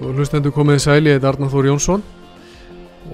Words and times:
Hlustendur 0.00 0.52
komið 0.52 0.80
sæli, 0.84 1.10
ég 1.10 1.16
heit 1.16 1.24
Arnar 1.24 1.48
Þór 1.48 1.70
Jónsson. 1.70 2.02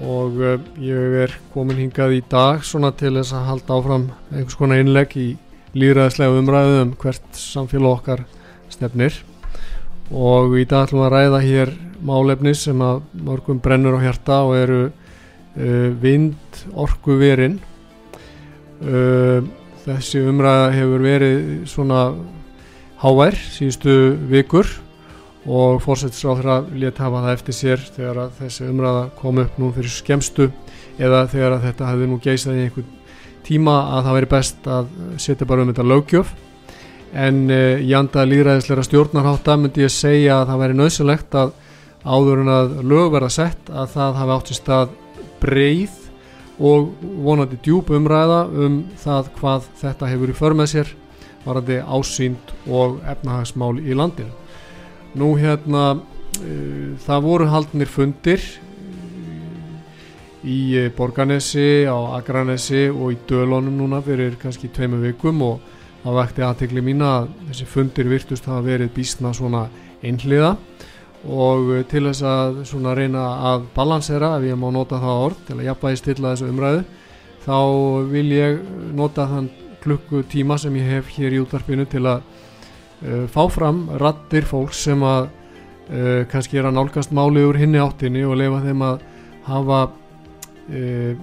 Og 0.03 0.39
uh, 0.41 0.55
ég 0.83 1.17
er 1.23 1.35
komin 1.53 1.79
hingað 1.79 2.17
í 2.17 2.21
dag 2.29 2.63
svona 2.65 2.91
til 2.97 3.13
þess 3.15 3.35
að 3.37 3.47
halda 3.51 3.77
áfram 3.77 4.07
einhvers 4.33 4.57
konar 4.59 4.81
innlegg 4.81 5.13
í 5.15 5.27
líðræðislega 5.77 6.41
umræðu 6.41 6.81
um 6.81 6.93
hvert 6.99 7.39
samfélag 7.39 7.99
okkar 7.99 8.25
stefnir. 8.73 9.21
Og 10.11 10.57
í 10.59 10.65
dag 10.67 10.89
ætlum 10.89 11.03
við 11.03 11.07
að 11.07 11.15
ræða 11.15 11.41
hér 11.45 11.73
málefnis 12.03 12.65
sem 12.67 12.83
að 12.83 13.03
mörgum 13.15 13.61
brennur 13.63 13.95
á 13.95 14.03
hjarta 14.03 14.41
og 14.49 14.55
eru 14.59 14.81
uh, 14.89 15.89
vind 16.03 16.63
orku 16.73 17.15
verin 17.21 17.61
uh, 18.83 19.39
þessi 19.85 20.25
umræða 20.27 20.71
hefur 20.75 21.05
verið 21.05 21.45
svona 21.69 22.07
hávær 23.03 23.37
síðustu 23.39 24.17
vikur 24.31 24.67
og 25.43 25.81
fórsættisráðra 25.83 26.61
létt 26.71 27.01
hafa 27.03 27.23
það 27.25 27.33
eftir 27.35 27.57
sér 27.57 27.81
þegar 27.95 28.19
að 28.23 28.35
þessi 28.39 28.67
umræða 28.71 29.03
kom 29.19 29.41
upp 29.43 29.57
nú 29.59 29.71
fyrir 29.75 29.91
skemstu 29.91 30.49
eða 30.97 31.25
þegar 31.31 31.57
að 31.57 31.65
þetta 31.67 31.89
hefði 31.89 32.07
nú 32.07 32.19
geysað 32.23 32.59
í 32.59 32.65
einhvern 32.67 32.91
tíma 33.43 33.75
að 33.97 34.05
það 34.05 34.17
veri 34.17 34.29
best 34.31 34.69
að 34.71 34.93
setja 35.19 35.47
bara 35.49 35.65
um 35.65 35.71
þetta 35.73 35.87
lögjöf 35.89 36.31
en 37.13 37.41
uh, 37.51 37.81
í 37.83 37.91
anda 37.97 38.23
líðræðisleira 38.25 38.85
stjórnarhátta 38.87 39.57
myndi 39.59 39.83
ég 39.83 39.93
segja 39.93 40.39
að 40.39 40.53
það 40.53 40.63
veri 40.63 40.77
nöðsulegt 40.79 41.37
að 41.37 41.51
áður 42.03 42.43
en 42.43 42.53
að 42.53 42.77
lög 42.87 43.11
verða 43.13 43.31
sett 43.31 43.69
að 43.71 43.91
það 43.97 44.21
hafi 44.21 44.37
átt 44.37 44.51
í 44.53 44.57
stað 44.57 44.95
breið 45.43 45.99
og 46.63 46.91
vonandi 47.25 47.59
djúb 47.65 47.91
umræða 47.95 48.45
um 48.63 48.83
það 49.01 49.31
hvað 49.39 49.67
þetta 49.81 50.11
hefur 50.11 50.31
í 50.31 50.37
för 50.37 50.55
með 50.55 50.71
sér 50.71 50.93
varandi 51.43 51.81
ásýnd 51.83 52.55
og 52.71 53.01
efnahagsmál 53.11 53.75
í 53.81 53.97
landinu 53.97 54.42
Nú 55.13 55.33
hérna, 55.37 55.83
uh, 55.99 56.93
það 57.05 57.25
voru 57.27 57.49
haldnir 57.51 57.89
fundir 57.91 58.41
í 60.43 60.57
uh, 60.79 60.89
Borganesi, 60.97 61.85
á 61.85 62.17
Akranesi 62.17 62.87
og 62.89 63.13
í 63.13 63.19
Dölunum 63.29 63.77
núna 63.77 64.01
fyrir 64.05 64.39
kannski 64.41 64.71
tveimu 64.73 65.03
vikum 65.03 65.43
og 65.45 65.61
það 66.03 66.19
vekti 66.19 66.45
aðtegli 66.47 66.83
mín 66.83 67.05
að 67.05 67.29
þessi 67.51 67.69
fundir 67.69 68.09
virtust 68.11 68.49
hafa 68.49 68.65
verið 68.65 68.91
bísna 68.95 69.31
svona 69.37 69.67
einhliða 70.03 70.55
og 71.23 71.69
til 71.87 72.03
þess 72.09 72.23
að 72.27 72.57
svona 72.67 72.93
reyna 72.97 73.23
að 73.53 73.67
balansera, 73.75 74.33
ef 74.37 74.49
ég 74.49 74.59
má 74.59 74.67
nota 74.73 74.99
það 74.99 75.21
orð, 75.27 75.43
til 75.47 75.55
að 75.59 75.67
jafnvægi 75.69 75.99
stilla 76.01 76.33
þessu 76.33 76.49
umræðu, 76.51 76.81
þá 77.45 77.57
vil 78.11 78.25
ég 78.33 78.59
nota 78.97 79.27
þann 79.31 79.49
klukkutíma 79.83 80.57
sem 80.59 80.75
ég 80.79 80.89
hef 80.97 81.13
hér 81.15 81.37
í 81.37 81.41
útarpinu 81.43 81.85
til 81.87 82.03
að 82.07 82.25
uh, 83.03 83.25
fá 83.31 83.43
fram 83.51 83.85
rattir 84.01 84.47
fólks 84.47 84.83
sem 84.87 85.03
að 85.05 85.27
uh, 85.27 86.23
kannski 86.31 86.59
er 86.59 86.69
að 86.69 86.77
nálgast 86.79 87.13
máli 87.15 87.43
úr 87.45 87.59
hinni 87.59 87.81
áttinni 87.81 88.23
og 88.27 88.37
lefa 88.39 88.63
þeim 88.65 88.83
að 88.87 89.05
hafa 89.47 89.79
uh, 89.91 91.13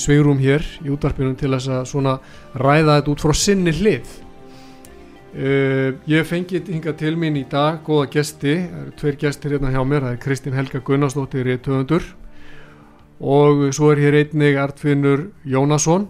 sveirum 0.00 0.40
hér 0.42 0.64
í 0.82 0.92
útvarpinum 0.92 1.36
til 1.38 1.52
þess 1.54 1.72
að 1.72 1.88
svona 1.92 2.16
ræða 2.58 3.00
þetta 3.00 3.12
út 3.12 3.26
frá 3.26 3.34
sinni 3.36 3.74
hlið. 3.76 4.22
Ég 5.36 6.24
fengið 6.24 6.70
hinga 6.72 6.94
til 6.96 7.10
mín 7.20 7.34
í 7.36 7.42
dag 7.44 7.82
góða 7.84 8.06
gesti, 8.14 8.54
tveir 8.96 9.18
gestir 9.20 9.52
hérna 9.52 9.68
hjá 9.74 9.82
mér 9.84 10.06
það 10.06 10.14
er 10.14 10.22
Kristín 10.22 10.56
Helga 10.56 10.80
Gunnarsdóttir 10.80 11.50
í 11.52 11.58
töfundur 11.60 12.06
og 13.20 13.66
svo 13.76 13.90
er 13.92 14.00
hér 14.00 14.16
einnig 14.22 14.56
Artfinnur 14.56 15.26
Jónasson 15.44 16.08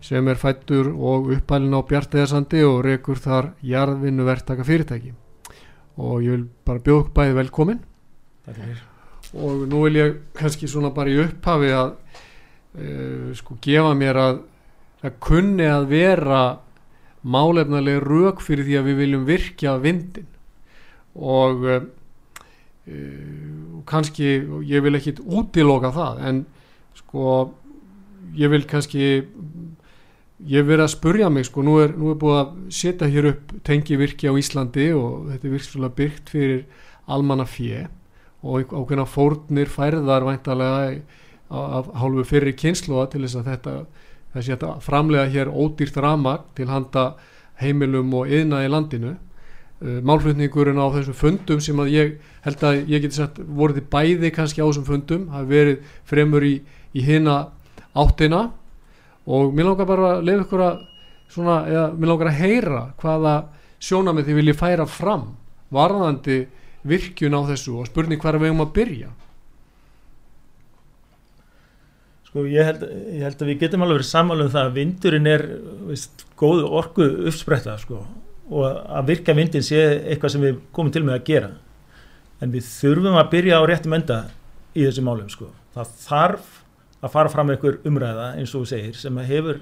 sem 0.00 0.28
er 0.28 0.38
fættur 0.40 0.90
og 0.94 1.30
uppælin 1.34 1.76
á 1.76 1.80
Bjartæðarsandi 1.84 2.62
og 2.64 2.84
rekur 2.86 3.20
þar 3.20 3.52
jarðvinnu 3.62 4.24
verktaka 4.24 4.64
fyrirtæki. 4.64 5.12
Og 6.00 6.24
ég 6.24 6.36
vil 6.36 6.46
bara 6.64 6.82
bjóð 6.84 7.10
bæði 7.14 7.36
velkomin. 7.36 7.82
Og 9.36 9.66
nú 9.70 9.84
vil 9.84 10.00
ég 10.00 10.16
kannski 10.34 10.68
svona 10.68 10.90
bara 10.94 11.12
í 11.12 11.20
upphafi 11.22 11.70
að 11.76 11.92
uh, 11.92 13.30
sko 13.36 13.58
gefa 13.62 13.92
mér 13.98 14.18
að 14.18 14.42
það 15.02 15.20
kunni 15.22 15.68
að 15.68 15.86
vera 15.92 16.42
málefnarlega 17.20 18.02
rauk 18.04 18.42
fyrir 18.44 18.66
því 18.66 18.76
að 18.80 18.88
við 18.88 19.00
viljum 19.04 19.24
virkja 19.28 19.76
vindin 19.80 20.28
og 21.14 21.64
uh, 21.68 21.80
uh, 22.88 23.80
kannski 23.88 24.38
ég 24.68 24.84
vil 24.84 24.96
ekki 24.96 25.18
útiloka 25.20 25.92
það 25.94 26.22
en 26.30 26.44
sko 26.96 27.26
ég 28.36 28.52
vil 28.52 28.66
kannski 28.68 29.26
ég 30.48 30.64
verið 30.64 30.86
að 30.86 30.92
spurja 30.94 31.30
mig 31.32 31.48
sko, 31.48 31.62
nú 31.66 31.78
er, 31.82 31.94
nú 31.96 32.12
er 32.12 32.20
búið 32.20 32.38
að 32.40 32.52
setja 32.72 33.08
hér 33.10 33.30
upp 33.34 33.54
tengivirki 33.66 34.30
á 34.30 34.34
Íslandi 34.40 34.90
og 34.96 35.30
þetta 35.32 35.48
er 35.48 35.54
virkilega 35.56 35.96
byggt 35.98 36.32
fyrir 36.32 36.60
almanna 37.10 37.46
fjö 37.48 37.86
og 38.40 38.70
ákveðna 38.72 39.04
fórnir 39.04 39.68
færðar 39.68 40.24
væntalega 40.24 41.00
af 41.50 41.90
hálfu 42.00 42.24
fyrir 42.24 42.56
kynsluða 42.56 43.10
til 43.12 43.24
þess 43.24 43.40
að 43.40 43.50
þetta 43.50 43.74
þessi 44.34 44.54
að 44.56 44.78
framlega 44.84 45.30
hér 45.30 45.50
ódýrt 45.50 45.98
ramag 46.00 46.46
til 46.56 46.68
handa 46.70 47.14
heimilum 47.60 48.14
og 48.14 48.30
yðna 48.30 48.62
í 48.64 48.70
landinu. 48.70 49.16
Uh, 49.80 49.98
málflutningurinn 50.04 50.80
á 50.80 50.92
þessum 50.92 51.16
fundum 51.16 51.60
sem 51.64 51.78
að 51.80 51.92
ég 51.94 52.16
held 52.44 52.64
að 52.68 52.82
ég 52.92 53.04
geti 53.04 53.16
sagt 53.16 53.38
voruði 53.40 53.82
bæði 53.88 54.30
kannski 54.36 54.60
á 54.60 54.68
þessum 54.68 54.84
fundum 54.84 55.28
hafi 55.32 55.48
verið 55.48 55.94
fremur 56.08 56.44
í, 56.44 56.58
í 56.92 57.04
hina 57.04 57.36
áttina 57.96 58.50
og 59.26 59.54
mér 59.54 59.70
langar 59.70 59.88
bara 59.88 60.12
að 60.16 60.26
lefa 60.28 60.46
ykkur 60.46 60.64
að 60.66 60.78
svona, 61.30 61.56
eða 61.70 61.86
mér 61.96 62.12
langar 62.12 62.30
að 62.30 62.40
heyra 62.40 62.82
hvaða 63.00 63.34
sjónamið 63.80 64.28
þið 64.28 64.38
viljið 64.40 64.60
færa 64.60 64.86
fram 64.90 65.26
varðandi 65.74 66.38
virkjun 66.88 67.36
á 67.36 67.40
þessu 67.50 67.76
og 67.80 67.90
spurning 67.90 68.20
hver 68.20 68.38
að 68.38 68.46
við 68.46 68.54
um 68.54 68.64
að 68.64 68.72
byrja 68.78 69.10
Sko 72.30 72.44
ég 72.46 72.62
held, 72.62 72.82
ég 73.10 73.24
held 73.26 73.40
að 73.42 73.48
við 73.50 73.62
getum 73.64 73.82
alveg 73.82 73.96
verið 73.98 74.06
samála 74.06 74.44
um 74.46 74.50
það 74.52 74.68
að 74.68 74.76
vindurinn 74.76 75.26
er 75.26 75.42
veist, 75.88 76.22
góð 76.38 76.60
orku 76.78 77.08
uppspretta 77.26 77.74
sko 77.82 78.04
og 78.50 78.66
að 78.66 79.08
virka 79.10 79.34
vindin 79.34 79.64
sé 79.66 79.80
eitthvað 80.10 80.34
sem 80.34 80.44
við 80.44 80.60
komum 80.74 80.94
til 80.94 81.02
með 81.06 81.16
að 81.16 81.26
gera 81.26 81.50
en 82.40 82.54
við 82.54 82.66
þurfum 82.66 83.18
að 83.18 83.32
byrja 83.34 83.58
á 83.58 83.62
réttum 83.66 83.96
enda 83.98 84.20
í 84.74 84.84
þessi 84.86 85.04
málum 85.04 85.30
sko. 85.30 85.50
það 85.74 85.92
þarf 86.06 86.56
að 87.00 87.12
fara 87.14 87.32
fram 87.32 87.52
einhver 87.52 87.78
umræða 87.88 88.32
eins 88.38 88.54
og 88.54 88.64
þú 88.64 88.70
segir 88.72 88.96
sem 88.98 89.20
hefur 89.28 89.60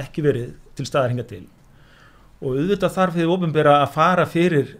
ekki 0.00 0.24
verið 0.24 0.54
til 0.76 0.86
staðar 0.88 1.14
hinga 1.14 1.26
til. 1.28 1.44
Og 2.44 2.58
auðvitað 2.58 2.96
þarf 2.96 3.18
þið 3.18 3.32
ofinbera 3.36 3.76
að 3.80 3.94
fara 3.94 4.26
fyrir 4.28 4.74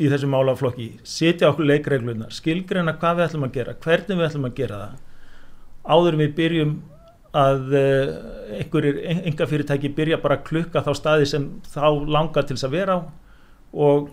í 0.00 0.08
þessu 0.08 0.30
málaflokki 0.30 0.88
setja 1.04 1.50
okkur 1.52 1.68
leikreglunar, 1.68 2.32
skilgreina 2.32 2.94
hvað 2.98 3.18
við 3.18 3.26
ætlum 3.26 3.46
að 3.48 3.58
gera, 3.58 3.76
hvernig 3.84 4.18
við 4.18 4.28
ætlum 4.28 4.48
að 4.48 4.56
gera 4.60 4.80
það. 4.82 4.96
Áður 5.82 6.18
við 6.22 6.34
byrjum 6.38 6.72
að 7.42 7.76
eh, 7.76 8.10
einhverjir 8.60 8.98
enga 9.12 9.48
fyrirtæki 9.48 9.92
byrja 9.96 10.20
bara 10.22 10.38
að 10.38 10.46
klukka 10.48 10.82
þá 10.84 10.90
staði 10.96 11.28
sem 11.28 11.46
þá 11.72 11.86
langar 12.04 12.46
til 12.46 12.56
þess 12.56 12.68
að 12.68 12.76
vera 12.76 12.96
á 12.96 13.00
og 13.72 14.10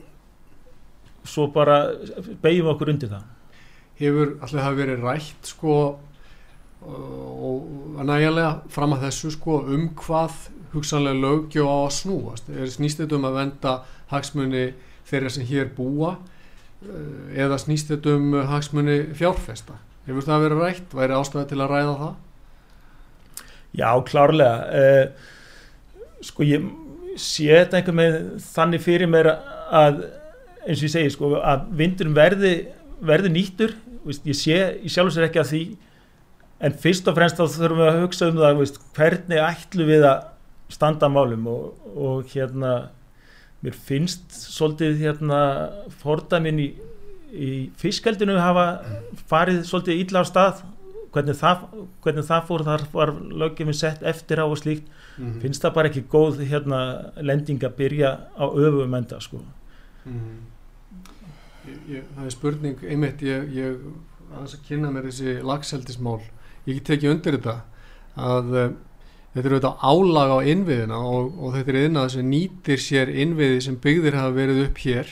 svo 1.28 1.50
bara 1.52 1.82
beigjum 2.44 2.72
okkur 2.74 2.94
undir 2.94 3.12
það. 3.12 3.26
Hefur 4.00 4.32
allir 4.40 4.64
það 4.64 4.80
verið 4.80 5.04
rætt 5.04 5.52
sko 5.52 5.74
og 6.86 8.06
nægilega 8.08 8.62
fram 8.72 8.96
að 8.96 9.08
þessu 9.08 9.34
sko 9.36 9.60
um 9.68 9.90
hvað 10.00 10.38
hugsanlega 10.74 11.20
lögjó 11.20 11.66
á 11.68 11.78
að 11.88 11.96
snúast. 11.98 12.50
Er 12.50 12.70
snýst 12.72 13.02
þetta 13.02 13.18
um 13.18 13.28
að 13.28 13.38
venda 13.40 13.76
hagsmunni 14.12 14.66
þeirra 15.10 15.32
sem 15.34 15.48
hér 15.50 15.72
búa 15.76 16.16
eh, 16.86 17.42
eða 17.46 17.60
snýst 17.62 17.92
þetta 17.92 18.16
um 18.16 18.38
hagsmunni 18.52 19.00
fjárfesta? 19.18 19.80
Hefur 20.08 20.26
það 20.26 20.46
verið 20.46 20.64
rætt, 20.64 20.96
væri 20.96 21.18
ástæði 21.18 21.50
til 21.50 21.60
að 21.60 21.74
ræða 21.74 21.98
það? 22.04 22.14
Já, 23.78 23.90
klárlega. 24.08 24.56
Uh, 24.74 26.24
sko 26.26 26.46
ég 26.48 26.64
sé 27.20 27.52
þetta 27.52 27.78
einhver 27.78 27.98
með 28.00 28.16
þannig 28.42 28.82
fyrir 28.82 29.12
mér 29.12 29.30
að 29.30 30.00
eins 30.66 30.80
og 30.80 30.88
ég 30.88 30.94
segi 30.96 31.12
sko 31.14 31.36
að 31.38 31.68
vindurum 31.78 32.16
verði, 32.18 32.54
verði 33.06 33.34
nýttur. 33.36 33.76
Ég 34.10 34.38
sé 34.38 34.58
í 34.82 34.90
sjálf 34.90 35.12
og 35.12 35.16
sér 35.16 35.28
ekki 35.28 35.44
að 35.44 35.52
því 35.52 35.62
en 36.60 36.76
fyrst 36.84 37.08
og 37.08 37.16
fremst 37.18 37.40
þá 37.40 37.46
þurfum 37.48 37.82
við 37.82 37.90
að 37.90 38.02
hugsa 38.04 38.30
um 38.30 38.40
það 38.40 38.58
veist, 38.60 38.80
hvernig 38.98 39.44
ætlum 39.44 39.90
við 39.90 40.08
að 40.10 40.26
standa 40.70 41.10
málum 41.10 41.48
og, 41.50 41.86
og 41.96 42.34
hérna 42.34 42.74
mér 43.64 43.76
finnst 43.76 44.32
svolítið 44.32 45.00
hérna 45.02 45.40
fordæmin 46.02 46.60
í, 46.64 46.68
í 47.32 47.52
fiskaldinu 47.80 48.38
hafa 48.40 48.68
farið 49.32 49.64
svolítið 49.68 50.04
illa 50.04 50.24
á 50.24 50.26
stað 50.28 50.62
hvernig 51.14 51.38
það, 51.40 51.64
hvernig 52.04 52.28
það 52.28 52.46
fór 52.48 52.64
þar 52.68 52.84
var 52.94 53.12
lögjum 53.42 53.72
sett 53.74 54.04
eftir 54.08 54.42
á 54.44 54.46
og 54.46 54.60
slíkt 54.62 54.86
mm 54.86 55.26
-hmm. 55.26 55.42
finnst 55.42 55.64
það 55.64 55.74
bara 55.74 55.90
ekki 55.90 56.04
góð 56.12 56.44
hérna 56.46 57.12
lending 57.18 57.64
að 57.64 57.76
byrja 57.76 58.12
á 58.38 58.46
öfum 58.46 58.94
enda 58.94 59.20
sko 59.20 59.38
mm 59.38 60.20
-hmm. 60.20 60.38
ég, 61.70 61.96
ég, 61.96 62.04
það 62.16 62.26
er 62.26 62.30
spurning 62.30 62.84
einmitt 62.84 63.22
ég, 63.22 63.50
ég 63.54 63.78
að 64.36 64.56
kynna 64.68 64.92
mér 64.92 65.04
þessi 65.10 65.42
lagseldismál 65.44 66.22
ég 66.70 66.80
get 66.80 66.88
tekið 66.94 67.12
undir 67.16 67.40
þetta 67.40 67.58
að 68.20 68.54
þetta 69.34 69.46
er 69.46 69.56
auðvitað 69.56 69.84
álag 69.86 70.34
á 70.34 70.38
innviðina 70.52 71.00
og, 71.06 71.32
og 71.38 71.56
þetta 71.56 71.74
er 71.74 71.80
innað 71.84 72.12
sem 72.16 72.30
nýtir 72.30 72.82
sér 72.82 73.12
innviði 73.14 73.62
sem 73.66 73.78
byggðir 73.82 74.18
hafa 74.18 74.36
verið 74.36 74.62
upp 74.66 74.82
hér. 74.84 75.12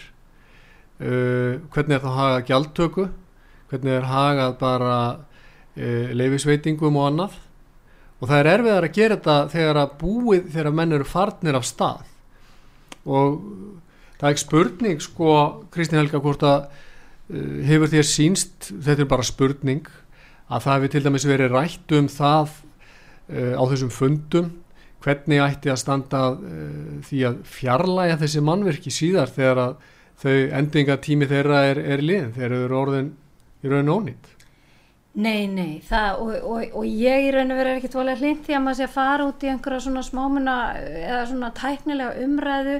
Uh, 0.97 1.59
hvernig 1.73 1.97
er 1.97 2.03
það 2.03 2.17
hagað 2.17 2.47
gjaldtöku? 2.49 3.07
Hvernig 3.69 3.93
er 3.93 4.07
hagað 4.09 4.55
bara 4.61 4.95
uh, 5.13 6.07
leifisveitingum 6.17 6.97
og 6.97 7.09
annað? 7.11 7.37
Og 8.17 8.31
það 8.31 8.39
er 8.39 8.51
erfiðar 8.55 8.87
að 8.87 8.97
gera 8.97 9.19
þetta 9.19 9.37
þegar 9.53 9.79
að 9.83 9.95
búið 10.01 10.47
þegar 10.55 10.77
menn 10.79 10.97
eru 10.97 11.05
farnir 11.05 11.59
af 11.59 11.67
stað. 11.69 12.07
Og 13.05 13.37
það 14.17 14.25
er 14.25 14.33
ekki 14.33 14.45
spurning 14.47 15.05
sko 15.05 15.37
Kristinn 15.73 16.01
Helga 16.01 16.23
hvort 16.23 16.47
að 16.47 16.65
uh, 16.65 17.61
hefur 17.69 17.93
þér 17.93 18.09
sínst 18.09 18.71
þetta 18.73 19.05
er 19.05 19.13
bara 19.13 19.29
spurning 19.29 19.85
að 20.47 20.63
það 20.63 20.73
hefur 20.77 20.93
til 20.93 21.03
dæmis 21.05 21.27
verið 21.27 21.53
rætt 21.53 21.93
um 21.97 22.07
það 22.11 22.55
á 23.27 23.63
þessum 23.67 23.91
fundum 23.91 24.53
hvernig 25.03 25.43
ætti 25.43 25.71
að 25.71 25.81
standa 25.81 26.23
uh, 26.33 26.95
því 27.05 27.21
að 27.29 27.43
fjarlæga 27.47 28.17
þessi 28.23 28.43
mannverki 28.45 28.93
síðar 28.93 29.31
þegar 29.33 29.61
að 29.63 29.75
þau 30.17 30.33
endingatími 30.59 31.27
þeirra 31.29 31.61
er, 31.69 31.83
er 31.93 32.01
liðin, 32.01 32.33
þeir 32.33 32.55
eru 32.63 32.79
orðin 32.79 33.13
í 33.61 33.71
raun 33.71 33.93
og 33.93 34.01
ónýtt 34.01 34.33
Nei, 35.17 35.47
nei, 35.49 35.79
það, 35.81 36.19
og, 36.21 36.33
og, 36.45 36.73
og 36.77 36.85
ég 36.85 37.23
í 37.25 37.29
raun 37.33 37.53
og 37.53 37.57
veru 37.57 37.71
er 37.71 37.79
ekki 37.79 37.89
tvolega 37.89 38.21
hlind 38.21 38.43
því 38.45 38.53
að 38.53 38.63
maður 38.65 38.77
sé 38.77 38.85
að 38.85 38.97
fara 38.97 39.25
út 39.25 39.45
í 39.45 39.49
einhverja 39.49 39.85
svona 39.87 40.03
smámuna 40.05 40.57
eða 40.77 41.21
svona 41.31 41.49
tæknilega 41.57 42.25
umræðu 42.25 42.75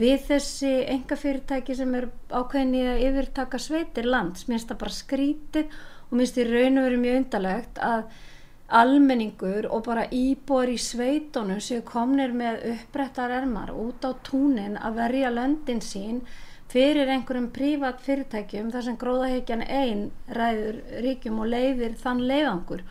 við 0.00 0.22
þessi 0.30 0.72
enga 0.94 1.18
fyrirtæki 1.20 1.76
sem 1.76 1.92
er 1.98 2.06
ákveðin 2.32 2.78
í 2.78 2.86
að 2.88 3.02
yfirtaka 3.10 3.60
sveitir 3.60 4.08
lands, 4.08 4.48
minnst 4.48 4.72
það 4.72 4.80
bara 4.80 4.96
skrítið 4.96 5.76
og 6.10 6.16
minnst 6.18 6.38
í 6.38 6.46
raun 6.48 6.78
og 6.78 6.88
veru 6.88 7.02
mjög 7.02 7.20
undalegt 7.22 7.82
að 7.82 8.06
almenningur 8.74 9.68
og 9.68 9.84
bara 9.86 10.06
íbor 10.10 10.70
í 10.72 10.78
sveitunum 10.80 11.60
séu 11.62 11.82
komnir 11.86 12.32
með 12.36 12.64
uppbrettar 12.72 13.32
ermar 13.42 13.74
út 13.76 14.04
á 14.08 14.16
túnin 14.26 14.78
að 14.80 14.98
verja 15.02 15.30
löndin 15.30 15.82
sín 15.84 16.22
fyrir 16.72 17.10
einhverjum 17.12 17.50
prívat 17.54 18.00
fyrirtækjum 18.02 18.72
þar 18.72 18.86
sem 18.86 18.96
gróðaheikjan 18.98 19.62
einn 19.62 20.06
ræður 20.38 20.80
ríkjum 21.04 21.42
og 21.44 21.50
leiðir 21.52 21.98
þann 22.00 22.24
leiðangur. 22.30 22.82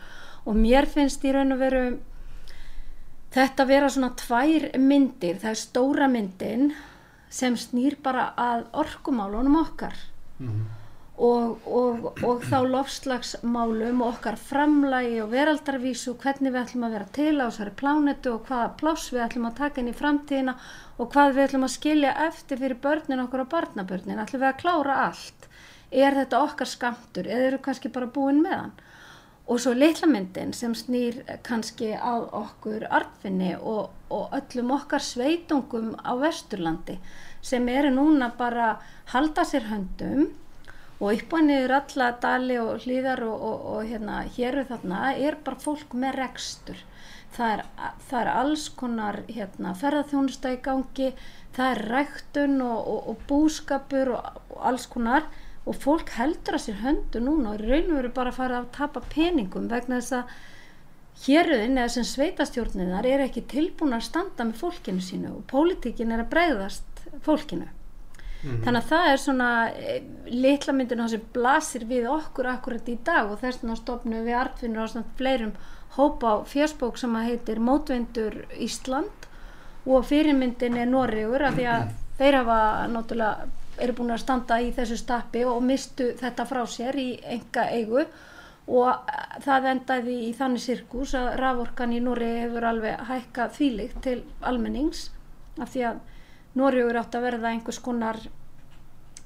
Og 0.46 0.56
mér 0.56 0.86
finnst 0.88 1.24
í 1.24 1.32
raun 1.34 1.52
og 1.52 1.60
veru 1.60 1.84
þetta 3.34 3.66
vera 3.66 3.90
svona 3.90 4.14
tvær 4.16 4.70
myndir, 4.78 5.40
það 5.42 5.50
er 5.50 5.60
stóra 5.60 6.08
myndin 6.08 6.72
sem 7.34 7.58
snýr 7.58 7.98
bara 8.02 8.30
að 8.38 8.68
orkumálunum 8.84 9.60
okkar. 9.64 9.98
Mm 10.38 10.48
-hmm 10.48 10.83
og, 11.14 11.66
og, 11.70 12.06
og 12.26 12.42
þá 12.42 12.56
lofslagsmálum 12.66 14.00
og 14.02 14.16
okkar 14.16 14.38
framlægi 14.40 15.20
og 15.22 15.30
veraldarvísu 15.30 16.16
hvernig 16.18 16.50
við 16.50 16.62
ætlum 16.64 16.86
að 16.88 16.96
vera 16.96 17.10
til 17.14 17.34
á 17.38 17.46
þessari 17.46 17.74
plánetu 17.78 18.32
og 18.34 18.48
hvaða 18.48 18.72
pláss 18.80 19.12
við 19.14 19.22
ætlum 19.28 19.46
að 19.46 19.60
taka 19.60 19.80
inn 19.80 19.92
í 19.92 19.94
framtíðina 19.94 20.56
og 20.98 21.12
hvað 21.14 21.36
við 21.36 21.44
ætlum 21.46 21.68
að 21.68 21.74
skilja 21.76 22.16
eftir 22.26 22.58
fyrir 22.58 22.82
börnin 22.82 23.22
okkur 23.26 23.44
og 23.44 23.52
barnabörnin. 23.54 24.18
Ætlum 24.18 24.42
við 24.42 24.50
að 24.50 24.60
klára 24.64 24.98
allt? 25.06 25.48
Er 25.94 26.18
þetta 26.18 26.42
okkar 26.42 26.72
skamtur 26.72 27.30
eða 27.30 27.48
eru 27.52 27.62
kannski 27.62 27.94
bara 27.94 28.10
búin 28.10 28.42
með 28.42 28.58
hann? 28.58 28.76
Og 29.46 29.60
svo 29.60 29.74
litla 29.76 30.08
myndin 30.08 30.54
sem 30.56 30.74
snýr 30.74 31.20
kannski 31.46 31.92
á 31.94 32.16
okkur 32.26 32.88
arfinni 32.90 33.52
og, 33.60 33.92
og 34.10 34.32
öllum 34.34 34.72
okkar 34.80 35.04
sveitungum 35.04 35.92
á 36.00 36.16
Vesturlandi 36.18 36.96
sem 37.44 37.68
eru 37.68 37.92
núna 37.92 38.32
bara 38.38 38.80
halda 39.12 39.44
sér 39.44 39.68
höndum 39.68 40.32
og 41.00 41.12
upp 41.12 41.36
og 41.36 41.46
niður 41.46 41.76
alla 41.80 42.10
dali 42.22 42.58
og 42.62 42.84
hlýðar 42.84 43.24
og, 43.26 43.46
og, 43.50 43.62
og 43.74 43.86
hérna 43.90 44.24
hér 44.36 44.60
og 44.62 44.68
þarna 44.72 45.06
er 45.14 45.38
bara 45.44 45.62
fólk 45.62 45.96
með 45.98 46.20
rekstur. 46.22 46.82
Það 47.34 47.52
er, 47.56 47.62
það 48.08 48.20
er 48.20 48.28
alls 48.30 48.68
konar 48.78 49.16
hérna, 49.26 49.72
ferðarþjónusta 49.74 50.52
í 50.54 50.60
gangi 50.62 51.08
það 51.54 51.70
er 51.70 51.82
ræktun 51.92 52.62
og, 52.64 52.88
og 53.10 53.20
búskapur 53.28 54.14
og 54.16 54.56
alls 54.70 54.86
konar 54.90 55.28
og 55.64 55.78
fólk 55.80 56.10
heldur 56.18 56.58
að 56.58 56.66
sér 56.66 56.82
höndu 56.82 57.22
núna 57.24 57.54
og 57.54 57.62
raun 57.62 57.92
og 57.92 57.98
veru 57.98 58.10
bara 58.16 58.32
að 58.32 58.40
fara 58.40 58.58
að 58.60 58.72
tapa 58.74 59.04
peningum 59.14 59.70
vegna 59.70 60.00
þess 60.00 60.18
að 60.18 60.34
héröðin 61.24 61.78
eða 61.78 61.94
sem 61.94 62.06
sveitastjórninar 62.10 63.06
er 63.06 63.24
ekki 63.28 63.44
tilbúin 63.50 63.96
að 63.96 64.08
standa 64.08 64.46
með 64.48 64.60
fólkinu 64.64 65.04
sínu 65.04 65.30
og 65.38 65.46
pólitíkin 65.50 66.12
er 66.12 66.24
að 66.24 66.32
breyðast 66.34 67.04
fólkinu 67.24 67.70
-hmm. 68.44 68.62
Þannig 68.64 68.82
að 68.82 68.88
það 68.88 69.10
er 69.12 69.20
svona 69.22 69.50
e, 69.70 70.02
litla 70.26 70.72
myndinu 70.72 71.08
sem 71.08 71.22
blasir 71.32 71.84
við 71.84 72.08
okkur 72.10 72.46
akkurat 72.46 72.88
í 72.88 72.98
dag 73.04 73.30
og 73.30 73.40
þess 73.40 73.62
vegna 73.62 73.76
stofnum 73.76 74.24
við 74.24 74.40
artfinnur 74.40 74.84
á 74.84 74.92
svona 74.92 75.16
fleirum 75.16 75.54
hópa 75.96 76.26
á 76.26 76.36
fjörsbók 76.44 76.98
sem 76.98 77.14
heitir 77.16 77.60
Mótvendur 77.60 78.46
Ísland 78.58 79.28
og 79.86 80.06
fyrirmyndin 80.08 80.76
er 80.76 80.86
Noregur 80.86 81.42
af 81.42 81.54
því 81.54 81.66
að 81.70 81.90
þeir 82.18 82.38
hafa 82.40 82.60
náttúrulega 82.88 83.48
eru 83.84 83.96
búin 83.98 84.14
að 84.14 84.22
standa 84.22 84.60
í 84.62 84.70
þessu 84.74 84.96
stappi 84.98 85.44
og 85.44 85.62
mistu 85.62 86.12
þetta 86.18 86.46
frá 86.46 86.62
sér 86.70 86.98
í 86.98 87.08
enga 87.36 87.66
eigu 87.74 88.04
og 88.64 89.10
það 89.44 89.68
endaði 89.74 90.16
í 90.28 90.32
þannig 90.36 90.62
sirkus 90.64 91.14
að 91.18 91.34
raforkan 91.40 91.92
í 91.92 92.00
Nóri 92.00 92.30
hefur 92.40 92.64
alveg 92.64 93.02
hækkað 93.10 93.56
þvílikt 93.58 94.00
til 94.06 94.18
almennings 94.40 95.10
af 95.60 95.74
því 95.74 95.84
að 95.90 96.00
Norrjóður 96.54 97.00
átt 97.00 97.18
að 97.18 97.26
verða 97.28 97.52
einhvers 97.54 97.80
konar 97.82 98.20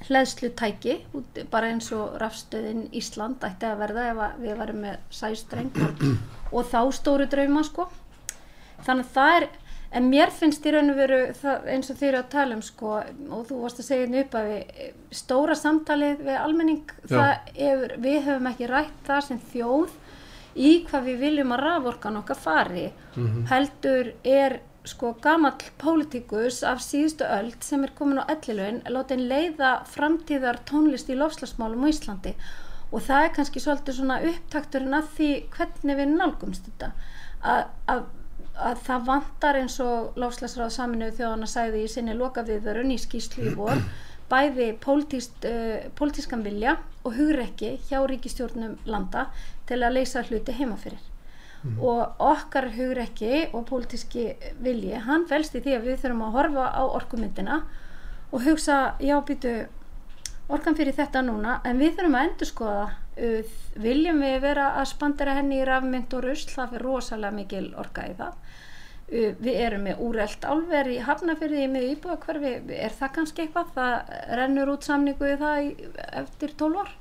hleðslutæki 0.06 0.94
bara 1.50 1.72
eins 1.72 1.90
og 1.92 2.18
rafstöðin 2.22 2.86
Ísland 2.94 3.42
ætti 3.46 3.66
að 3.66 3.80
verða 3.82 4.04
ef 4.12 4.20
að 4.26 4.42
við 4.44 4.60
varum 4.60 4.84
með 4.84 4.98
sæstreng 5.10 5.80
og 6.52 6.68
þá 6.70 6.80
stóru 6.94 7.26
drauma 7.30 7.64
sko. 7.66 7.88
Þannig 8.86 9.08
að 9.08 9.16
það 9.16 9.38
er 9.38 9.48
en 9.98 10.10
mér 10.12 10.32
finnst 10.34 10.66
í 10.68 10.72
raun 10.72 10.92
og 10.92 10.98
veru 11.00 11.18
eins 11.72 11.90
og 11.90 11.98
þeir 11.98 12.10
eru 12.10 12.20
að 12.20 12.32
tala 12.34 12.58
um 12.58 12.64
sko 12.64 12.94
og 13.00 13.46
þú 13.48 13.60
varst 13.62 13.82
að 13.82 13.88
segja 13.88 14.04
hérna 14.04 14.22
upp 14.22 14.36
að 14.38 14.50
við 14.52 15.16
stóra 15.20 15.56
samtalið 15.58 16.24
við 16.28 16.40
almenning 16.42 16.92
er, 17.08 17.96
við 17.96 18.20
höfum 18.28 18.50
ekki 18.52 18.70
rætt 18.70 19.02
það 19.08 19.24
sem 19.30 19.42
þjóð 19.52 19.96
í 20.58 20.72
hvað 20.88 21.10
við 21.10 21.20
viljum 21.24 21.54
að 21.54 21.64
raforkan 21.64 22.20
okkar 22.22 22.38
fari. 22.38 22.88
Mm 23.14 23.26
-hmm. 23.26 23.46
heldur 23.50 24.12
er 24.24 24.60
sko 24.88 25.12
gamall 25.22 25.66
pólitíkus 25.80 26.62
af 26.66 26.80
síðustu 26.84 27.26
öld 27.28 27.64
sem 27.64 27.84
er 27.84 27.92
komin 27.98 28.20
á 28.22 28.30
ellilun 28.32 28.80
láti 28.88 29.16
henn 29.16 29.28
leiða 29.30 29.72
framtíðar 29.92 30.60
tónlist 30.68 31.10
í 31.12 31.16
lofslagsmálum 31.18 31.84
á 31.84 31.92
Íslandi. 31.92 32.34
Og 32.92 33.04
það 33.04 33.24
er 33.24 33.34
kannski 33.36 33.62
svolítið 33.62 33.98
svona 33.98 34.20
upptakturinn 34.30 34.96
að 34.96 35.10
því 35.16 35.30
hvernig 35.56 35.98
við 36.00 36.14
nálgumst 36.14 36.70
þetta. 36.70 36.92
Að, 37.42 37.64
að, 37.94 38.04
að 38.70 38.80
það 38.86 39.08
vantar 39.10 39.60
eins 39.60 39.76
og 39.84 40.16
lofslagsráð 40.18 40.72
saminuð 40.78 41.18
þjóðan 41.18 41.46
að 41.46 41.52
sæði 41.54 41.82
í 41.84 41.90
sinni 41.92 42.16
loka 42.16 42.46
viðvörun 42.48 42.94
í 42.94 43.02
skýslu 43.02 43.50
í 43.50 43.54
vor 43.58 43.84
bæði 44.32 44.70
uh, 44.72 45.84
pólitískan 46.00 46.46
vilja 46.46 46.78
og 47.04 47.14
hugrekki 47.20 47.76
hjá 47.90 48.00
ríkistjórnum 48.08 48.80
landa 48.88 49.28
til 49.68 49.82
að 49.82 50.00
leysa 50.00 50.24
hluti 50.28 50.56
heimafyrir 50.56 51.04
mm. 51.62 51.80
og 51.80 52.20
okkar 52.32 52.70
hugrekki 52.76 53.48
og 53.52 53.66
pólitíski 53.70 54.30
vilji 54.62 55.02
hann 55.08 55.26
velst 55.30 55.56
í 55.58 55.64
því 55.64 55.78
að 55.78 55.90
við 55.90 56.00
þurfum 56.04 56.24
að 56.28 56.38
horfa 56.38 56.70
á 56.74 56.82
orkumyndina 56.86 57.58
og 58.32 58.44
hugsa 58.44 58.78
já 59.00 59.16
býtu 59.24 59.56
orkan 60.48 60.76
fyrir 60.76 60.96
þetta 60.96 61.22
núna 61.24 61.58
en 61.68 61.80
við 61.80 61.96
þurfum 61.98 62.16
að 62.18 62.28
endur 62.28 62.50
skoða 62.50 62.86
uh, 63.18 63.58
viljum 63.80 64.22
við 64.24 64.38
vera 64.44 64.70
að 64.80 64.90
spandera 64.92 65.36
henni 65.38 65.60
í 65.60 65.66
rafmynd 65.68 66.14
og 66.16 66.24
rusl? 66.24 66.48
Það 66.54 66.72
fyrir 66.74 66.86
rosalega 66.88 67.36
mikil 67.36 67.66
orka 67.80 68.06
í 68.08 68.14
það. 68.18 68.38
Uh, 69.08 69.34
við 69.40 69.60
erum 69.66 69.84
með 69.88 70.02
úrelt 70.06 70.46
álver 70.48 70.92
í 70.92 70.98
hafnafyrði 71.04 71.66
með 71.72 71.90
íbúa 71.92 72.18
hverfi 72.24 72.54
er 72.78 72.96
það 72.96 73.14
kannski 73.18 73.44
eitthvað? 73.44 73.74
Það 73.76 74.16
rennur 74.40 74.72
út 74.74 74.88
samningu 74.88 75.28
í 75.28 75.36
það 75.42 75.70
eftir 76.22 76.56
12 76.64 76.82
ár 76.84 76.96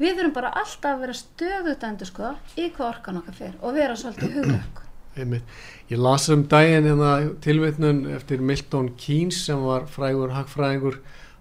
við 0.00 0.16
þurfum 0.16 0.38
bara 0.38 0.54
alltaf 0.62 0.90
að 0.94 1.04
vera 1.04 1.18
stöðut 1.18 1.86
endur 1.90 2.10
skoða 2.10 2.34
í 2.56 2.70
hvað 2.70 2.88
orkan 2.88 3.20
okkar 3.20 3.38
fyrir 3.38 3.60
og 3.60 3.76
vera 3.76 3.98
svolítið 3.98 4.40
hugleg 4.40 4.82
Ég 5.14 5.98
las 6.02 6.26
um 6.32 6.42
daginn 6.50 6.88
hérna 6.88 7.10
tilvitnun 7.38 8.00
eftir 8.16 8.40
Milton 8.42 8.88
Keynes 8.98 9.44
sem 9.46 9.60
var 9.62 9.84
frægur 9.86 10.32
hagfræðingur. 10.34 10.96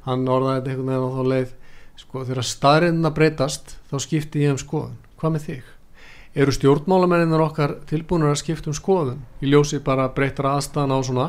Hann 0.06 0.28
orðaði 0.30 0.60
þetta 0.60 0.74
einhvern 0.74 0.92
veginn 0.92 1.08
á 1.10 1.16
þá 1.16 1.24
leið 1.32 1.56
sko 2.04 2.26
þegar 2.28 2.48
staðriðin 2.50 3.10
að 3.10 3.16
breytast 3.18 3.74
þá 3.90 3.96
skipti 4.06 4.44
ég 4.44 4.54
um 4.54 4.60
skoðun, 4.62 5.00
hvað 5.18 5.34
með 5.34 5.48
þig? 5.48 5.72
Eru 6.34 6.54
stjórnmálamennir 6.54 7.46
okkar 7.48 7.76
tilbúinur 7.90 8.34
að 8.34 8.42
skipta 8.44 8.70
um 8.70 8.78
skoðun? 8.78 9.26
Ég 9.42 9.54
ljósi 9.56 9.82
bara 9.86 10.06
breytara 10.14 10.54
aðstæðan 10.60 10.94
á 10.94 11.00
svona. 11.10 11.28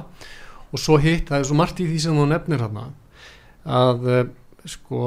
Og 0.69 0.83
svo 0.83 0.99
hitt, 1.01 1.31
það 1.31 1.39
er 1.39 1.49
svo 1.49 1.57
margt 1.57 1.81
í 1.81 1.89
því 1.89 2.03
sem 2.03 2.19
þú 2.19 2.29
nefnir 2.29 2.65
hérna 2.65 2.91
að 3.65 4.09
eh, 4.13 4.25
sko 4.69 5.01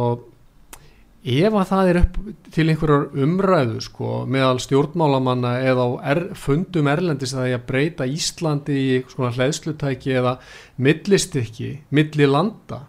ef 1.28 1.56
að 1.60 1.68
það 1.68 1.90
er 1.92 1.98
upp 2.02 2.18
til 2.56 2.66
einhverjar 2.72 3.24
umræðu 3.26 3.82
sko 3.84 4.12
meðal 4.32 4.62
stjórnmálamanna 4.64 5.58
eða 5.68 5.84
á 5.84 5.90
er, 6.14 6.22
fundum 6.40 6.88
erlendis 6.88 7.34
að 7.34 7.42
það 7.42 7.50
er 7.50 7.58
að 7.58 7.66
breyta 7.72 8.08
Íslandi 8.08 8.78
í 8.80 9.00
svona 9.12 9.34
hlæðslutæki 9.36 10.14
eða 10.22 10.38
millistikki, 10.80 11.72
millilanda 11.92 12.86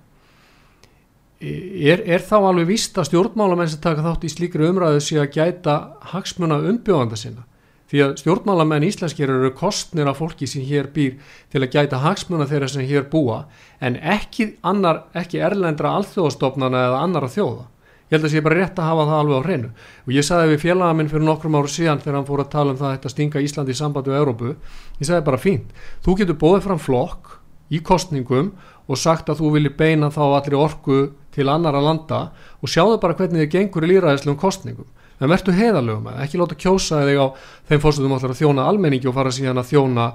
er, 1.41 2.03
er 2.07 2.23
þá 2.23 2.37
alveg 2.39 2.69
víst 2.71 2.99
að 2.99 3.09
stjórnmálamenn 3.11 3.71
sem 3.73 3.83
taka 3.83 4.05
þátt 4.07 4.27
í 4.29 4.33
slíkri 4.33 4.69
umræðu 4.71 5.03
sé 5.03 5.19
að 5.19 5.33
gæta 5.35 5.79
hagsmuna 6.13 6.61
umbjóðanda 6.71 7.19
sinna? 7.19 7.43
Því 7.89 8.03
að 8.05 8.15
stjórnmálamenn 8.21 8.85
íslenskir 8.85 9.31
eru 9.33 9.51
kostnir 9.57 10.11
af 10.11 10.19
fólki 10.21 10.47
sem 10.47 10.63
hér 10.69 10.91
býr 10.95 11.17
til 11.51 11.63
að 11.65 11.73
gæta 11.73 12.03
hagsmuna 12.05 12.47
þeirra 12.47 12.69
sem 12.71 12.87
hér 12.87 13.09
búa 13.11 13.47
en 13.81 13.97
ekki, 13.97 14.53
annar, 14.63 15.07
ekki 15.17 15.41
erlendra 15.43 15.95
alþjóðastofnana 15.97 16.85
eða 16.91 17.03
annara 17.07 17.33
þjóða 17.33 17.67
ég 18.09 18.17
held 18.17 18.25
að 18.25 18.29
það 18.29 18.35
sé 18.35 18.43
bara 18.45 18.59
rétt 18.59 18.79
að 18.81 18.89
hafa 18.89 19.07
það 19.09 19.19
alveg 19.23 19.37
á 19.37 19.47
hreinu. 19.47 19.69
Og 20.07 20.13
ég 20.17 20.25
sagði 20.25 20.53
við 20.55 20.63
félagaminn 20.65 21.11
fyrir 21.13 21.27
nokkrum 21.29 21.59
áru 21.59 21.69
síðan 21.69 22.01
þegar 22.01 22.17
hann 22.19 22.29
fór 22.29 22.41
að 22.45 22.53
tala 22.55 22.73
um 22.73 22.81
það 22.81 22.91
að 22.97 23.13
stinga 23.13 23.45
Íslandi 23.45 23.75
í 23.75 23.79
sambandi 23.79 24.13
og 24.13 24.21
Európu 24.23 24.49
ég 24.55 25.07
sagði 25.07 25.27
bara 25.29 25.41
fínt, 25.43 25.69
þú 26.05 26.17
getur 26.23 26.41
bóðið 26.41 26.65
fram 26.65 26.81
flokk 26.81 27.39
í 27.69 27.83
kostningum 27.85 28.53
og 28.89 28.97
sagt 28.97 29.29
að 29.29 29.43
þú 29.43 29.51
vilji 29.59 29.75
beina 29.77 30.09
þá 30.09 30.23
allir 30.25 30.57
orku 30.57 31.13
til 31.35 31.49
annara 31.53 31.81
landa 31.85 32.31
og 32.63 32.69
sjáðu 32.73 32.97
bara 33.03 33.15
hvernig 33.19 33.45
þið 33.45 33.53
gengur 33.53 33.85
í 33.85 33.93
líraðislegum 33.93 34.41
kostningum 34.41 34.89
en 35.19 35.29
verður 35.29 35.59
heiðalögum 35.59 36.09
að 36.09 36.23
ekki 36.25 36.39
láta 36.41 36.57
kjósa 36.59 37.03
þig 37.05 37.19
á 37.19 37.27
þeim 37.69 37.83
fórstuðum 37.83 38.15
allar 38.17 38.33
að 38.33 38.41
þjóna 38.41 38.67
almenningi 38.71 39.09
og 39.11 39.17
fara 39.19 39.35
síðan 39.35 39.61
að 39.61 39.71
þjóna 39.75 40.07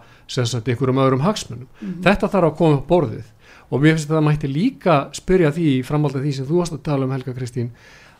og 3.69 3.81
mér 3.81 3.95
finnst 3.95 4.11
að 4.11 4.17
það 4.17 4.27
mætti 4.27 4.51
líka 4.51 4.99
spyrja 5.15 5.53
því 5.55 5.71
framhaldið 5.87 6.27
því 6.27 6.35
sem 6.37 6.47
þú 6.49 6.59
varst 6.61 6.77
að 6.77 6.85
tala 6.87 7.07
um 7.07 7.15
Helga 7.15 7.35
Kristín 7.37 7.71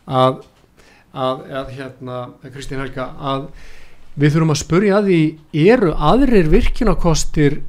að, 0.08 0.42
að, 1.14 1.46
að 1.62 1.72
hérna, 1.78 2.20
Kristín 2.54 2.84
Helga 2.84 3.10
að 3.20 3.48
við 4.20 4.36
þurfum 4.36 4.54
að 4.54 4.62
spyrja 4.62 4.98
að 5.00 5.10
því 5.10 5.22
eru 5.74 5.94
aðrir 6.12 6.52
virkinakostir 6.52 7.62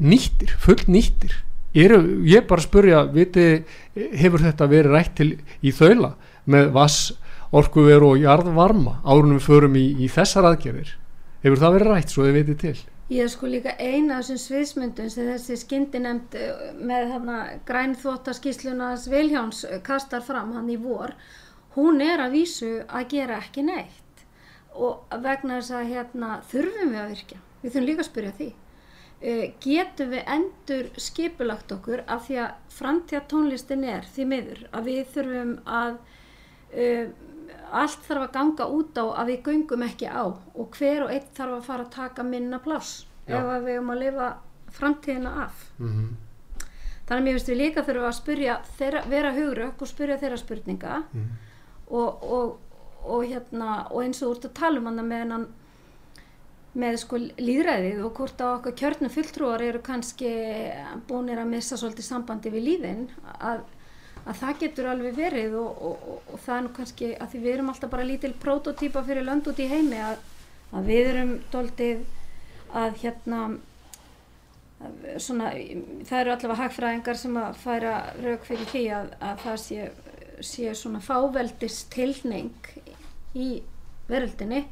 nýttir, 0.00 0.54
full 0.58 0.80
nýttir 0.88 1.36
eru, 1.74 2.00
ég 2.28 2.46
bara 2.48 2.62
spurja 2.62 3.04
viti, 3.10 3.64
hefur 3.94 4.42
þetta 4.44 4.70
verið 4.70 4.94
rætt 4.94 5.14
til 5.18 5.30
í 5.62 5.74
þaula 5.74 6.14
með 6.50 6.72
vass, 6.74 7.12
orkuveru 7.54 8.14
og 8.14 8.22
jarðvarma 8.22 8.98
árunum 9.06 9.38
við 9.38 9.46
förum 9.46 9.76
í, 9.78 9.84
í 10.02 10.08
þessar 10.10 10.48
aðgerðir? 10.50 10.90
Hefur 11.44 11.60
það 11.60 11.76
verið 11.76 11.92
rætt 11.92 12.14
svo 12.14 12.26
þið 12.26 12.38
vitið 12.40 12.60
til 12.62 12.76
Ég 13.12 13.20
er 13.20 13.28
sko 13.28 13.50
líka 13.52 13.74
eina 13.76 14.16
af 14.16 14.24
þessum 14.24 14.38
sviðsmyndum 14.40 15.08
sem 15.12 15.26
þessi 15.28 15.58
skyndi 15.60 16.00
nefnd 16.00 16.36
eh, 16.40 16.68
með 16.88 17.10
hérna 17.10 17.38
grænþvóttaskíslunas 17.68 19.10
Viljáns 19.12 19.64
eh, 19.68 19.82
kastar 19.84 20.24
fram 20.24 20.54
hann 20.56 20.70
í 20.72 20.78
vor. 20.80 21.12
Hún 21.74 22.00
er 22.00 22.22
að 22.24 22.38
vísu 22.38 22.70
að 22.88 23.10
gera 23.12 23.42
ekki 23.44 23.66
neitt. 23.66 24.24
Og 24.72 25.04
vegna 25.20 25.58
þess 25.58 25.74
að 25.76 25.90
hérna 25.92 26.30
þurfum 26.48 26.94
við 26.94 27.02
að 27.02 27.12
virka 27.12 27.42
við 27.64 27.74
þurfum 27.74 27.88
líka 27.90 28.04
að 28.04 28.08
spyrja 28.08 28.32
því. 28.38 28.48
Uh, 29.24 29.44
getum 29.62 30.10
við 30.12 30.32
endur 30.34 30.88
skipulagt 31.00 31.70
okkur 31.72 32.02
af 32.10 32.26
því 32.26 32.40
að 32.42 32.72
framtíða 32.74 33.22
tónlistin 33.30 33.84
er 33.88 34.08
því 34.16 34.26
miður 34.32 34.64
að 34.74 34.90
við 34.90 35.12
þurfum 35.14 35.52
að 35.64 35.94
uh, 36.74 37.06
allt 37.70 38.06
þarf 38.06 38.26
að 38.26 38.32
ganga 38.32 38.66
út 38.66 38.98
á 38.98 39.04
að 39.04 39.30
við 39.30 39.48
göngum 39.48 39.86
ekki 39.86 40.10
á 40.10 40.24
og 40.24 40.76
hver 40.78 41.06
og 41.06 41.14
einn 41.14 41.30
þarf 41.36 41.56
að 41.58 41.66
fara 41.68 41.86
að 41.86 41.94
taka 41.94 42.22
minna 42.22 42.58
pláss 42.58 43.06
ef 43.26 43.40
að 43.40 43.64
við 43.64 43.74
erum 43.74 43.90
að 43.94 44.02
lifa 44.02 44.28
framtíðina 44.74 45.32
af 45.44 45.64
mm 45.78 45.88
-hmm. 45.88 46.08
þannig 47.06 47.20
að 47.20 47.24
mér 47.24 47.32
finnst 47.32 47.48
við 47.48 47.60
líka 47.62 47.82
þurfum 47.82 48.08
að 48.08 48.20
spyrja 48.20 48.60
þeirra, 48.78 49.02
vera 49.08 49.32
hugrökk 49.32 49.82
og 49.82 49.88
spyrja 49.88 50.18
þeirra 50.18 50.36
spurninga 50.36 51.02
mm 51.12 51.20
-hmm. 51.20 51.36
og, 51.88 52.22
og, 52.32 52.58
og, 53.04 53.24
hérna, 53.24 53.86
og 53.90 54.02
eins 54.02 54.22
og 54.22 54.30
úr 54.30 54.44
að 54.44 54.54
tala 54.54 54.78
um 54.78 54.86
hann 54.86 55.08
með 55.08 55.46
með 56.74 56.96
sko 56.98 57.16
líðræðið 57.18 58.02
og 58.02 58.16
hvort 58.18 58.40
á 58.42 58.46
okkar 58.56 58.74
kjörnum 58.74 59.12
fulltrúar 59.14 59.62
eru 59.62 59.80
kannski 59.84 60.30
búinir 61.08 61.38
að 61.38 61.52
missa 61.52 61.78
svolítið 61.78 62.08
sambandi 62.08 62.50
við 62.50 62.66
líðin 62.68 63.04
að, 63.38 63.62
að 64.24 64.38
það 64.40 64.58
getur 64.62 64.88
alveg 64.88 65.16
verið 65.18 65.54
og, 65.60 65.82
og, 65.88 66.08
og, 66.12 66.32
og 66.32 66.42
það 66.46 66.56
er 66.56 66.64
nú 66.64 66.72
kannski 66.78 67.10
að 67.18 67.30
því 67.32 67.42
við 67.44 67.54
erum 67.54 67.70
alltaf 67.72 67.92
bara 67.92 68.08
lítil 68.08 68.32
prototýpa 68.40 69.04
fyrir 69.04 69.26
lönd 69.26 69.50
út 69.50 69.60
í 69.60 69.68
heimi 69.68 70.00
að, 70.00 70.22
að 70.72 70.90
við 70.90 71.10
erum 71.12 71.34
doldið 71.52 72.04
að 72.74 73.00
hérna 73.02 73.40
að 73.44 73.58
svona, 75.22 75.50
það 76.04 76.20
eru 76.20 76.32
allavega 76.34 76.60
hagfræðingar 76.62 77.18
sem 77.20 77.36
að 77.40 77.60
færa 77.62 77.92
rauk 78.20 78.48
fyrir 78.48 78.70
því 78.72 78.84
að, 78.98 79.12
að 79.28 79.44
það 79.44 79.60
sé, 79.62 79.90
sé 80.44 80.72
svona 80.78 81.02
fáveldist 81.04 81.90
tilning 81.94 82.72
í 83.34 83.48
veröldinni 84.10 84.64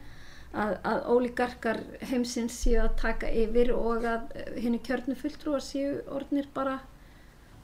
að, 0.53 0.75
að 0.85 1.07
ólíkarkar 1.13 1.81
heimsins 2.11 2.59
séu 2.65 2.83
að 2.85 2.97
taka 3.01 3.31
yfir 3.31 3.73
og 3.77 4.05
að 4.09 4.35
henni 4.59 4.83
kjörnu 4.85 5.17
fulltrúar 5.19 5.65
séu 5.65 6.01
orðnir 6.13 6.51
bara 6.55 6.81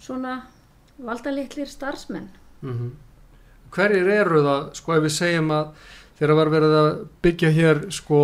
svona 0.00 0.40
valdalitlir 1.04 1.70
starfsmenn 1.70 2.28
mm 2.62 2.72
-hmm. 2.72 2.90
Hverjir 3.70 4.08
eru 4.08 4.42
það, 4.42 4.74
sko 4.74 4.94
ef 4.94 5.02
við 5.02 5.12
segjum 5.12 5.50
að 5.50 5.66
þegar 6.18 6.34
var 6.34 6.48
verið 6.48 6.74
að 6.74 6.88
byggja 7.22 7.50
hér 7.50 7.80
sko 7.90 8.20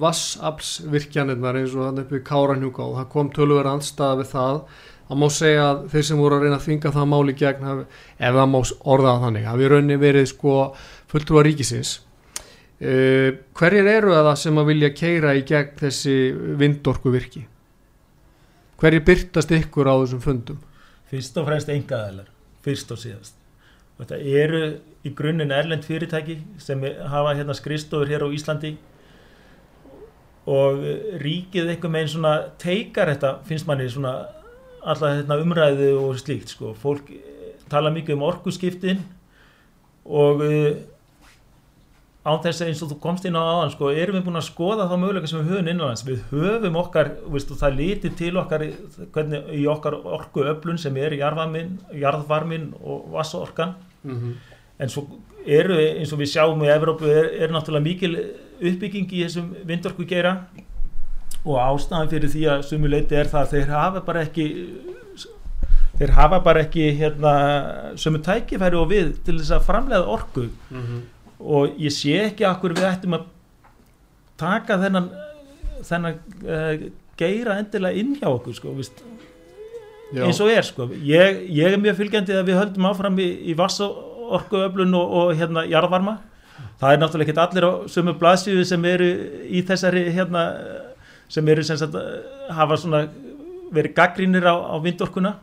vassaflsvirkjanirnar 0.00 1.56
eins 1.56 1.74
og 1.74 1.84
þannig 1.84 2.04
upp 2.04 2.12
í 2.12 2.24
Káranhjúka 2.30 2.82
og 2.82 2.96
það 2.96 3.08
kom 3.08 3.30
tölver 3.30 3.66
anstaða 3.66 4.16
við 4.20 4.30
það 4.32 4.62
að 5.10 5.18
má 5.18 5.28
segja 5.30 5.70
að 5.70 5.88
þeir 5.90 6.02
sem 6.02 6.18
voru 6.18 6.36
að 6.36 6.42
reyna 6.42 6.56
að 6.56 6.64
þvinga 6.64 6.92
það 6.92 7.06
máli 7.06 7.32
gegn, 7.32 7.86
ef 8.18 8.34
það 8.34 8.48
má 8.48 8.60
orða 8.80 9.20
þannig, 9.20 9.44
hafi 9.44 9.68
raunni 9.68 9.96
verið 9.96 10.26
sko 10.26 10.74
fulltrúar 11.06 11.44
ríkisins 11.44 12.06
Uh, 12.76 13.32
hverjir 13.56 13.86
eru 13.88 14.12
það 14.12 14.34
sem 14.36 14.58
að 14.60 14.66
vilja 14.68 14.88
keira 14.92 15.30
í 15.32 15.46
gegn 15.48 15.78
þessi 15.80 16.16
vindorku 16.60 17.08
virki? 17.08 17.46
Hverjir 18.76 19.04
byrtast 19.06 19.54
ykkur 19.56 19.88
á 19.88 19.96
þessum 20.02 20.20
fundum? 20.20 20.58
Fyrst 21.10 21.36
og 21.38 21.46
fremst 21.46 21.70
engaðalar, 21.70 22.30
fyrst 22.64 22.90
og 22.90 23.00
síðast. 23.00 23.36
Og 23.96 24.04
þetta 24.04 24.18
eru 24.42 24.62
í 25.06 25.12
grunninn 25.16 25.54
erlend 25.54 25.86
fyrirtæki 25.86 26.40
sem 26.60 26.82
hafa 26.82 27.36
hérna 27.38 27.54
skristofur 27.56 28.10
hér 28.10 28.26
á 28.26 28.28
Íslandi 28.34 28.74
og 30.46 30.82
ríkið 31.22 31.72
einhver 31.72 31.92
meginn 31.92 32.12
svona 32.12 32.34
teikar 32.62 33.10
þetta, 33.14 33.32
finnst 33.46 33.66
manni 33.66 33.88
svona 33.90 34.16
alltaf 34.86 35.16
hérna 35.16 35.38
umræðu 35.42 35.88
og 36.02 36.18
slíkt 36.20 36.52
sko. 36.54 36.74
Fólk 36.78 37.08
tala 37.70 37.90
mikið 37.94 38.18
um 38.18 38.26
orkuskiptin 38.28 39.00
og 40.06 40.44
án 42.26 42.40
þess 42.42 42.62
að 42.62 42.70
eins 42.70 42.82
og 42.82 42.90
þú 42.90 42.96
komst 43.04 43.26
inn 43.28 43.38
á 43.38 43.42
aðan 43.42 43.72
sko, 43.74 43.90
erum 43.94 44.18
við 44.18 44.24
búin 44.26 44.40
að 44.40 44.48
skoða 44.48 44.88
þá 44.90 44.94
möguleika 44.98 45.30
sem 45.30 45.40
við 45.40 45.52
höfum 45.52 45.70
innanlands 45.70 46.04
við 46.06 46.24
höfum 46.32 46.78
okkar, 46.80 47.12
veist, 47.30 47.52
það 47.60 47.78
líti 47.78 48.10
til 48.18 48.32
okkar 48.40 48.64
hvernig, 49.14 49.52
í 49.54 49.62
okkar 49.70 49.98
orku 50.18 50.44
öflun 50.50 50.80
sem 50.82 50.98
er 50.98 51.14
jarðvarmin, 51.20 51.76
jarðvarmin 51.94 52.72
og 52.82 53.06
vassorkan 53.14 53.76
mm 54.02 54.16
-hmm. 54.16 54.34
en 54.78 54.92
svo 54.92 55.06
eru 55.46 55.78
eins 55.78 56.12
og 56.12 56.20
við 56.20 56.32
sjáum 56.34 56.64
í 56.66 56.72
Evrópu 56.74 57.06
er, 57.06 57.30
er 57.42 57.54
náttúrulega 57.54 57.86
mikil 57.86 58.18
uppbygging 58.60 59.12
í 59.12 59.24
þessum 59.24 59.54
vindorku 59.64 60.04
gera 60.04 60.48
og 61.44 61.58
ástæðan 61.62 62.10
fyrir 62.10 62.30
því 62.32 62.44
að 62.50 62.62
sumuleiti 62.66 63.14
er 63.14 63.30
það 63.30 63.42
að 63.42 63.50
þeir 63.50 63.68
hafa 63.68 64.00
bara 64.00 64.22
ekki 64.26 64.46
þeir 65.98 66.12
hafa 66.16 66.40
bara 66.44 66.62
ekki 66.66 66.90
hérna, 66.98 67.34
sömu 67.96 68.20
tækifæri 68.24 68.76
og 68.76 68.90
við 68.90 69.12
til 69.24 69.38
þess 69.38 69.54
að 69.56 69.68
framlega 69.68 70.16
orku 70.16 70.48
mm 70.48 70.82
-hmm. 70.82 71.04
Og 71.40 71.76
ég 71.80 71.92
sé 71.92 72.16
ekki 72.26 72.46
akkur 72.48 72.74
við 72.76 72.88
ættum 72.88 73.18
að 73.18 73.26
taka 74.40 74.78
þennan 74.80 75.10
þennan 75.84 76.16
uh, 76.46 76.86
geira 77.16 77.58
endilega 77.60 78.00
inn 78.00 78.16
hjá 78.18 78.28
okkur 78.30 78.56
sko, 78.56 78.72
eins 80.14 80.40
og 80.40 80.50
er 80.52 80.64
sko. 80.66 80.88
ég, 81.02 81.44
ég 81.50 81.72
er 81.72 81.80
mjög 81.80 82.00
fylgjandi 82.00 82.36
að 82.36 82.50
við 82.50 82.60
höldum 82.60 82.88
áfram 82.90 83.20
í, 83.20 83.28
í 83.50 83.56
vassorkuöflun 83.58 84.96
og, 84.96 85.14
og 85.20 85.32
hérna 85.38 85.66
jarðvarma. 85.68 86.18
Það 86.80 86.92
er 86.92 87.00
náttúrulega 87.00 87.32
ekki 87.32 87.40
allir 87.40 87.66
á 87.68 87.72
sömu 87.92 88.14
blaðsíðu 88.20 88.64
sem 88.68 88.84
eru 88.88 89.08
í 89.48 89.62
þessari 89.64 90.04
hérna, 90.12 90.44
sem 91.32 91.48
eru 91.52 91.64
sem 91.64 91.78
sagt 91.80 91.96
hafa 92.52 92.78
svona 92.80 93.06
verið 93.72 93.96
gaggrínir 93.96 94.44
á, 94.44 94.54
á 94.56 94.76
vindorkuna. 94.84 95.36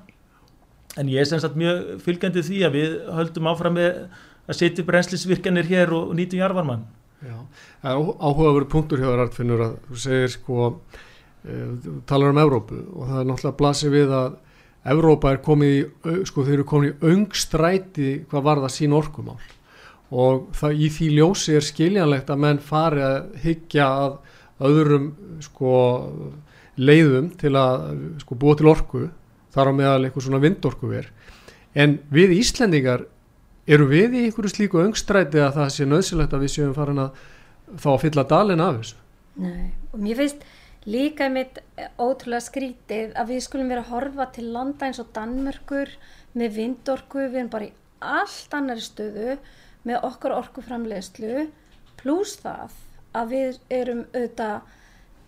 En 0.97 1.09
ég 1.09 1.23
er 1.23 1.29
sem 1.29 1.41
sagt 1.41 1.57
mjög 1.57 1.97
fylgjandi 2.05 2.45
því 2.45 2.62
að 2.67 2.77
við 2.77 2.95
höldum 3.17 3.50
áfram 3.50 3.77
með 3.79 4.03
að 4.47 4.59
setja 4.59 4.85
brennslisvirkjanir 4.88 5.69
hér 5.69 5.95
og, 5.95 6.12
og 6.12 6.19
nýtum 6.19 6.41
jarðvarman 6.43 6.85
Já, 7.23 7.38
áhugaveru 7.83 8.67
punktur 8.67 9.00
hjá 9.00 9.07
þér 9.07 9.21
Artfinnur 9.23 9.62
að 9.63 9.75
þú 9.88 10.00
segir 10.03 10.31
sko 10.33 10.57
uh, 10.67 11.91
talar 12.09 12.33
um 12.33 12.41
Evrópu 12.41 12.79
og 12.91 13.07
það 13.07 13.21
er 13.21 13.29
náttúrulega 13.29 13.59
blasið 13.62 13.95
við 13.95 14.15
að 14.17 14.35
Evrópa 14.93 15.31
er 15.31 15.39
komið 15.43 15.73
í, 15.77 15.83
sko 16.27 16.43
þeir 16.43 16.57
eru 16.57 16.65
komið 16.67 16.89
í 16.89 17.12
öngstræti 17.13 18.09
hvað 18.27 18.47
var 18.50 18.62
það 18.65 18.73
sín 18.75 18.95
orkumál. 18.97 19.38
Og 20.12 20.50
það 20.59 20.81
í 20.83 20.89
því 20.91 21.07
ljósi 21.17 21.55
er 21.55 21.63
skiljanlegt 21.63 22.33
að 22.33 22.41
menn 22.43 22.59
fari 22.59 23.05
að 23.07 23.29
hyggja 23.45 23.88
að 24.01 24.17
öðrum 24.67 25.07
sko 25.45 25.77
leiðum 26.75 27.31
til 27.39 27.53
að 27.55 27.88
sko 28.25 28.38
búa 28.43 28.59
til 28.59 28.69
orku 28.73 29.05
þar 29.55 29.71
á 29.71 29.73
meðal 29.77 30.03
eitthvað 30.03 30.27
svona 30.27 30.43
vindorku 30.43 30.89
verð 30.91 31.12
en 31.73 31.97
við 32.13 32.35
Íslendingar 32.38 33.05
eru 33.67 33.88
við 33.91 34.17
í 34.17 34.25
einhverju 34.27 34.51
slíku 34.51 34.82
öngstræti 34.84 35.39
að 35.43 35.55
það 35.60 35.72
sé 35.75 35.88
nöðsilegt 35.88 36.36
að 36.36 36.43
við 36.43 36.53
séum 36.55 36.75
farin 36.75 37.05
að 37.05 37.24
þá 37.79 37.88
að 37.93 38.01
fylla 38.03 38.25
dalin 38.27 38.63
af 38.63 38.79
þessu? 38.79 39.00
Nei, 39.43 39.72
og 39.91 40.03
mér 40.03 40.20
finnst 40.20 40.43
líka 40.89 41.29
mitt 41.32 41.62
ótrúlega 42.01 42.43
skrítið 42.43 43.15
að 43.17 43.32
við 43.32 43.43
skulum 43.46 43.72
vera 43.72 43.86
að 43.86 43.93
horfa 43.93 44.27
til 44.36 44.50
landa 44.51 44.89
eins 44.89 45.00
og 45.01 45.13
Danmörkur 45.15 45.93
með 46.38 46.58
vindorku, 46.58 47.24
við 47.24 47.39
erum 47.39 47.53
bara 47.53 47.70
í 47.70 47.74
allt 48.03 48.55
annari 48.58 48.84
stöðu 48.84 49.38
með 49.88 50.08
okkar 50.10 50.36
orkuframlegslu 50.36 51.48
pluss 52.01 52.36
það 52.43 52.75
að 53.15 53.34
við 53.34 53.60
erum 53.72 54.05
auðvitað 54.12 54.72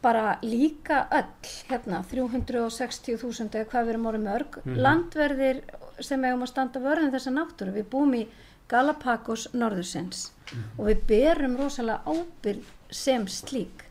bara 0.06 0.26
líka 0.46 1.06
öll 1.20 1.52
hérna 1.70 2.04
360.000 2.12 3.50
eða 3.50 3.70
hvað 3.72 3.88
við 3.88 3.94
erum 3.94 4.10
orðið 4.12 4.28
mörg 4.30 4.58
mm 4.60 4.66
-hmm. 4.66 4.82
landverðir 4.86 5.62
sem 6.00 6.24
hefum 6.28 6.46
að 6.46 6.52
standa 6.52 6.84
vörðin 6.84 7.14
þessa 7.16 7.34
náttúru 7.34 7.74
við 7.74 7.90
búum 7.94 8.14
í 8.14 8.28
Galapagos 8.70 9.48
norðursins 9.54 10.30
mm 10.30 10.60
-hmm. 10.60 10.80
og 10.80 10.86
við 10.90 11.02
berum 11.08 11.58
rosalega 11.58 12.02
ábyrg 12.06 12.64
sem 12.92 13.28
slík 13.28 13.86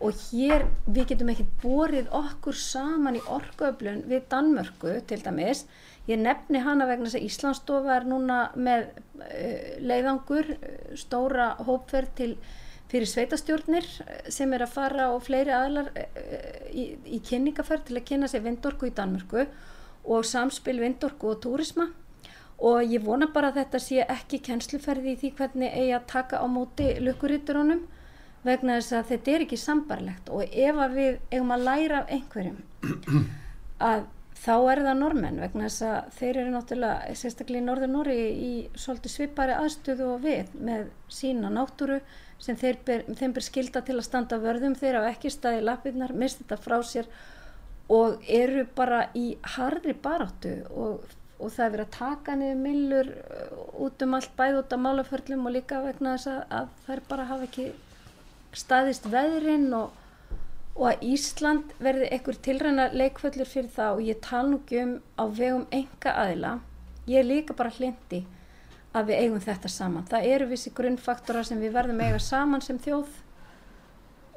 og 0.00 0.12
hér 0.28 0.66
við 0.86 1.06
getum 1.10 1.30
ekki 1.32 1.46
borið 1.62 2.10
okkur 2.12 2.54
saman 2.54 3.16
í 3.16 3.22
orkuöflun 3.32 4.02
við 4.10 4.26
Danmörku 4.28 5.00
til 5.08 5.22
dæmis 5.24 5.64
ég 6.06 6.20
nefni 6.20 6.60
hana 6.62 6.86
vegna 6.86 7.08
þess 7.08 7.20
að 7.20 7.26
Íslandsstofa 7.28 7.96
er 7.96 8.04
núna 8.04 8.50
með 8.54 8.86
uh, 9.16 9.80
leiðangur 9.80 10.52
stóra 10.94 11.54
hópferð 11.66 12.14
til 12.14 12.36
fyrir 12.90 13.10
sveitastjórnir 13.10 13.86
eh, 14.06 14.30
sem 14.32 14.52
er 14.54 14.66
að 14.66 14.74
fara 14.76 15.10
og 15.14 15.24
fleiri 15.26 15.54
aðlar 15.54 15.92
eh, 15.96 16.66
í, 16.70 16.88
í 17.16 17.20
kynningaferð 17.24 17.88
til 17.88 18.00
að 18.00 18.06
kynna 18.10 18.30
sér 18.30 18.44
vindorku 18.46 18.90
í 18.90 18.94
Danmörku 18.96 19.46
og 20.06 20.26
samspil 20.26 20.78
vindorku 20.80 21.32
og 21.32 21.40
túrisma. 21.42 21.90
Og 22.56 22.86
ég 22.88 23.02
vona 23.04 23.28
bara 23.28 23.50
að 23.50 23.58
þetta 23.60 23.80
sé 23.84 24.04
ekki 24.06 24.40
kennsluferði 24.46 25.12
í 25.12 25.18
því 25.20 25.30
hvernig 25.36 25.74
eigi 25.76 25.92
að 25.92 26.06
taka 26.08 26.40
á 26.40 26.46
móti 26.48 26.94
lukkuritturónum 27.04 27.82
vegna 28.46 28.78
þess 28.78 28.94
að 28.96 29.08
þetta 29.10 29.32
er 29.32 29.44
ekki 29.44 29.58
sambarlegt 29.60 30.30
og 30.32 30.44
ef 30.46 30.78
að 30.80 30.94
við 30.96 31.18
eigum 31.34 31.52
að 31.52 31.64
læra 31.66 32.02
af 32.02 32.12
einhverjum 32.14 32.60
að 33.90 34.06
þá 34.36 34.54
er 34.72 34.82
það 34.86 34.98
normenn 35.00 35.40
vegna 35.42 35.66
þess 35.68 35.86
að 35.88 36.10
þeir 36.18 36.40
eru 36.42 36.52
náttúrulega 36.54 37.16
sérstaklega 37.20 37.62
í 37.62 37.66
norður 37.66 37.92
Nóri 37.92 38.16
í 38.16 38.52
svolítið 38.78 39.14
svipari 39.14 39.56
aðstöðu 39.56 40.08
og 40.12 40.22
við 40.24 40.54
með 40.68 40.88
sína 41.12 41.50
náttúru 41.52 42.00
sem 42.42 42.58
ber, 42.60 43.04
þeim 43.16 43.34
ber 43.36 43.44
skilda 43.44 43.82
til 43.84 43.96
að 43.96 44.06
standa 44.06 44.38
vörðum 44.40 44.76
þeir 44.78 45.00
á 45.00 45.08
ekki 45.10 45.32
staði 45.32 45.64
lappirnar, 45.64 46.12
mist 46.12 46.42
þetta 46.42 46.58
frá 46.60 46.76
sér 46.84 47.08
og 47.92 48.22
eru 48.26 48.66
bara 48.76 49.06
í 49.14 49.36
harri 49.56 49.94
baráttu 50.02 50.56
og, 50.74 51.04
og 51.38 51.52
það 51.54 51.64
er 51.66 51.74
verið 51.74 51.86
að 51.86 51.98
taka 51.98 52.36
niður 52.38 52.62
millur 52.62 53.12
uh, 53.12 53.60
út 53.86 54.02
um 54.02 54.16
allt 54.18 54.32
bæð 54.38 54.60
út 54.62 54.74
af 54.74 54.82
málaförlum 54.82 55.46
og 55.46 55.54
líka 55.54 55.82
vegna 55.84 56.16
þess 56.16 56.32
að, 56.32 56.40
að 56.58 56.72
þær 56.86 57.04
bara 57.10 57.28
hafa 57.30 57.48
ekki 57.48 57.68
staðist 58.56 59.06
veðrin 59.12 59.68
og, 59.76 59.92
og 60.74 60.88
að 60.90 61.04
Ísland 61.12 61.74
verði 61.82 62.10
einhver 62.10 62.40
tilræna 62.48 62.88
leikföllur 62.94 63.48
fyrir 63.48 63.70
það 63.76 63.98
og 63.98 64.08
ég 64.10 64.22
tala 64.24 64.50
nú 64.50 64.62
ekki 64.64 64.82
um 64.82 64.96
á 65.14 65.24
vegum 65.28 65.68
enga 65.70 66.16
aðila 66.24 66.56
ég 67.06 67.22
er 67.22 67.30
líka 67.30 67.56
bara 67.56 67.74
hlindi 67.78 68.24
að 68.96 69.10
við 69.10 69.22
eigum 69.24 69.42
þetta 69.44 69.70
saman. 69.70 70.06
Það 70.08 70.28
eru 70.32 70.48
vissi 70.50 70.72
grunnfaktora 70.76 71.44
sem 71.46 71.60
við 71.60 71.74
verðum 71.76 72.02
eiga 72.04 72.20
saman 72.22 72.64
sem 72.64 72.78
þjóð 72.82 73.10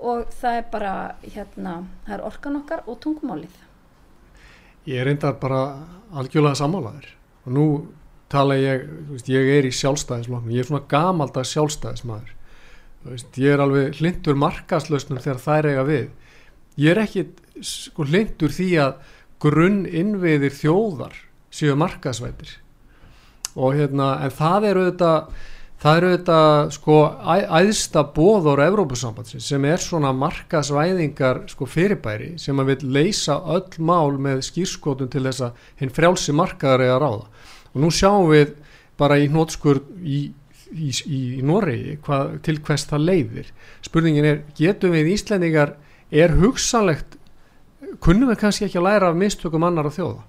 og 0.09 0.33
það 0.39 0.57
er 0.61 0.67
bara, 0.71 0.93
hérna, 1.23 1.75
það 2.07 2.15
er 2.15 2.25
orkan 2.27 2.59
okkar 2.61 2.83
og 2.87 2.99
tungumálið. 3.03 3.55
Ég 4.87 5.01
er 5.01 5.09
reyndar 5.09 5.35
bara 5.41 5.63
algjörlega 6.15 6.59
samálaður 6.59 7.09
og 7.45 7.55
nú 7.55 7.65
tala 8.31 8.55
ég, 8.59 8.85
veist, 9.09 9.29
ég 9.31 9.47
er 9.57 9.67
í 9.67 9.73
sjálfstæðismannum, 9.75 10.53
ég 10.53 10.63
er 10.63 10.69
svona 10.69 10.87
gamaldags 10.91 11.53
sjálfstæðismæður. 11.55 12.35
Ég 13.39 13.53
er 13.53 13.63
alveg 13.63 13.99
hlindur 13.99 14.37
markaslausnum 14.39 15.21
þegar 15.23 15.43
það 15.43 15.59
er 15.59 15.69
eiga 15.69 15.85
við. 15.87 16.07
Ég 16.79 16.93
er 16.93 17.01
ekki 17.03 17.25
sko, 17.65 18.05
hlindur 18.07 18.53
því 18.53 18.69
að 18.83 19.13
grunn 19.39 19.85
innviðir 19.87 20.55
þjóðar 20.55 21.15
séu 21.55 21.75
markasvætir 21.79 22.58
og 23.55 23.77
hérna 23.77 24.17
en 24.25 24.33
það 24.35 24.67
eru 24.69 24.83
auðvitað 24.85 25.31
það 25.79 25.97
eru 25.97 26.09
auðvitað 26.09 26.71
sko 26.75 26.95
æðsta 27.59 28.03
bóður 28.15 28.61
Evrópusambandsins 28.65 29.47
sem 29.51 29.67
er 29.69 29.83
svona 29.83 30.11
markasvæðingar 30.15 31.45
sko 31.51 31.67
fyrirbæri 31.69 32.33
sem 32.41 32.59
að 32.59 32.73
vil 32.73 32.95
leysa 32.97 33.37
öll 33.55 33.79
mál 33.79 34.17
með 34.19 34.43
skýrskotun 34.49 35.11
til 35.11 35.23
þess 35.27 35.45
að 35.47 35.69
hinn 35.79 35.93
frjálsi 35.95 36.35
markaðar 36.35 36.83
er 36.83 36.95
að 36.97 37.03
ráða. 37.05 37.45
Og 37.71 37.83
nú 37.85 37.91
sjáum 37.95 38.27
við 38.33 38.57
bara 38.99 39.19
í 39.21 39.29
nótskur 39.31 39.79
í, 40.03 40.19
í, 40.75 40.89
í, 40.91 41.21
í 41.39 41.45
Noregi 41.47 41.95
hvað, 42.03 42.35
til 42.43 42.57
hvers 42.59 42.83
það 42.89 43.05
leiðir. 43.05 43.53
Spurningin 43.85 44.27
er, 44.27 44.41
getum 44.59 44.91
við 44.97 45.13
Íslendingar 45.13 45.77
er 46.11 46.35
hugsanlegt 46.41 47.15
kunnum 48.03 48.33
við 48.33 48.41
kannski 48.43 48.67
ekki 48.67 48.81
að 48.81 48.89
læra 48.89 49.13
af 49.13 49.17
mistökum 49.19 49.63
annar 49.63 49.87
á 49.87 49.95
þjóða 49.95 50.25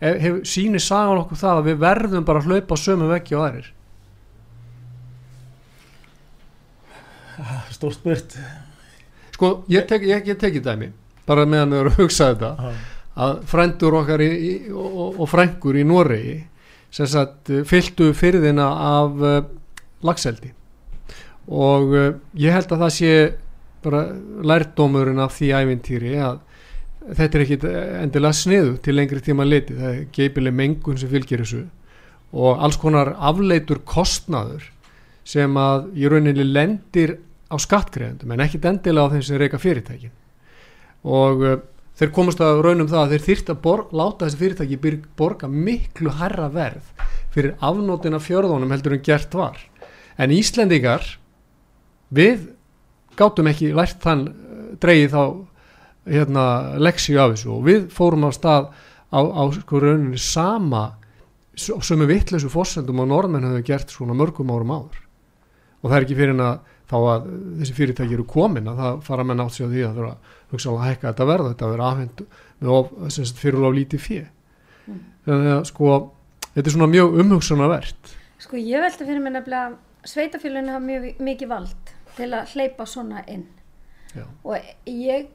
hef, 0.00 0.38
sínir 0.48 0.82
sagan 0.82 1.22
okkur 1.24 1.40
það 1.40 1.60
að 1.62 1.68
við 1.70 1.82
verðum 1.82 2.28
bara 2.28 2.42
að 2.42 2.52
hlaupa 2.52 2.78
sömu 2.78 3.10
veggi 3.10 3.36
og 3.38 3.44
aðrir? 3.48 3.74
Stór 7.74 7.94
spurt. 7.94 8.34
Sko, 9.34 9.52
ég 9.70 9.86
teki 9.86 10.34
teki 10.34 10.62
dæmi 10.64 10.90
bara 11.28 11.46
meðan 11.48 11.74
við 11.74 11.82
erum 11.82 11.96
að 11.96 12.02
hugsa 12.02 12.30
þetta 12.32 12.50
Aha. 12.54 12.70
að 13.24 13.40
frændur 13.50 13.96
okkar 14.00 14.24
í, 14.24 14.28
í, 14.28 14.52
og, 14.72 15.18
og 15.20 15.28
frængur 15.30 15.78
í 15.78 15.84
Noregi 15.86 16.38
sem 16.94 17.08
sagt 17.10 17.52
fylgtu 17.68 18.12
fyrðina 18.16 18.68
af 18.88 19.20
uh, 19.20 19.38
lagseldi 20.06 20.54
og 21.48 21.92
uh, 21.92 22.10
ég 22.40 22.54
held 22.56 22.72
að 22.72 22.84
það 22.86 22.94
sé 22.96 23.12
bara 23.84 24.02
lærdómurinn 24.48 25.20
af 25.22 25.36
því 25.36 25.52
ævintýri 25.60 26.16
að 26.24 26.40
þetta 27.16 27.38
er 27.38 27.44
ekki 27.44 27.58
endilega 28.02 28.36
sniðu 28.36 28.76
til 28.84 28.94
lengri 28.96 29.20
tíma 29.24 29.46
liti, 29.46 29.76
það 29.76 29.94
er 29.94 30.00
geipileg 30.14 30.54
mengun 30.54 30.98
sem 31.00 31.10
fylgir 31.10 31.44
þessu 31.44 31.64
og 32.32 32.60
alls 32.60 32.76
konar 32.80 33.14
afleitur 33.16 33.80
kostnaður 33.88 34.66
sem 35.28 35.56
að 35.60 35.88
í 35.96 36.08
rauninni 36.08 36.44
lendir 36.44 37.16
á 37.48 37.56
skattgreðendum 37.60 38.32
en 38.34 38.44
ekki 38.44 38.60
endilega 38.60 39.08
á 39.08 39.12
þeim 39.14 39.24
sem 39.24 39.40
reyka 39.40 39.60
fyrirtækin. 39.60 40.12
Og 41.08 41.44
uh, 41.44 41.56
þeir 41.96 42.12
komast 42.16 42.42
að 42.44 42.62
raunum 42.64 42.90
það 42.90 43.00
að 43.02 43.14
þeir 43.14 43.24
þýrt 43.28 43.52
að 43.54 43.96
láta 44.00 44.26
þessi 44.26 44.40
fyrirtæki 44.42 44.98
borga 45.16 45.48
miklu 45.48 46.12
herra 46.20 46.48
verð 46.52 46.92
fyrir 47.32 47.56
afnótina 47.64 48.20
fjörðunum 48.20 48.72
heldur 48.72 48.96
en 48.96 49.04
gert 49.04 49.34
var. 49.36 49.58
En 50.18 50.32
Íslendingar 50.34 51.04
við 52.12 52.50
gátum 53.18 53.48
ekki 53.50 53.72
lært 53.76 54.00
þann 54.04 54.28
uh, 54.28 54.68
dreyið 54.80 55.16
þá 55.16 55.22
hérna, 56.08 56.44
leksíu 56.80 57.18
af 57.22 57.34
þessu. 57.34 57.52
Og 57.56 57.66
við 57.66 57.88
fórum 57.94 58.26
á 58.26 58.30
stað 58.34 58.70
á, 59.12 59.20
á 59.20 59.42
sko 59.54 59.82
rauninni 59.82 60.20
sama 60.20 60.86
sömu 61.58 62.06
vittleysu 62.08 62.50
fórsendum 62.52 63.02
og 63.02 63.08
norðmenn 63.10 63.46
hefur 63.48 63.66
gert 63.66 63.92
svona 63.92 64.16
mörgum 64.16 64.52
árum 64.54 64.74
áður. 64.74 65.00
Og 65.82 65.90
það 65.90 65.96
er 65.96 66.06
ekki 66.06 66.18
fyrir 66.18 66.42
að 66.42 66.58
þá 66.88 66.96
að 66.98 67.26
þessi 67.60 67.74
fyrirtæki 67.76 68.16
eru 68.16 68.24
komin 68.28 68.68
að 68.70 68.78
það 68.80 69.00
fara 69.04 69.24
með 69.26 69.40
nátt 69.40 69.54
sig 69.54 69.68
á 69.68 69.72
því 69.72 69.82
að 69.84 69.98
það 69.98 70.36
hugsaðlega 70.52 70.84
að 70.84 70.88
hækka 70.88 71.10
þetta 71.10 71.26
verða, 71.28 71.50
þetta 71.52 71.72
verða 71.72 71.88
afhengt 71.92 72.22
með 72.58 72.70
of, 72.76 72.94
fyrir 73.42 73.66
of 73.68 73.74
lítið 73.76 74.02
fjö 74.04 74.22
mm. 74.24 75.02
þannig 75.26 75.52
að 75.52 75.60
sko 75.68 75.90
þetta 76.54 76.64
er 76.64 76.76
svona 76.76 76.90
mjög 76.94 77.18
umhugsunarvert. 77.24 78.14
Sko 78.40 78.62
ég 78.62 78.84
veldi 78.86 79.08
fyrir 79.10 79.22
mig 79.24 79.36
nefnilega 79.36 80.08
sveitafélaginu 80.08 80.74
hafa 80.74 80.86
mjög 80.86 81.22
mikið 81.28 81.52
vald 81.52 81.94
til 82.16 82.30
að 82.32 82.54
hleypa 82.54 82.88
svona 82.88 83.24
inn. 83.28 83.46
Já. 84.16 84.24
og 84.42 84.56
ég 84.88 85.26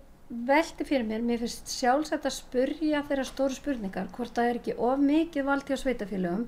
veldi 0.48 0.86
fyrir 0.88 1.06
mér, 1.08 1.22
mér 1.22 1.42
finnst 1.44 1.70
sjálfsagt 1.70 2.26
að 2.28 2.36
spurja 2.38 3.04
þeirra 3.08 3.26
stóru 3.28 3.56
spurningar 3.56 4.10
hvort 4.16 4.34
það 4.36 4.50
er 4.50 4.60
ekki 4.60 4.76
of 4.90 5.02
mikið 5.02 5.48
vald 5.50 5.70
hjá 5.70 5.78
sveitafélagum 5.80 6.48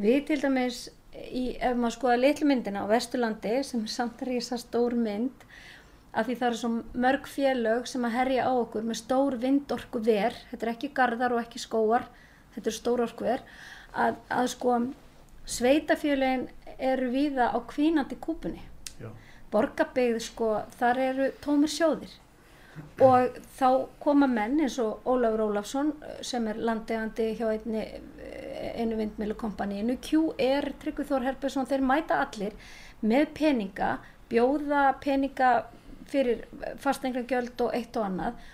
við 0.00 0.18
til 0.30 0.38
dæmis 0.42 0.80
í, 1.12 1.56
ef 1.60 1.76
maður 1.76 1.96
skoða 1.98 2.16
litlu 2.22 2.48
myndina 2.48 2.84
á 2.84 2.90
Vesturlandi 2.90 3.54
sem 3.66 3.84
samt 3.90 4.24
er 4.24 4.32
í 4.32 4.38
þessar 4.40 4.62
stór 4.64 4.96
mynd 4.96 5.46
að 6.16 6.30
því 6.30 6.36
það 6.40 6.48
eru 6.48 6.60
svo 6.62 7.00
mörg 7.06 7.28
félög 7.28 7.88
sem 7.90 8.08
að 8.08 8.16
herja 8.16 8.48
á 8.48 8.52
okkur 8.56 8.86
með 8.88 9.00
stór 9.02 9.38
vindorku 9.42 10.00
ver, 10.00 10.36
þetta 10.50 10.66
er 10.66 10.72
ekki 10.72 10.92
gardar 10.96 11.36
og 11.36 11.42
ekki 11.42 11.60
skóar, 11.60 12.06
þetta 12.56 12.72
er 12.72 12.76
stór 12.78 13.04
orku 13.04 13.26
ver, 13.28 13.42
að, 13.92 14.16
að 14.32 14.52
sko 14.54 14.78
sveitafélagin 15.56 16.46
eru 16.76 17.10
viða 17.12 17.50
á 17.52 17.58
kvínandi 17.68 18.16
kúpunni. 18.20 18.64
Borgabegð 19.52 20.18
sko, 20.24 20.48
þar 20.80 20.98
eru 21.04 21.28
tómir 21.44 21.70
sjóðir 21.70 22.16
og 23.04 23.38
þá 23.58 23.68
koma 24.00 24.28
menn 24.30 24.60
eins 24.64 24.78
og 24.82 25.06
Ólafur 25.08 25.46
Ólafsson 25.46 25.92
sem 26.24 26.46
er 26.48 26.60
landegandi 26.60 27.30
hjá 27.38 27.48
einni, 27.52 27.84
einu 28.76 28.98
vindmilukompaníinu 29.00 29.98
QR, 30.04 30.70
Tryggvið 30.80 31.10
Þór 31.10 31.26
Herbersson 31.28 31.68
þeir 31.68 31.84
mæta 31.84 32.20
allir 32.24 32.56
með 33.04 33.32
peninga 33.36 33.96
bjóða 34.30 34.84
peninga 35.02 35.50
fyrir 36.10 36.44
fastengagjöld 36.82 37.60
og 37.66 37.74
eitt 37.76 37.96
og 37.98 38.06
annað. 38.08 38.44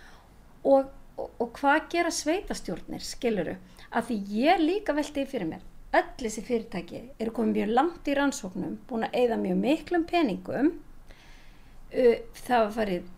Og, 0.63 0.89
og, 1.19 1.29
og 1.43 1.53
hvað 1.59 1.89
gera 1.93 2.13
sveitastjórnir 2.15 3.05
skiluru, 3.05 3.57
af 3.93 4.09
því 4.09 4.19
ég 4.43 4.63
líka 4.63 4.95
veldi 4.97 5.27
fyrir 5.29 5.51
mér, 5.51 5.65
öll 5.93 6.13
þessi 6.21 6.45
fyrirtæki 6.47 7.01
eru 7.21 7.35
komið 7.37 7.59
mjög 7.59 7.75
langt 7.77 8.09
í 8.09 8.15
rannsóknum 8.17 8.79
búin 8.89 9.07
að 9.07 9.19
eigða 9.21 9.39
mjög 9.43 9.59
miklum 9.61 10.07
peningum 10.09 10.71
það 11.93 12.63
var 12.63 12.73
farið 12.77 13.11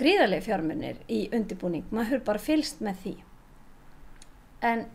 gríðarlega 0.00 0.46
fjármunir 0.48 1.00
í 1.10 1.24
undibúning, 1.34 1.86
maður 1.94 2.24
bara 2.26 2.42
fylst 2.42 2.82
með 2.84 3.00
því. 3.04 3.14
En 4.64 4.86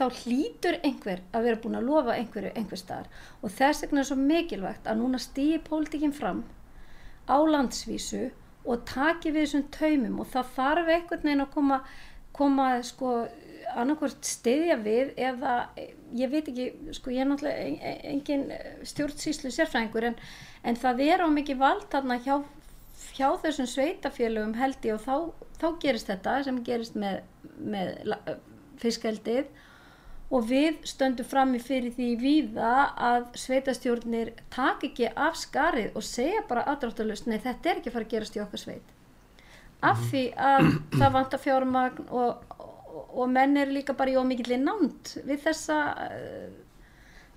þá 0.00 0.04
hlýtur 0.22 0.78
einhver 0.86 1.22
að 1.36 1.46
vera 1.46 1.60
búin 1.62 1.78
að 1.78 1.88
lofa 1.88 2.16
einhverju 2.16 2.52
einhver 2.56 2.80
staðar. 2.80 3.10
Og 3.44 3.52
þess 3.52 3.84
vegna 3.84 4.02
er 4.02 4.08
svo 4.10 4.18
mikilvægt 4.20 4.88
að 4.88 5.00
núna 5.02 5.20
stýji 5.20 5.60
pólitíkinn 5.66 6.16
fram 6.16 6.44
á 7.28 7.36
landsvísu 7.36 8.30
og 8.64 8.84
taki 8.88 9.32
við 9.34 9.46
þessum 9.46 9.66
taumum. 9.76 10.20
Og 10.22 10.30
það 10.32 10.54
þarf 10.56 10.92
einhvern 10.94 11.26
veginn 11.28 11.44
að 11.44 11.54
koma, 11.54 11.80
koma 12.36 12.70
sko 12.86 13.14
annarkvært 13.70 14.26
stiðja 14.26 14.76
við 14.82 15.12
eða 15.20 15.56
ég 16.18 16.30
veit 16.32 16.48
ekki, 16.50 16.70
sko 16.96 17.12
ég 17.14 17.22
er 17.22 17.28
náttúrulega 17.30 17.92
engin 18.10 18.46
stjórnsýslu 18.88 19.52
sérfræðingur 19.54 20.08
en, 20.10 20.16
en 20.66 20.78
það 20.80 21.04
er 21.06 21.22
á 21.22 21.28
mikið 21.30 21.60
vald 21.60 21.86
þarna 21.92 22.18
hjá 22.24 22.40
hjá 23.16 23.28
þessum 23.42 23.68
sveitafélögum 23.70 24.54
held 24.58 24.86
ég 24.86 24.96
og 24.96 25.02
þá, 25.04 25.16
þá 25.60 25.66
gerist 25.82 26.10
þetta 26.10 26.36
sem 26.46 26.62
gerist 26.66 26.96
með, 26.98 27.20
með 27.58 28.20
fiskaldið 28.80 29.50
og 30.30 30.46
við 30.46 30.78
stöndum 30.86 31.26
fram 31.26 31.56
í 31.58 31.60
fyrir 31.62 31.94
því 31.96 32.08
víða 32.20 32.72
að 32.94 33.26
sveitastjórnir 33.42 34.32
tak 34.54 34.84
ekki 34.86 35.10
af 35.10 35.38
skarið 35.40 35.98
og 35.98 36.06
segja 36.06 36.44
bara 36.48 36.66
aðdráttalust, 36.70 37.26
nei 37.26 37.40
þetta 37.42 37.72
er 37.72 37.80
ekki 37.80 37.90
að 37.90 37.96
fara 37.96 38.06
að 38.06 38.14
gerast 38.14 38.38
í 38.38 38.42
okkar 38.44 38.62
sveit. 38.62 38.96
Af 39.80 39.98
mhm. 39.98 40.08
því 40.10 40.24
að 40.36 40.70
það 41.00 41.14
vantar 41.16 41.42
fjármagn 41.42 42.08
og, 42.14 42.56
og, 42.60 43.04
og 43.16 43.30
menn 43.32 43.58
er 43.58 43.72
líka 43.74 43.96
bara 43.96 44.12
í 44.12 44.18
ómikið 44.20 44.60
nánt 44.62 45.16
við 45.24 45.42
þessa 45.48 45.80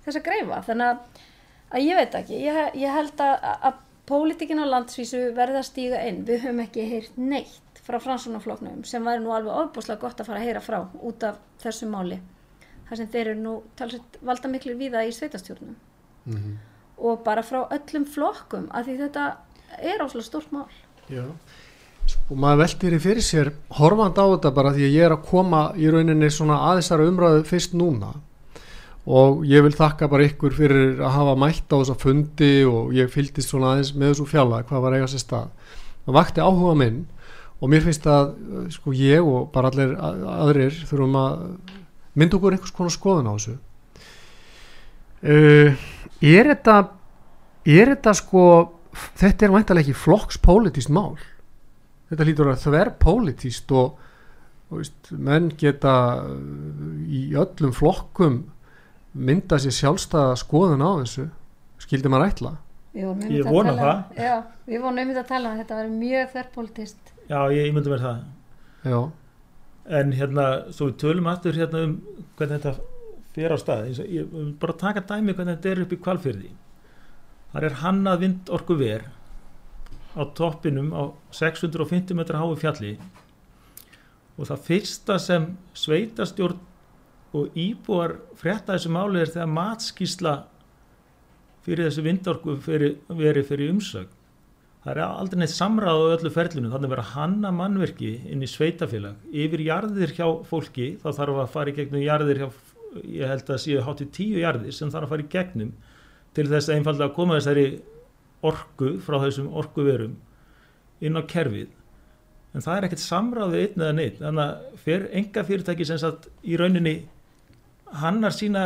þessa 0.04 0.22
greifa. 0.24 0.60
Þannig 0.68 0.92
að, 0.92 1.24
að 1.74 1.86
ég 1.88 2.00
veit 2.00 2.16
ekki, 2.20 2.40
ég, 2.44 2.78
ég 2.84 2.94
held 2.98 3.24
að, 3.24 3.48
að 3.68 3.82
Pólitíkin 4.04 4.60
á 4.60 4.68
landsvísu 4.68 5.30
verða 5.36 5.62
að 5.62 5.68
stíga 5.70 6.02
inn. 6.08 6.24
Við 6.28 6.44
höfum 6.44 6.60
ekki 6.66 6.84
heyrt 6.90 7.16
neitt 7.16 7.80
frá 7.84 7.98
fransunafloknum 8.00 8.84
sem 8.88 9.04
væri 9.04 9.22
nú 9.24 9.32
alveg 9.32 9.56
ofbúslega 9.64 10.00
gott 10.00 10.20
að 10.20 10.28
fara 10.28 10.40
að 10.40 10.48
heyra 10.48 10.62
frá 10.64 10.78
út 11.00 11.24
af 11.24 11.40
þessu 11.62 11.88
máli. 11.88 12.20
Það 12.88 13.00
sem 13.00 13.10
þeir 13.14 13.26
eru 13.30 13.40
nú 13.40 13.54
talsett 13.78 14.18
valda 14.20 14.50
miklu 14.52 14.76
viða 14.76 15.04
í 15.08 15.12
sveitastjórnum. 15.12 15.76
Mm 16.24 16.36
-hmm. 16.36 16.56
Og 16.98 17.24
bara 17.24 17.42
frá 17.42 17.68
öllum 17.70 18.04
flokkum 18.04 18.68
að 18.70 18.84
því 18.84 18.98
þetta 18.98 19.36
er 19.80 20.04
áslega 20.04 20.22
stort 20.22 20.52
mál. 20.52 20.68
Já, 21.08 21.24
og 21.24 22.10
sko, 22.10 22.34
maður 22.34 22.60
veldir 22.62 22.92
í 22.92 22.98
fyrir 22.98 23.22
sér 23.22 23.52
horfand 23.78 24.18
á 24.20 24.24
þetta 24.32 24.54
bara 24.54 24.72
því 24.72 24.84
að 24.88 24.94
ég 24.94 25.04
er 25.06 25.12
að 25.12 25.26
koma 25.30 25.72
í 25.76 25.90
rauninni 25.90 26.30
svona 26.30 26.56
aðeinsara 26.70 27.08
umræðu 27.08 27.44
fyrst 27.44 27.74
núna 27.74 28.14
og 29.04 29.42
ég 29.44 29.64
vil 29.66 29.74
þakka 29.76 30.08
bara 30.08 30.24
ykkur 30.24 30.54
fyrir 30.56 31.02
að 31.04 31.12
hafa 31.18 31.34
mætt 31.36 31.68
á 31.68 31.76
þessa 31.76 31.96
fundi 32.00 32.52
og 32.64 32.94
ég 32.96 33.10
fylgist 33.12 33.50
svona 33.50 33.74
aðeins 33.74 33.92
með 33.92 34.14
þessu 34.14 34.28
fjalla 34.30 34.62
hvað 34.64 34.84
var 34.86 34.96
eiga 34.96 35.08
sér 35.12 35.20
stað. 35.20 35.50
Það 36.04 36.16
vakti 36.18 36.44
áhuga 36.44 36.74
minn 36.80 37.02
og 37.60 37.72
mér 37.72 37.84
finnst 37.84 38.08
að 38.08 38.32
sko 38.72 38.94
ég 38.96 39.24
og 39.24 39.50
bara 39.52 39.70
allir 39.72 39.92
aðrir 40.00 40.78
þurfum 40.88 41.18
að 41.20 41.44
mynda 42.16 42.38
okkur 42.38 42.56
einhvers 42.56 42.76
konar 42.76 42.94
skoðun 42.94 43.28
á 43.28 43.34
þessu. 43.36 43.58
Uh, 45.24 45.84
er 46.24 46.50
þetta 46.52 46.78
er 47.64 47.92
þetta 47.94 48.16
sko 48.16 48.46
þetta 48.94 49.46
er 49.46 49.54
mæntalega 49.54 49.84
ekki 49.84 50.00
flokkspolítist 50.00 50.92
mál. 50.92 51.16
Þetta 52.08 52.28
lítur 52.28 52.50
að 52.52 52.64
það 52.64 52.76
verð 52.78 52.98
pólítist 53.04 53.72
og, 53.74 53.96
og 54.70 54.80
veist, 54.80 55.12
menn 55.12 55.50
geta 55.60 55.94
í 57.08 57.26
öllum 57.36 57.72
flokkum 57.76 58.42
mynda 59.14 59.58
sér 59.62 59.74
sjálfstæða 59.78 60.36
skoðun 60.40 60.84
á 60.84 60.90
þessu 61.02 61.26
skildi 61.84 62.10
maður 62.12 62.32
ætla? 62.32 62.54
Ég 62.94 63.46
vona 63.48 63.74
það. 63.74 64.00
Já, 64.22 64.34
við 64.68 64.82
vonum 64.84 65.02
um 65.02 65.10
þetta 65.10 65.22
að 65.24 65.30
tala 65.32 65.54
þetta 65.58 65.78
var 65.80 65.92
mjög 65.98 66.32
þerrpolítist 66.34 67.14
já, 67.28 67.38
ég 67.54 67.72
myndi 67.74 67.90
verið 67.90 68.08
það. 68.08 68.24
Já. 68.84 68.98
en 69.98 70.12
hérna, 70.16 70.44
svo 70.72 70.90
við 70.90 70.98
tölum 71.02 71.30
aftur 71.30 71.56
hérna 71.58 71.86
um 71.88 71.96
hvernig 72.38 72.60
þetta 72.60 72.74
fyrir 73.34 73.54
á 73.54 73.58
stað. 73.58 73.88
Ég, 73.90 74.12
ég 74.20 74.52
bara 74.62 74.76
taka 74.78 75.02
dæmi 75.08 75.34
hvernig 75.34 75.58
þetta 75.58 75.72
er 75.72 75.82
upp 75.84 75.94
í 75.96 76.00
kvalfyrði 76.04 76.52
þar 77.54 77.68
er 77.68 77.76
hannað 77.82 78.22
vind 78.24 78.50
orku 78.54 78.76
ver 78.78 79.08
á 80.14 80.22
toppinum 80.38 80.90
á 80.94 81.10
650 81.34 82.16
metra 82.18 82.40
hái 82.42 82.54
fjalli 82.58 82.94
og 84.34 84.48
það 84.48 84.64
fyrsta 84.68 85.18
sem 85.22 85.46
sveitastjórn 85.78 86.58
og 87.34 87.56
íbúar 87.58 88.18
frétta 88.38 88.76
þessu 88.76 88.92
máli 88.94 89.22
er 89.22 89.32
þegar 89.34 89.54
matskísla 89.54 90.34
fyrir 91.64 91.88
þessu 91.88 92.04
vindorku 92.06 92.58
verið 92.64 93.48
fyrir 93.48 93.72
umsög 93.72 94.12
það 94.84 94.92
er 94.92 95.00
aldrei 95.06 95.40
neitt 95.40 95.54
samráð 95.54 96.02
á 96.04 96.12
öllu 96.18 96.30
ferlinu. 96.32 96.70
Þannig 96.72 96.90
að 96.90 96.94
vera 96.94 97.06
hanna 97.14 97.52
mannverki 97.56 98.10
inn 98.30 98.44
í 98.44 98.50
sveitafélag 98.50 99.22
yfir 99.32 99.62
jarðir 99.64 100.12
hjá 100.12 100.26
fólki 100.44 100.90
þá 101.00 101.08
þarf 101.20 101.40
að 101.40 101.52
fara 101.54 101.72
í 101.72 101.76
gegnum 101.78 102.04
jarðir 102.04 102.42
hjá 102.42 102.48
ég 103.02 103.30
held 103.30 103.48
að 103.50 103.62
séu 103.64 103.80
hátti 103.82 104.06
tíu 104.14 104.42
jarðir 104.42 104.76
sem 104.76 104.92
þarf 104.92 105.08
að 105.08 105.14
fara 105.14 105.24
í 105.24 105.30
gegnum 105.32 105.72
til 106.36 106.46
þess 106.50 106.68
að 106.68 106.76
einfalda 106.76 107.08
að 107.08 107.16
koma 107.16 107.38
þessari 107.38 107.64
orku 108.44 108.90
frá 109.02 109.16
þessum 109.24 109.48
orkuverum 109.56 110.18
inn 111.00 111.16
á 111.16 111.22
kerfið. 111.32 111.72
En 112.54 112.62
það 112.62 112.76
er 112.76 112.86
ekkert 112.86 113.02
samráðið 113.02 113.64
einn 113.64 113.80
eða 113.80 113.96
neitt 113.96 114.20
þannig 114.20 114.92
að 114.92 115.08
enga 115.22 115.46
fyrirtæki 115.48 115.88
sem 115.88 115.98
sagt 115.98 116.28
í 116.44 116.60
rauninni 116.60 116.98
hannar 118.00 118.34
sína, 118.34 118.64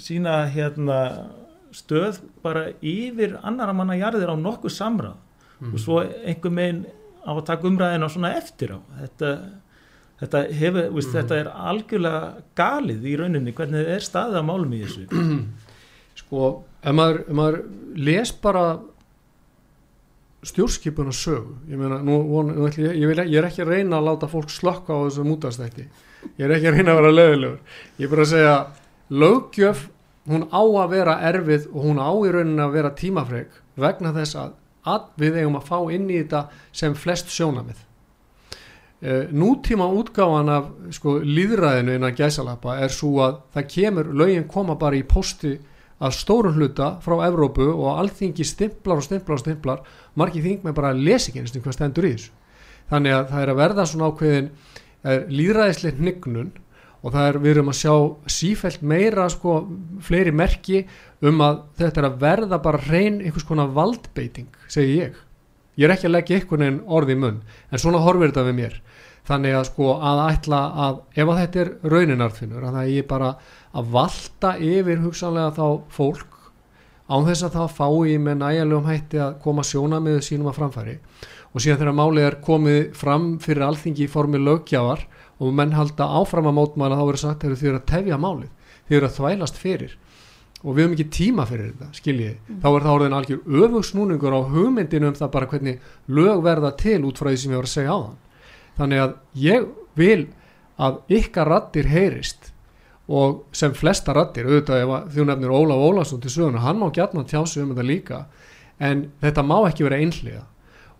sína 0.00 0.40
hérna, 0.52 0.98
stöð 1.74 2.22
bara 2.42 2.68
yfir 2.80 3.36
annara 3.44 3.74
manna 3.76 3.96
jarðir 3.98 4.32
á 4.32 4.36
nokkuð 4.38 4.72
samrað 4.72 5.16
mm. 5.60 5.72
og 5.72 5.80
svo 5.82 6.00
einhver 6.02 6.54
megin 6.54 6.84
á 7.28 7.32
að 7.34 7.46
taka 7.50 7.68
umræðina 7.68 8.10
svona 8.12 8.34
eftir 8.38 8.76
á 8.76 8.78
þetta, 9.02 9.32
þetta, 10.22 10.44
hefur, 10.60 10.86
mm. 10.86 10.94
veist, 10.96 11.14
þetta 11.16 11.40
er 11.42 11.50
algjörlega 11.70 12.22
galið 12.58 13.08
í 13.08 13.16
rauninni 13.20 13.56
hvernig 13.56 13.92
er 13.96 14.04
staðið 14.04 14.40
að 14.40 14.48
málum 14.48 14.76
í 14.76 14.82
þessu 14.84 15.24
sko, 16.22 16.52
ef 16.80 16.96
maður, 16.96 17.20
maður 17.40 17.60
les 18.08 18.32
bara 18.32 18.64
stjórnskipuna 20.48 21.12
sög 21.12 21.50
ég 21.68 21.80
meina, 21.80 22.00
nú, 22.04 22.20
nú, 22.48 22.68
ég, 22.70 23.06
vil, 23.10 23.24
ég 23.26 23.40
er 23.40 23.48
ekki 23.50 23.64
að 23.66 23.74
reyna 23.74 23.98
að 23.98 24.12
láta 24.12 24.30
fólk 24.30 24.52
slokka 24.54 24.94
á 24.94 25.04
þessu 25.08 25.26
mútastætti 25.26 25.88
ég 26.38 26.44
er 26.46 26.54
ekki 26.56 26.70
að 26.70 26.78
reyna 26.78 26.94
að 26.94 27.00
vera 27.00 27.14
lögulegur 27.14 27.58
ég 27.98 28.06
er 28.06 28.12
bara 28.14 28.26
að 28.26 28.32
segja 28.32 28.54
löggjöf 29.24 29.84
hún 30.28 30.46
á 30.52 30.62
að 30.62 30.94
vera 30.94 31.18
erfið 31.30 31.68
og 31.72 31.84
hún 31.88 32.00
á 32.02 32.10
í 32.12 32.32
rauninni 32.34 32.64
að 32.64 32.78
vera 32.78 32.94
tímafreg 32.96 33.60
vegna 33.78 34.14
þess 34.16 34.38
að, 34.38 34.56
að 34.84 35.06
við 35.22 35.42
eigum 35.42 35.60
að 35.60 35.68
fá 35.70 35.78
inn 35.94 36.10
í 36.10 36.20
þetta 36.20 36.44
sem 36.82 36.96
flest 36.98 37.32
sjónamið 37.32 37.80
uh, 39.02 39.24
nútíma 39.32 39.88
útgáfan 39.88 40.52
af 40.52 40.70
sko 40.98 41.18
líðræðinu 41.24 41.96
innan 41.96 42.16
gæsalappa 42.18 42.78
er 42.82 42.92
svo 42.92 43.18
að 43.24 43.42
það 43.56 43.68
kemur, 43.74 44.12
lögin 44.12 44.48
koma 44.50 44.78
bara 44.80 44.98
í 44.98 45.06
posti 45.06 45.56
að 45.98 46.14
stórum 46.14 46.54
hluta 46.54 46.92
frá 47.02 47.16
Evrópu 47.26 47.66
og 47.72 47.98
alþingi 47.98 48.46
stimplar 48.46 49.00
og 49.00 49.06
stimplar 49.06 49.38
og 49.38 49.42
stimplar. 49.42 49.80
Margir 50.18 50.44
þing 50.44 50.66
með 50.66 50.76
bara 50.76 50.94
lesikinn 50.94 51.48
hvað 51.48 51.74
stendur 51.74 52.06
í 52.06 52.12
þessu. 52.14 52.34
Þannig 52.88 53.16
að 53.16 53.24
það 53.32 53.42
er 53.42 53.52
að 53.52 53.58
verða 53.58 53.86
svona 53.86 54.10
ákveðin 54.12 54.50
líðræðislega 55.06 56.00
hnygnun 56.00 56.50
og 56.98 57.14
það 57.14 57.28
er 57.28 57.38
við 57.42 57.52
erum 57.52 57.70
að 57.70 57.78
sjá 57.78 57.94
sífælt 58.34 58.82
meira 58.82 59.28
sko 59.30 59.60
fleiri 60.02 60.32
merki 60.34 60.82
um 61.22 61.42
að 61.44 61.60
þetta 61.78 62.02
er 62.02 62.08
að 62.08 62.20
verða 62.24 62.60
bara 62.62 62.82
reyn 62.88 63.20
einhvers 63.22 63.46
konar 63.46 63.70
valdbeiting 63.74 64.48
segi 64.70 64.98
ég. 65.04 65.18
Ég 65.78 65.86
er 65.86 65.94
ekki 65.94 66.08
að 66.08 66.16
leggja 66.16 66.40
einhvern 66.40 66.64
veginn 66.64 66.80
orði 66.98 67.14
í 67.14 67.20
munn 67.22 67.42
en 67.70 67.82
svona 67.82 68.02
horfir 68.02 68.32
þetta 68.32 68.46
við 68.48 68.58
mér. 68.58 68.80
Þannig 69.28 69.54
að 69.58 69.68
sko 69.68 69.92
að 70.08 70.24
ætla 70.24 70.58
að 70.86 70.98
ef 71.14 71.30
að 71.30 71.40
þetta 71.42 71.62
er 71.62 71.70
rauninarfinnur 71.92 72.64
að 72.64 72.76
það 72.78 72.92
er 72.96 73.08
bara 73.10 73.30
að 73.76 73.94
valda 73.94 74.52
yfir 74.64 75.02
hugsanlega 75.04 75.54
þá 75.58 75.66
fólk 75.94 76.38
án 77.08 77.26
þess 77.28 77.46
að 77.46 77.56
það 77.56 77.74
fái 77.76 78.16
með 78.20 78.40
nægilegum 78.42 78.88
hætti 78.88 79.20
að 79.22 79.36
koma 79.44 79.64
sjóna 79.64 80.00
með 80.04 80.22
sínum 80.26 80.50
að 80.50 80.58
framfæri 80.58 80.96
og 81.52 81.62
síðan 81.64 81.80
þegar 81.80 81.96
málið 81.98 82.26
er 82.26 82.36
komið 82.44 82.80
fram 82.98 83.30
fyrir 83.42 83.66
alþingi 83.68 84.04
í 84.04 84.10
formi 84.12 84.40
löggjafar 84.42 85.06
og 85.38 85.54
menn 85.54 85.74
halda 85.76 86.10
áfram 86.18 86.50
að 86.50 86.58
mótmæla 86.58 86.98
þá 86.98 87.04
verður 87.06 87.22
sagt 87.22 87.46
að 87.46 87.56
þau 87.56 87.68
eru 87.70 87.80
að 87.80 87.88
tefja 87.92 88.20
málið. 88.20 88.52
Þau 88.88 88.94
eru 88.98 89.08
að 89.08 89.16
þvælast 89.18 89.60
fyrir. 89.60 89.96
Og 90.58 90.74
við 90.74 90.82
höfum 90.84 90.94
ekki 90.96 91.10
tíma 91.14 91.44
fyrir 91.46 91.68
þetta, 91.70 91.88
skiljið 91.94 92.32
mm. 92.34 92.56
þá 92.64 92.68
er 92.68 92.84
það 92.84 92.94
orðin 92.96 93.14
algjör 93.14 93.60
öfugsnúningur 93.62 94.34
á 94.34 94.40
hugmyndinu 94.50 95.06
um 95.06 95.14
það 95.14 95.34
bara 95.36 95.50
hvernig 95.52 95.84
lög 96.10 96.40
verða 96.42 96.72
til 96.80 96.96
út 97.06 97.20
frá 97.20 97.28
því 97.30 97.38
sem 97.38 97.52
ég 97.54 97.60
var 97.60 97.68
að 97.68 97.74
segja 97.76 97.94
á 97.94 97.98
þann 98.02 98.16
þannig 98.78 99.02
að 99.02 99.14
ég 99.42 99.68
vil 99.98 100.24
að 100.78 101.00
ykkar 101.18 101.50
rattir 101.50 101.90
heyrist 101.90 102.52
og 103.08 103.46
sem 103.56 103.74
flesta 103.74 104.14
rattir 104.14 104.46
auðvitað 104.46 104.82
ef 104.84 105.14
þú 105.14 105.26
nefnir 105.26 105.54
Ólaf 105.54 105.82
Ólafsson 105.88 106.22
til 106.22 106.32
söguna, 106.32 106.62
hann 106.62 106.78
má 106.78 106.90
gætna 106.92 107.24
tjásu 107.24 107.62
um 107.62 107.72
þetta 107.72 107.86
líka 107.88 108.20
en 108.78 109.08
þetta 109.22 109.44
má 109.46 109.56
ekki 109.66 109.86
vera 109.86 109.98
einhliða. 109.98 110.44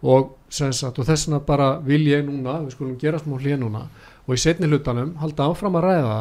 Og, 0.03 0.33
sagt, 0.51 0.99
og 0.99 1.07
þess 1.07 1.29
vegna 1.29 1.41
bara 1.45 1.69
vil 1.85 2.07
ég 2.09 2.25
núna 2.27 2.59
við 2.65 2.75
skulum 2.77 2.99
gera 3.01 3.21
smá 3.21 3.37
hlið 3.39 3.59
núna 3.63 3.85
og 4.27 4.35
í 4.35 4.41
setni 4.41 4.69
hlutanum 4.69 5.15
halda 5.21 5.49
áfram 5.51 5.79
að 5.81 5.89
ræða 5.89 6.19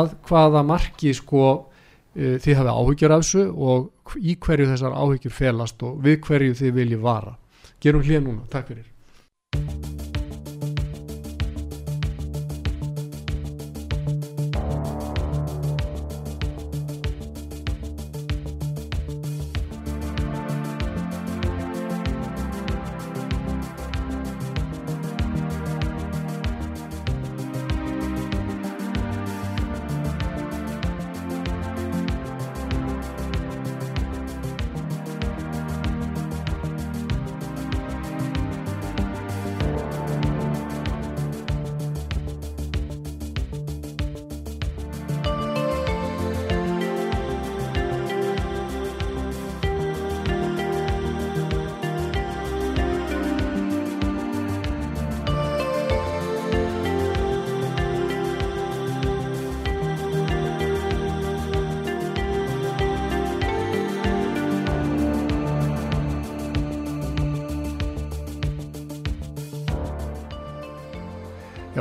að 0.00 0.12
hvaða 0.28 0.64
marki 0.66 1.14
sko 1.16 1.46
uh, 1.50 2.36
þið 2.42 2.60
hafi 2.60 2.74
áhyggjur 2.74 3.16
af 3.16 3.24
þessu 3.24 3.46
og 3.50 4.18
í 4.18 4.36
hverju 4.36 4.70
þessar 4.72 4.98
áhyggjur 4.98 5.36
felast 5.38 5.86
og 5.86 6.02
við 6.04 6.20
hverju 6.26 6.58
þið 6.62 6.76
vilji 6.82 7.00
vara. 7.02 7.36
Gerum 7.80 8.04
hlið 8.04 8.26
núna, 8.26 8.46
takk 8.50 8.72
fyrir 8.72 9.99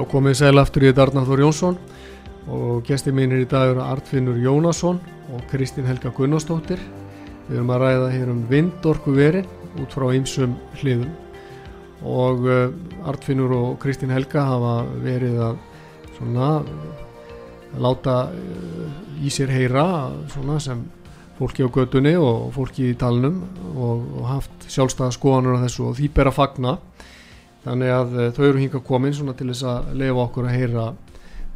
komið 0.09 0.39
sæl 0.39 0.57
aftur 0.57 0.83
í 0.83 0.89
þetta 0.89 1.03
Arnar 1.05 1.25
Þór 1.27 1.41
Jónsson 1.43 1.75
og 2.49 2.79
gesti 2.87 3.11
mínir 3.13 3.43
í 3.43 3.47
dag 3.49 3.75
eru 3.75 3.83
Artfinnur 3.85 4.39
Jónasson 4.41 4.97
og 5.29 5.43
Kristín 5.51 5.85
Helga 5.85 6.09
Gunnarsdóttir. 6.17 6.81
Við 7.45 7.59
erum 7.59 7.73
að 7.75 7.83
ræða 7.83 8.07
hér 8.15 8.31
um 8.33 8.39
vindorku 8.49 9.13
veri 9.13 9.43
út 9.77 9.93
frá 9.93 10.07
ýmsum 10.17 10.55
hliðum 10.79 11.11
og 12.09 12.47
uh, 12.49 12.71
Artfinnur 13.11 13.53
og 13.53 13.77
Kristín 13.83 14.13
Helga 14.13 14.47
hafa 14.49 14.73
verið 15.03 15.37
að 15.45 15.61
svona 16.17 16.49
láta 17.77 18.17
uh, 18.33 18.89
í 19.21 19.29
sér 19.33 19.53
heyra 19.53 19.85
svona 20.33 20.57
sem 20.63 20.81
fólki 21.37 21.61
á 21.61 21.69
gödunni 21.69 22.15
og 22.17 22.49
fólki 22.57 22.89
í 22.95 22.97
talnum 22.97 23.43
og, 23.75 24.07
og 24.17 24.29
haft 24.33 24.69
sjálfstæða 24.71 25.13
skoðanur 25.19 25.61
á 25.61 25.63
þessu 25.67 25.91
og 25.91 25.99
því 25.99 26.13
ber 26.17 26.31
að 26.31 26.39
fagna 26.41 26.79
þannig 27.65 27.93
að 27.93 28.17
uh, 28.17 28.31
þau 28.35 28.43
eru 28.47 28.63
hinga 28.63 28.81
komin 28.87 29.15
svona 29.15 29.35
til 29.37 29.49
þess 29.51 29.67
að 29.67 29.93
lefa 29.99 30.25
okkur 30.25 30.49
að 30.49 30.57
heyra 30.57 30.87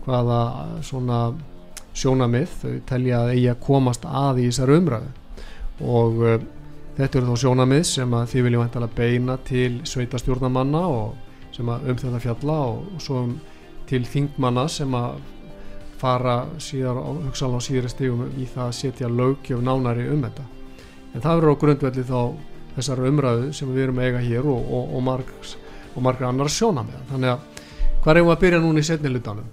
hvaða 0.04 0.40
svona 0.84 1.20
sjónamið 1.94 2.56
þau 2.62 2.74
telja 2.90 3.22
að 3.22 3.34
eigi 3.36 3.50
að 3.52 3.62
komast 3.68 4.08
að 4.10 4.44
í 4.44 4.48
þessar 4.50 4.74
umræðu. 4.78 5.12
Og 5.84 6.24
uh, 6.24 6.38
þetta 6.98 7.20
eru 7.20 7.34
þá 7.34 7.44
sjónamið 7.46 7.86
sem 7.90 8.16
að 8.18 8.30
þið 8.34 8.48
viljum 8.48 8.66
hægt 8.66 8.80
að 8.82 8.96
beina 8.98 9.38
til 9.48 9.72
sveitastjórnamanna 9.90 10.84
og 10.90 11.54
sem 11.54 11.70
að 11.70 11.90
um 11.90 12.02
þetta 12.02 12.24
fjalla 12.24 12.58
og, 12.72 12.84
og 12.96 13.04
svo 13.04 13.24
um 13.28 13.38
til 13.90 14.04
þingmanna 14.10 14.66
sem 14.72 14.94
að 14.98 15.22
fara 16.02 16.38
síðar 16.62 17.00
á 17.00 17.10
hugsalega 17.24 17.64
á 17.64 17.68
síðri 17.68 17.92
stegum 17.92 18.24
í 18.36 18.48
það 18.50 18.66
að 18.66 18.78
setja 18.80 19.10
lögjöf 19.12 19.62
nánari 19.64 20.08
um 20.12 20.24
þetta. 20.26 20.46
En 21.14 21.24
það 21.24 21.38
verður 21.38 21.54
á 21.54 21.62
grundvelli 21.62 22.06
þá 22.10 22.22
þessar 22.76 23.04
umræðu 23.08 23.52
sem 23.56 23.70
við 23.72 23.86
erum 23.86 24.02
eiga 24.02 24.24
hér 24.24 24.50
og, 24.50 24.66
og, 24.66 24.96
og 24.98 25.06
margs 25.06 25.54
og 25.94 26.06
margra 26.06 26.30
annar 26.30 26.52
sjóna 26.52 26.86
með 26.88 27.04
þannig 27.12 27.34
að 27.34 27.68
hvað 28.04 28.16
er 28.16 28.22
um 28.24 28.32
að 28.34 28.42
byrja 28.44 28.62
núna 28.64 28.82
í 28.84 28.88
setni 28.88 29.12
lutanum 29.12 29.50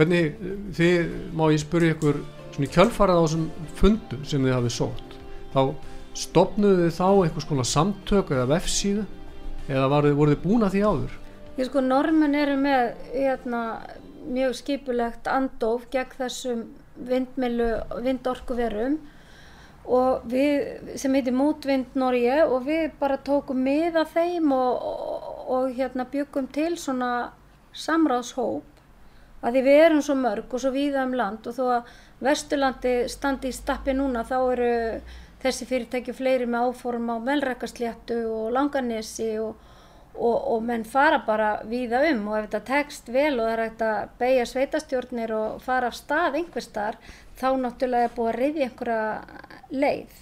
hvernig 0.00 0.36
þið 0.76 1.14
má 1.36 1.46
ég 1.52 1.60
spyrja 1.60 1.94
ykkur 1.96 2.20
svona 2.54 2.66
í 2.66 2.72
kjölfarað 2.74 3.20
á 3.20 3.24
þessum 3.26 3.46
fundum 3.78 4.26
sem 4.26 4.44
þið 4.44 4.56
hafið 4.56 4.76
sótt? 4.76 5.16
Þá 5.52 5.60
stopnuðu 6.20 6.86
þið 6.86 6.94
þá 6.96 7.08
einhvers 7.10 7.48
konar 7.48 7.68
samtök 7.68 8.32
eða 8.34 8.50
vefsíðu? 8.54 9.06
Eða 9.70 9.88
voruð 9.92 10.34
þið 10.34 10.42
búin 10.44 10.66
að 10.66 10.74
því 10.74 10.82
áður? 10.86 11.16
Ég 11.60 11.68
sko 11.68 11.82
normin 11.84 12.36
eru 12.38 12.56
með 12.58 12.84
hérna, 13.12 13.62
mjög 14.30 14.56
skipulegt 14.58 15.28
andof 15.30 15.86
gegn 15.92 16.16
þessum 16.18 16.64
vindorkuverum 17.00 18.98
og 19.90 20.26
við 20.30 20.96
sem 21.00 21.14
heitir 21.16 21.34
Mútvind 21.34 21.96
Norge 21.98 22.42
og 22.44 22.66
við 22.66 22.90
bara 23.00 23.18
tókum 23.24 23.62
miða 23.64 24.04
þeim 24.08 24.52
og, 24.54 24.88
og, 24.90 25.29
og 25.50 25.72
hérna 25.76 26.06
byggum 26.10 26.48
til 26.54 26.74
svona 26.78 27.30
samráðshóp 27.76 28.70
að 29.40 29.56
því 29.56 29.64
við 29.66 29.80
erum 29.86 30.04
svo 30.04 30.16
mörg 30.18 30.52
og 30.52 30.62
svo 30.62 30.72
víða 30.74 31.06
um 31.08 31.16
land 31.16 31.46
og 31.48 31.56
þó 31.56 31.64
að 31.78 31.96
Vesturlandi 32.20 32.94
standi 33.08 33.48
í 33.48 33.56
stappi 33.56 33.94
núna 33.96 34.26
þá 34.28 34.36
eru 34.52 34.72
þessi 35.40 35.66
fyrirtæki 35.68 36.12
fleiri 36.16 36.48
með 36.50 36.68
áform 36.68 37.08
á 37.08 37.16
Melrækasléttu 37.24 38.18
og 38.28 38.50
Langanesi 38.52 39.30
og, 39.40 39.54
og, 40.14 40.36
og 40.36 40.66
menn 40.68 40.84
fara 40.84 41.22
bara 41.24 41.54
víða 41.68 42.02
um 42.10 42.26
og 42.28 42.38
ef 42.38 42.48
þetta 42.50 42.62
tekst 42.68 43.08
vel 43.14 43.38
og 43.38 43.46
það 43.46 43.54
er 43.54 43.62
hægt 43.64 43.84
að 43.86 44.00
beigja 44.20 44.48
sveitastjórnir 44.50 45.32
og 45.36 45.62
fara 45.64 45.88
af 45.88 45.96
stað 45.96 46.42
einhver 46.42 46.66
starf 46.66 47.14
þá 47.40 47.48
náttúrulega 47.62 48.10
er 48.10 48.16
búið 48.18 48.32
að 48.32 48.38
reyði 48.42 48.66
einhverja 48.66 49.04
leið. 49.72 50.18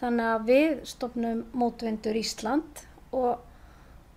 Þannig 0.00 0.30
að 0.30 0.48
við 0.48 0.72
stopnum 0.88 1.44
mótvendur 1.56 2.16
Ísland 2.16 2.82
og, 3.12 3.44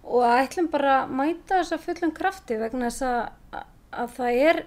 og 0.10 0.26
ætlum 0.26 0.70
bara 0.74 1.02
að 1.04 1.16
mæta 1.20 1.60
þess 1.60 1.76
að 1.76 1.84
fullum 1.88 2.14
krafti 2.18 2.60
vegna 2.60 2.90
þess 2.90 3.06
að, 3.06 3.66
að 4.04 4.16
það 4.18 4.40
er 4.50 4.62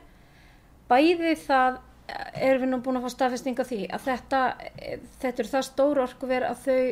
bæði 0.91 1.33
það 1.47 1.81
erum 2.35 2.65
við 2.65 2.71
nú 2.73 2.83
búin 2.85 3.01
að 3.01 3.07
fá 3.07 3.15
staðfestinga 3.17 3.67
því 3.67 3.81
að 3.89 4.05
þetta, 4.09 4.43
þetta 5.23 5.43
eru 5.43 5.53
það 5.55 5.67
stóru 5.69 6.05
orkuver 6.05 6.47
að 6.49 6.67
þau 6.67 6.83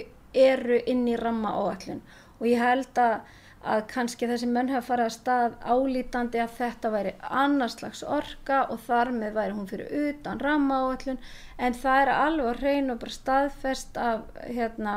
eru 0.40 0.80
inn 0.90 1.04
í 1.10 1.18
ramma 1.18 1.52
áallin 1.58 2.02
og 2.38 2.48
ég 2.48 2.62
held 2.62 3.02
að 3.02 3.20
að 3.60 3.82
kannski 3.90 4.24
þessi 4.28 4.46
menn 4.48 4.70
hafa 4.72 4.86
farið 4.86 5.06
að 5.06 5.14
stað 5.18 5.56
álítandi 5.68 6.40
að 6.40 6.52
þetta 6.56 6.90
væri 6.94 7.10
annarslags 7.42 8.00
orka 8.08 8.62
og 8.72 8.80
þar 8.86 9.10
með 9.12 9.34
væri 9.36 9.56
hún 9.56 9.68
fyrir 9.68 10.06
utan 10.08 10.40
ramma 10.40 10.78
áallun 10.86 11.20
en 11.58 11.76
það 11.76 12.02
er 12.02 12.12
alveg 12.14 12.48
að 12.48 12.62
reyna 12.64 12.94
og 12.94 13.02
bara 13.02 13.16
staðfest 13.16 14.00
af 14.00 14.22
hérna 14.46 14.94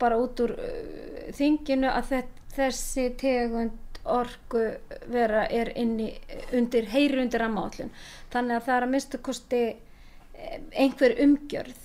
bara 0.00 0.18
út 0.20 0.40
úr 0.44 0.54
uh, 0.54 1.28
þinginu 1.36 1.90
að 1.92 2.14
þessi 2.56 3.10
tegund 3.20 3.84
orku 4.08 4.62
vera 5.12 5.44
er 5.52 5.72
inni 5.76 6.12
undir, 6.56 6.86
heyri 6.88 7.20
undir 7.20 7.42
rammaállun 7.42 7.90
þannig 8.32 8.56
að 8.56 8.64
það 8.64 8.76
er 8.76 8.86
að 8.86 8.94
mista 8.94 9.20
kosti 9.20 9.60
eh, 9.68 10.56
einhver 10.72 11.14
umgjörð. 11.20 11.84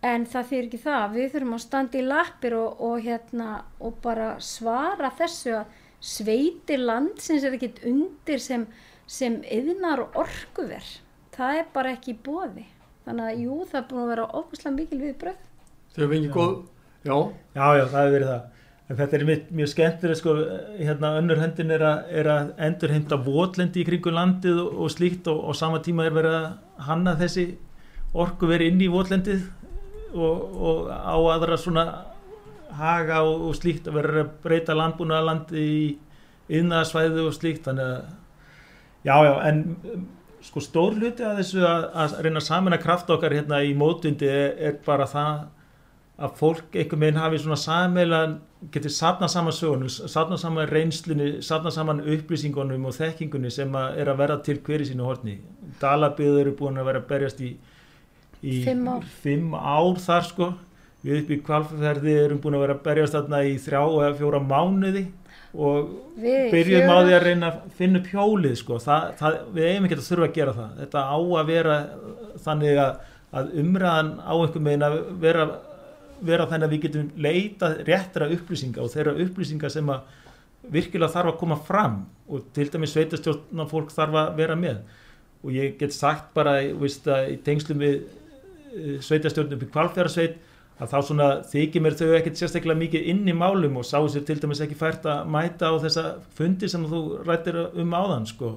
En 0.00 0.24
það 0.24 0.46
þýr 0.48 0.66
ekki 0.66 0.80
það 0.80 1.16
við 1.18 1.26
þurfum 1.34 1.56
að 1.58 1.62
standa 1.66 2.00
í 2.00 2.06
lappir 2.06 2.56
og, 2.56 2.80
og 2.80 3.04
hérna 3.04 3.48
og 3.84 3.98
bara 4.00 4.30
svara 4.40 5.10
þessu 5.18 5.58
að 5.58 5.78
sveitir 6.00 6.80
landsins 6.80 7.44
er 7.44 7.58
ekkit 7.58 7.82
undir 7.84 8.40
sem, 8.40 8.64
sem 9.04 9.42
yðnar 9.44 10.06
og 10.06 10.16
orkuver. 10.22 10.86
Það 11.36 11.58
er 11.58 11.72
bara 11.74 11.92
ekki 11.98 12.16
bóði 12.16 12.64
þannig 13.04 13.26
að 13.26 13.42
jú 13.44 13.56
það 13.68 13.80
er 13.80 13.86
búin 13.90 14.02
að 14.02 14.12
vera 14.14 14.26
óbúslega 14.36 14.76
mikil 14.76 15.00
við 15.00 15.16
bröð 15.20 15.46
Þau 15.90 16.00
hefur 16.00 16.12
fengið 16.14 16.34
góð, 16.36 16.56
já, 17.04 17.16
Já, 17.54 17.66
já, 17.76 17.84
það 17.90 18.00
hefur 18.00 18.16
verið 18.16 18.30
það. 18.30 18.48
En 18.90 18.98
þetta 18.98 19.16
er 19.16 19.24
mjög, 19.28 19.42
mjög 19.54 19.68
skemmtileg, 19.70 20.18
sko, 20.18 20.32
hérna 20.80 21.10
önnur 21.20 21.38
hendin 21.38 21.70
er 21.70 21.82
er 21.86 22.28
að 22.30 22.52
endur 22.66 22.90
heimta 22.90 23.18
votlendi 23.22 23.82
í 23.82 23.86
kringu 23.86 24.10
landið 24.10 24.58
og, 24.64 24.78
og 24.82 24.90
slíkt 24.90 25.28
og, 25.30 25.44
og 25.50 25.56
sama 25.58 25.78
tíma 25.78 26.08
er 26.08 26.16
verið 26.16 26.36
að 26.40 26.48
hanna 26.88 27.14
þessi 27.18 27.44
orku 28.14 28.48
verið 28.50 28.72
inn 28.72 28.82
í 28.82 28.90
votlendið 28.90 29.44
og, 30.14 30.40
og 30.58 30.88
á 30.90 31.14
aðra 31.14 31.58
svona 31.58 31.84
haga 32.80 33.22
og, 33.26 33.50
slíkt 33.58 33.86
að 33.86 34.00
verið 34.00 34.22
að 34.24 34.32
breyta 34.42 34.74
landbúna 34.78 35.20
landi 35.22 35.62
í 35.62 35.84
yðnaðasvæðu 36.50 37.28
og 37.28 37.36
slíkt, 37.36 37.68
þannig 37.68 37.86
að 37.86 39.06
já, 39.06 39.14
já, 39.26 39.32
en 39.46 39.62
sko 40.42 40.62
stór 40.64 40.98
hluti 40.98 41.24
að 41.26 41.40
þessu 41.42 41.62
að, 41.66 41.86
að 42.02 42.18
reyna 42.26 42.42
saman 42.42 42.74
að 42.74 42.84
krafta 42.84 43.14
okkar 43.14 43.34
hérna 43.38 43.62
í 43.62 43.74
mótundi 43.78 44.26
er, 44.26 44.54
er 44.58 44.78
bara 44.86 45.06
það 45.10 45.46
að 46.20 46.32
fólk 46.36 46.76
einhvern 46.76 47.00
veginn 47.06 47.20
hafi 47.20 47.38
svona 47.40 47.56
sameilan 47.60 48.38
getið 48.74 48.92
satnað 48.92 49.30
saman 49.32 49.54
sögunum, 49.56 49.88
satnað 49.88 50.42
saman 50.42 50.68
reynslunni, 50.68 51.28
satnað 51.44 51.76
saman 51.78 52.02
upplýsingunum 52.04 52.84
og 52.90 52.96
þekkingunni 52.98 53.52
sem 53.54 53.72
að 53.80 54.00
er 54.02 54.10
að 54.12 54.18
vera 54.20 54.36
til 54.44 54.58
hverju 54.66 54.90
sínu 54.90 55.06
hortni. 55.08 55.38
Dalabyður 55.80 56.42
eru 56.42 56.56
búin 56.58 56.80
að 56.80 56.90
vera 56.90 57.00
að 57.00 57.06
berjast 57.14 57.40
í, 57.40 57.54
í 58.44 58.58
Fimm 58.66 58.88
ár. 58.92 59.06
fimm 59.22 59.54
ár 59.56 60.02
þar 60.04 60.28
sko. 60.28 60.50
Við 61.00 61.22
upp 61.22 61.30
í 61.32 61.38
kvalferði 61.46 62.18
erum 62.26 62.42
búin 62.44 62.58
að 62.58 62.66
vera 62.66 62.76
að 62.76 62.84
berjast 62.90 63.16
þarna 63.16 63.40
í 63.48 63.56
þrjá 63.64 63.80
eða 63.88 64.12
fjóra 64.18 64.42
mánuði 64.44 65.06
og 65.56 65.88
Við 66.20 66.50
byrjum 66.52 66.92
á 66.92 66.96
því 67.00 67.14
að 67.16 67.24
reyna 67.24 67.48
að 67.48 67.62
finna 67.78 67.98
upp 68.02 68.10
hjólið 68.12 68.58
sko. 68.60 68.76
það, 68.84 69.06
það, 69.18 69.38
við 69.56 69.70
eigum 69.70 69.88
ekki 69.88 69.96
að 69.96 70.04
þurfa 70.10 70.28
að 70.28 70.36
gera 70.36 70.52
það 70.58 70.76
þetta 70.82 71.00
á 71.08 71.18
að 71.40 71.48
vera 71.48 71.78
þannig 72.44 72.82
að, 72.84 72.92
að 73.40 73.50
umræðan 73.64 74.12
á 74.20 74.32
einhvern 74.36 74.68
veginn 74.68 74.86
að 74.86 74.98
vera, 75.24 75.46
vera 76.26 76.48
þannig 76.50 76.66
að 76.66 76.74
við 76.74 76.82
getum 76.86 77.10
leita 77.16 77.70
réttra 77.86 78.28
upplýsinga 78.34 78.82
og 78.82 78.92
þeirra 78.92 79.16
upplýsinga 79.24 79.70
sem 79.72 79.92
að 79.92 80.18
virkilega 80.70 81.14
þarf 81.14 81.32
að 81.32 81.40
koma 81.40 81.58
fram 81.66 82.00
og 82.28 82.50
til 82.54 82.68
dæmis 82.70 82.94
sveitastjórna 82.94 83.66
fólk 83.70 83.92
þarf 83.94 84.18
að 84.20 84.34
vera 84.38 84.56
með 84.58 84.82
og 85.40 85.54
ég 85.56 85.78
get 85.80 85.94
sagt 85.96 86.34
bara 86.36 86.58
veist, 86.76 87.06
að 87.08 87.34
í 87.34 87.36
tengslum 87.44 87.80
við 87.80 88.02
sveitastjórnum 89.02 89.56
upp 89.56 89.66
í 89.66 89.70
kvalfjárasveit 89.72 90.38
að 90.80 90.92
þá 90.92 90.98
svona 91.04 91.28
þykir 91.50 91.84
mér 91.84 91.96
þau 91.98 92.10
ekkert 92.16 92.40
sérstaklega 92.40 92.80
mikið 92.80 93.08
inn 93.12 93.28
í 93.28 93.36
málum 93.36 93.80
og 93.80 93.86
sá 93.88 93.98
sér 94.08 94.24
til 94.28 94.38
dæmis 94.40 94.62
ekki 94.64 94.78
fært 94.78 95.06
að 95.08 95.26
mæta 95.32 95.72
á 95.72 95.74
þessa 95.82 96.04
fundi 96.36 96.70
sem 96.72 96.86
þú 96.88 97.00
rættir 97.26 97.58
um 97.68 97.96
áðan 97.96 98.28
sko, 98.28 98.52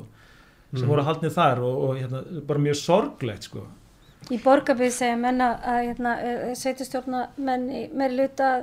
sem 0.75 0.87
voru 0.87 1.03
haldnið 1.07 1.35
þar 1.35 1.63
og, 1.67 1.81
og 1.87 1.97
hérna, 1.99 2.23
bara 2.47 2.63
mjög 2.63 2.79
sorglegt 2.79 3.49
sko. 3.49 3.65
Í 4.31 4.37
borgarbyrð 4.39 4.93
segja 4.95 5.17
menna 5.19 5.49
að 5.67 5.81
hérna, 5.89 6.13
sveitustjórna 6.55 7.25
menn 7.43 7.67
í 7.67 7.81
meiri 7.91 8.21
luta 8.21 8.53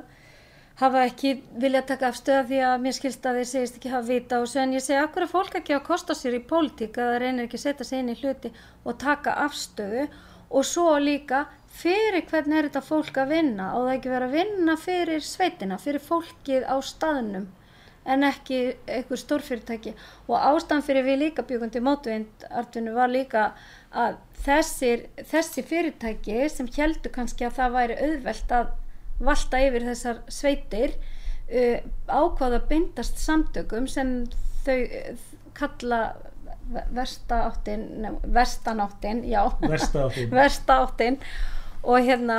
hafa 0.80 1.02
ekki 1.04 1.34
vilja 1.60 1.82
taka 1.84 2.08
afstöða 2.08 2.46
því 2.48 2.60
að 2.64 2.82
mér 2.86 2.96
skilst 2.96 3.26
að 3.28 3.40
þeir 3.40 3.48
segist 3.50 3.76
ekki 3.76 3.92
hafa 3.92 4.08
vita. 4.08 4.40
Og 4.40 4.48
svo 4.48 4.62
en 4.62 4.72
ég 4.72 4.84
segi 4.84 5.00
akkur 5.02 5.26
að 5.26 5.34
fólk 5.34 5.58
ekki 5.60 5.76
að 5.76 5.86
kosta 5.90 6.16
sér 6.16 6.38
í 6.38 6.42
pólitík 6.52 6.96
að 6.96 7.12
það 7.12 7.20
reynir 7.24 7.48
ekki 7.48 7.60
að 7.60 7.64
setja 7.66 7.88
sig 7.88 8.00
inn 8.00 8.12
í 8.14 8.18
hluti 8.22 8.52
og 8.84 8.96
taka 9.02 9.36
afstöðu? 9.44 10.06
Og 10.50 10.66
svo 10.66 10.94
líka 10.98 11.44
fyrir 11.80 12.24
hvernig 12.30 12.58
er 12.58 12.70
þetta 12.70 12.82
fólk 12.86 13.20
að 13.20 13.34
vinna? 13.36 13.74
Og 13.76 13.84
það 13.86 13.96
ekki 13.98 14.14
vera 14.14 14.30
að 14.30 14.36
vinna 14.38 14.76
fyrir 14.80 15.26
sveitina, 15.26 15.78
fyrir 15.78 16.06
fólkið 16.06 16.64
á 16.64 16.76
staðnum 16.80 17.50
en 18.10 18.24
ekki 18.24 18.62
einhver 18.88 19.20
stórfyrirtæki? 19.20 19.92
Og 20.30 20.40
ástæðan 20.40 20.86
fyrir 20.88 21.04
við 21.04 21.20
líka 21.26 21.44
byggum 21.44 21.70
til 21.70 21.84
mótvind 21.84 22.48
artinu 22.48 22.96
var 22.96 23.12
líka 23.12 23.50
að 23.90 24.18
þessir, 24.44 25.06
þessi 25.30 25.64
fyrirtæki 25.66 26.44
sem 26.48 26.68
heldur 26.76 27.12
kannski 27.14 27.46
að 27.46 27.56
það 27.58 27.76
væri 27.76 27.98
auðvelt 28.06 28.54
að 28.54 28.70
valta 29.20 29.60
yfir 29.60 29.86
þessar 29.88 30.22
sveitir 30.32 30.94
uh, 30.94 31.78
ákvaða 32.06 32.62
að 32.62 32.68
bindast 32.70 33.20
samtökum 33.20 33.88
sem 33.90 34.14
þau 34.64 34.78
uh, 34.78 35.28
kalla 35.58 36.00
versta 36.94 37.44
áttin, 37.48 38.06
verstan 38.22 38.80
áttin, 38.80 39.24
já. 39.26 39.42
Versta 39.60 40.06
á 40.06 40.08
því 40.14 40.26
versta 40.30 40.76
áttin 40.84 41.16
og 41.82 42.04
hérna 42.06 42.36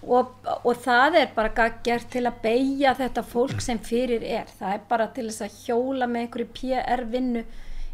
og, 0.00 0.30
og 0.64 0.78
það 0.80 1.18
er 1.20 1.32
bara 1.34 1.70
gert 1.84 2.08
til 2.12 2.24
að 2.24 2.40
beigja 2.44 2.94
þetta 2.96 3.24
fólk 3.26 3.60
sem 3.60 3.78
fyrir 3.84 4.24
er. 4.24 4.48
Það 4.58 4.76
er 4.76 4.86
bara 4.88 5.10
til 5.12 5.26
þess 5.28 5.44
að 5.44 5.58
hjóla 5.66 6.08
með 6.08 6.24
einhverju 6.24 6.48
PR 6.56 7.04
vinnu 7.10 7.44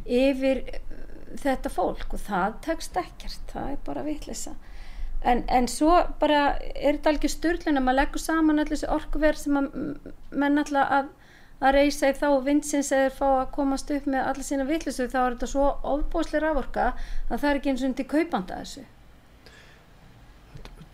yfir 0.06 0.62
þetta 1.42 1.72
fólk 1.72 2.16
og 2.16 2.22
það 2.26 2.56
tekst 2.66 2.96
ekkert, 3.00 3.42
það 3.52 3.70
er 3.74 3.84
bara 3.86 4.06
vitlisa 4.06 4.54
en, 5.26 5.44
en 5.48 5.68
svo 5.70 5.92
bara 6.20 6.56
er 6.60 6.96
þetta 6.96 7.12
alveg 7.12 7.32
styrlun 7.32 7.80
að 7.80 7.86
maður 7.86 8.00
leggur 8.00 8.22
saman 8.22 8.62
allir 8.62 8.76
þessi 8.76 8.90
orkuverð 8.94 9.42
sem 9.42 9.60
að 9.60 9.70
menn 10.30 10.62
alltaf 10.62 10.92
að 10.98 11.14
að 11.56 11.72
reysa 11.72 12.10
í 12.12 12.16
þá 12.16 12.26
vindsins 12.44 12.90
eða 12.92 13.12
fá 13.16 13.26
að 13.28 13.52
komast 13.54 13.90
upp 13.94 14.08
með 14.12 14.26
allir 14.28 14.44
sína 14.44 14.66
vitlisu 14.68 15.06
þá 15.08 15.18
er 15.22 15.36
þetta 15.36 15.48
svo 15.48 15.68
ofbóðslega 15.94 16.42
raforka 16.44 16.90
að 17.30 17.38
það 17.38 17.48
er 17.48 17.60
ekki 17.60 17.72
eins 17.72 17.84
og 17.86 17.94
til 17.96 18.06
kaupanda 18.10 18.58
þessu. 18.60 18.84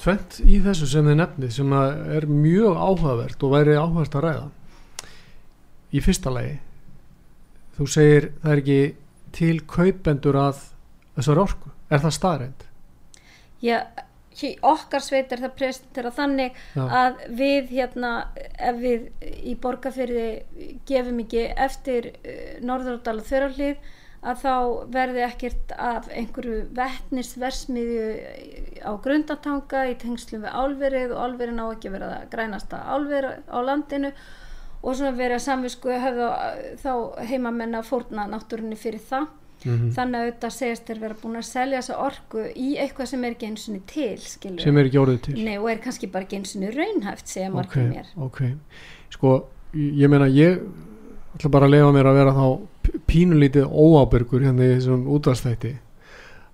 Tvent 0.03 0.39
í 0.47 0.59
þessu 0.63 0.89
sem 0.91 1.09
þið 1.11 1.19
nefnið 1.19 1.55
sem 1.57 1.75
er 1.79 2.29
mjög 2.31 2.79
áhugavert 2.79 3.43
og 3.43 3.55
væri 3.57 3.75
áhugavert 3.75 4.19
að 4.19 4.27
ræða. 4.29 4.47
Í 5.93 6.03
fyrsta 6.03 6.33
lagi 6.33 6.55
þú 7.77 7.89
segir 7.91 8.31
það 8.45 8.55
er 8.55 8.63
ekki 8.63 8.81
til 9.37 9.59
kaupendur 9.69 10.39
að 10.39 10.65
þessar 11.17 11.43
orku, 11.43 11.73
er 11.93 12.03
það 12.03 12.19
staðreind? 12.19 12.65
Já, 13.63 13.79
okkar 14.67 15.05
sveit 15.05 15.33
er 15.33 15.43
það 15.45 15.57
presentera 15.59 16.13
þannig 16.15 16.57
Já. 16.75 16.83
að 16.83 17.25
við 17.39 17.75
hérna 17.77 18.13
ef 18.59 18.79
við 18.81 19.01
í 19.45 19.57
borgarfyrði 19.61 20.29
gefum 20.89 21.21
ekki 21.23 21.45
eftir 21.51 22.15
uh, 22.15 22.63
Norðurdal 22.65 23.21
og 23.21 23.29
Þörarlið 23.29 23.77
að 24.23 24.39
þá 24.39 24.55
verði 24.95 25.23
ekkert 25.27 25.73
af 25.83 26.05
einhverju 26.15 26.61
vettnisversmiðju 26.77 28.05
á 28.87 28.93
grundatanga 29.03 29.81
í 29.91 29.97
tengslum 29.99 30.45
við 30.45 30.59
álverið 30.63 31.15
og 31.17 31.25
álverin 31.27 31.59
á 31.59 31.67
ekki 31.73 31.91
að 31.91 31.97
vera 31.97 32.11
það 32.13 32.29
grænasta 32.37 32.83
álver 32.95 33.27
á 33.51 33.59
landinu 33.67 34.13
og 34.83 34.97
svona 34.99 35.13
verið 35.17 35.39
að 35.39 35.45
samvisku 35.47 35.95
höfðu 36.03 36.29
þá 36.83 36.93
heimamenn 37.31 37.79
að 37.79 37.89
fórna 37.89 38.27
náttúrunni 38.31 38.79
fyrir 38.79 39.03
það. 39.09 39.31
Mm 39.63 39.93
þannig 39.95 40.19
að 40.19 40.25
auðvitað 40.27 40.53
segist 40.57 40.89
þeir 40.89 41.01
vera 41.05 41.17
búin 41.21 41.39
að 41.39 41.45
selja 41.47 41.79
þessa 41.79 41.99
orku 42.03 42.41
í 42.59 42.73
eitthvað 42.83 43.09
sem 43.13 43.25
er 43.25 43.37
ekki 43.37 43.47
eins 43.47 43.67
og 43.71 43.77
til 43.93 44.17
skilur 44.19 44.65
sem 44.65 44.81
er 44.81 44.89
ekki 44.89 44.99
orðið 44.99 45.21
til. 45.27 45.35
Nei, 45.39 45.55
og 45.55 45.69
er 45.71 45.83
kannski 45.85 46.09
bara 46.11 46.27
ekki 46.27 46.41
eins 46.41 46.57
og 46.59 46.65
raunhæft 46.75 47.31
segja 47.31 47.51
ok, 47.53 47.55
margir 47.55 47.87
mér. 47.93 48.09
ok. 48.27 48.41
Sko, 49.15 49.35
ég 49.79 50.11
meina 50.11 50.27
ég 50.35 50.65
ætla 51.37 51.53
bara 51.55 51.69
að 51.69 51.77
lefa 51.77 51.93
mér 51.95 52.11
að 52.11 52.19
vera 52.19 52.35
þá 52.37 52.99
pínulítið 53.13 53.71
óábyrgur 53.71 54.45
hérna 54.49 54.67
í 54.67 54.75
þessum 54.75 55.07
útvarstætti 55.15 55.77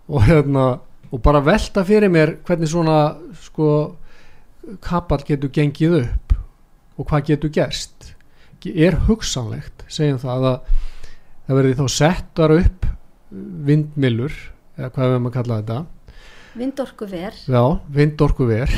og 0.09 0.29
hérna 0.29 0.67
og 1.09 1.23
bara 1.25 1.41
velta 1.45 1.85
fyrir 1.88 2.12
mér 2.12 2.37
hvernig 2.47 2.71
svona 2.71 2.99
sko 3.47 3.71
kapall 4.85 5.25
getur 5.27 5.53
gengið 5.55 5.97
upp 6.03 6.35
og 6.99 7.09
hvað 7.09 7.31
getur 7.33 7.53
gerst 7.55 7.98
er 8.66 8.97
hugsanlegt 9.07 9.85
segjum 9.92 10.18
það 10.23 10.49
að 10.51 10.59
það 11.49 11.59
verði 11.61 11.77
þá 11.79 11.87
settar 11.94 12.55
upp 12.57 12.88
vindmillur 13.68 14.35
eða 14.79 14.90
hvað 14.94 15.12
við 15.12 15.23
maður 15.23 15.37
kalla 15.37 15.59
þetta. 15.61 15.78
Vindorku 16.59 17.07
ver 17.07 17.35
Já, 17.47 17.62
vindorku 17.93 18.47
ver 18.49 18.72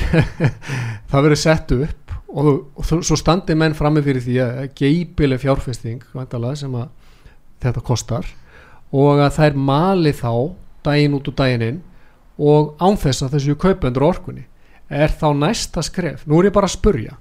það 1.10 1.26
verið 1.26 1.40
sett 1.40 1.74
upp 1.76 2.14
og, 2.30 2.48
og 2.76 2.86
svo 2.86 3.18
standi 3.18 3.56
menn 3.58 3.76
frammi 3.78 4.02
fyrir 4.04 4.24
því 4.24 4.36
að 4.44 4.58
geipileg 4.78 5.40
fjárfesting 5.42 6.02
sem 6.58 6.76
að 6.76 6.90
þetta 7.62 7.84
kostar 7.86 8.26
og 8.90 9.22
að 9.22 9.36
þær 9.38 9.56
mali 9.56 10.12
þá 10.16 10.32
daginn 10.84 11.16
út 11.18 11.30
og 11.30 11.38
daginn 11.38 11.66
inn 11.66 11.80
og 12.40 12.74
ánþess 12.80 13.26
að 13.26 13.34
þessu 13.36 13.56
kaupendur 13.60 14.06
orkunni. 14.06 14.46
Er 14.90 15.12
þá 15.12 15.28
næsta 15.36 15.82
skref? 15.84 16.24
Nú 16.26 16.40
er 16.40 16.48
ég 16.48 16.54
bara 16.56 16.66
að 16.66 16.78
spurja 16.78 17.18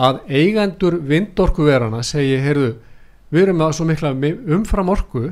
að 0.00 0.20
eigendur 0.28 0.98
vindorkuverana 1.06 2.02
segi, 2.06 2.36
heyrðu, 2.42 2.74
við 3.30 3.46
erum 3.46 3.60
með 3.60 3.74
svo 3.76 3.86
mikla 3.88 4.12
umfram 4.56 4.90
orku 4.92 5.28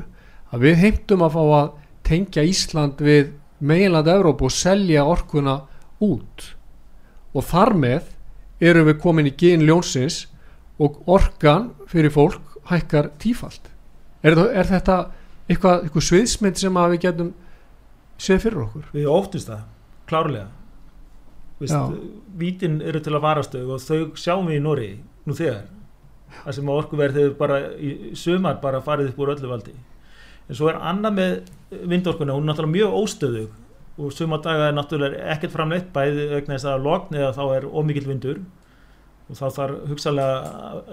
að 0.53 0.67
við 0.67 0.81
heimtum 0.83 1.23
að 1.25 1.35
fá 1.35 1.43
að 1.43 1.71
tengja 2.07 2.43
Ísland 2.47 3.01
við 3.03 3.33
meginland 3.63 4.09
Evrópu 4.11 4.47
og 4.47 4.53
selja 4.53 5.05
orkuna 5.07 5.61
út. 6.03 6.49
Og 7.33 7.45
þar 7.47 7.73
með 7.79 8.09
erum 8.63 8.87
við 8.89 8.99
komin 9.03 9.29
í 9.29 9.35
gen 9.39 9.63
ljónsins 9.67 10.25
og 10.81 11.01
orkan 11.09 11.71
fyrir 11.89 12.13
fólk 12.13 12.57
hækkar 12.69 13.11
tífalt. 13.19 13.69
Er, 14.23 14.37
er 14.37 14.67
þetta 14.67 14.97
eitthvað, 15.49 15.85
eitthvað 15.85 16.07
sviðsmynd 16.09 16.59
sem 16.59 16.79
að 16.79 16.95
við 16.95 17.05
getum 17.07 17.31
séð 18.21 18.45
fyrir 18.45 18.65
okkur? 18.67 18.91
Við 18.95 19.09
óttist 19.11 19.49
það, 19.51 19.63
klárlega. 20.09 20.49
Vítin 22.39 22.81
eru 22.81 23.01
til 23.03 23.13
að 23.13 23.23
varastög 23.23 23.71
og 23.71 23.81
þau 23.83 24.13
sjáum 24.19 24.49
við 24.49 24.59
í 24.59 24.63
Nóri 24.63 24.91
nú 25.27 25.35
þegar. 25.37 25.65
Það 26.43 26.55
sem 26.57 26.69
að 26.69 26.79
orkuverð 26.81 27.19
hefur 27.19 27.35
bara 27.39 27.59
í 27.77 28.13
sumar 28.17 28.59
bara 28.61 28.81
farið 28.81 29.11
upp 29.11 29.19
úr 29.21 29.33
öllu 29.35 29.51
valdi. 29.51 29.75
En 30.49 30.57
svo 30.57 30.71
er 30.71 30.79
annað 30.81 31.19
með 31.19 31.35
vindorkuna, 31.91 32.33
hún 32.35 32.43
er 32.43 32.51
náttúrulega 32.51 32.73
mjög 32.73 32.97
óstöðug 32.99 34.01
og 34.03 34.11
suma 34.11 34.39
daga 34.41 34.71
er 34.71 34.75
náttúrulega 34.75 35.29
ekkert 35.35 35.53
framleitt 35.53 35.93
bæði 35.93 36.27
vegna 36.33 36.57
þess 36.57 36.71
að 36.71 36.85
logn 36.87 37.19
eða 37.19 37.33
þá 37.37 37.43
er 37.55 37.67
ómikill 37.69 38.07
vindur. 38.09 38.41
Og 39.31 39.37
þá 39.39 39.45
þarf 39.55 39.83
hugsalega 39.87 40.39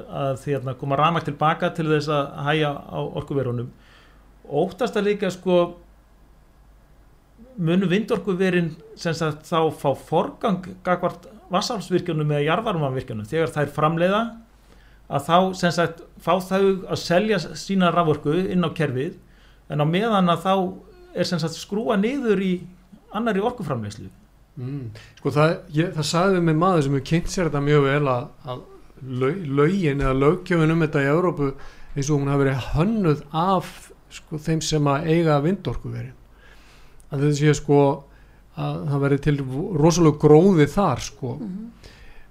að, 0.06 0.34
því 0.44 0.58
að 0.60 0.74
koma 0.78 0.98
ramagt 1.00 1.26
tilbaka 1.26 1.72
til 1.74 1.88
þess 1.88 2.12
að 2.14 2.28
hæja 2.46 2.74
á 2.78 3.00
orkuverunum 3.00 3.72
óttast 4.50 4.98
að 4.98 5.10
líka 5.10 5.30
sko 5.32 5.60
munu 7.60 7.88
vindorkuverin 7.90 8.72
þá 8.96 9.60
fá 9.76 9.90
forgang 9.96 10.64
gagvart 10.86 11.28
vassaflsvirkjunum 11.52 12.30
eða 12.32 12.46
jarðvarmavirkjunum 12.46 13.28
þegar 13.28 13.52
þær 13.54 13.72
framleiða 13.74 14.20
að 15.10 15.26
þá 15.26 15.36
sagt 15.74 16.04
fá 16.22 16.32
þau 16.38 16.62
að 16.86 17.00
selja 17.02 17.40
sína 17.58 17.90
raforku 17.92 18.36
inn 18.52 18.64
á 18.64 18.70
kerfið 18.72 19.18
en 19.70 19.82
á 19.82 19.86
meðan 19.86 20.30
að 20.32 20.46
þá 20.46 20.54
er 21.14 21.28
sagt 21.30 21.58
skrúa 21.58 21.98
niður 21.98 22.42
í 22.44 22.52
annari 23.16 23.42
orkuframleyslu 23.42 24.08
mm. 24.60 24.84
sko 25.18 25.34
það, 25.34 25.56
ég, 25.74 25.90
það 25.96 26.08
sagði 26.12 26.44
með 26.46 26.60
maður 26.62 26.86
sem 26.86 26.96
hefur 26.96 27.08
kynnt 27.10 27.32
sér 27.32 27.50
þetta 27.50 27.64
mjög 27.66 27.86
vel 27.88 28.12
að, 28.12 28.28
að 28.46 28.64
lög, 29.20 29.42
lögin 29.60 30.04
eða 30.04 30.16
lögjöfun 30.22 30.76
um 30.76 30.86
þetta 30.86 31.04
í 31.04 31.10
Európu 31.10 31.50
eins 31.96 32.06
og 32.06 32.16
hún 32.20 32.30
hafi 32.30 32.44
verið 32.44 32.70
hönnuð 32.76 33.24
af 33.34 33.74
sko, 34.14 34.38
þeim 34.38 34.62
sem 34.64 34.90
að 34.90 35.10
eiga 35.10 35.40
vindorkuverin 35.42 36.16
að 37.10 37.24
þetta 37.24 37.38
sé 37.40 37.54
sko 37.58 37.80
að 38.60 38.82
það 38.90 39.04
verið 39.04 39.22
til 39.26 39.36
rosalega 39.80 40.22
gróði 40.24 40.66
þar 40.70 41.04
sko. 41.04 41.36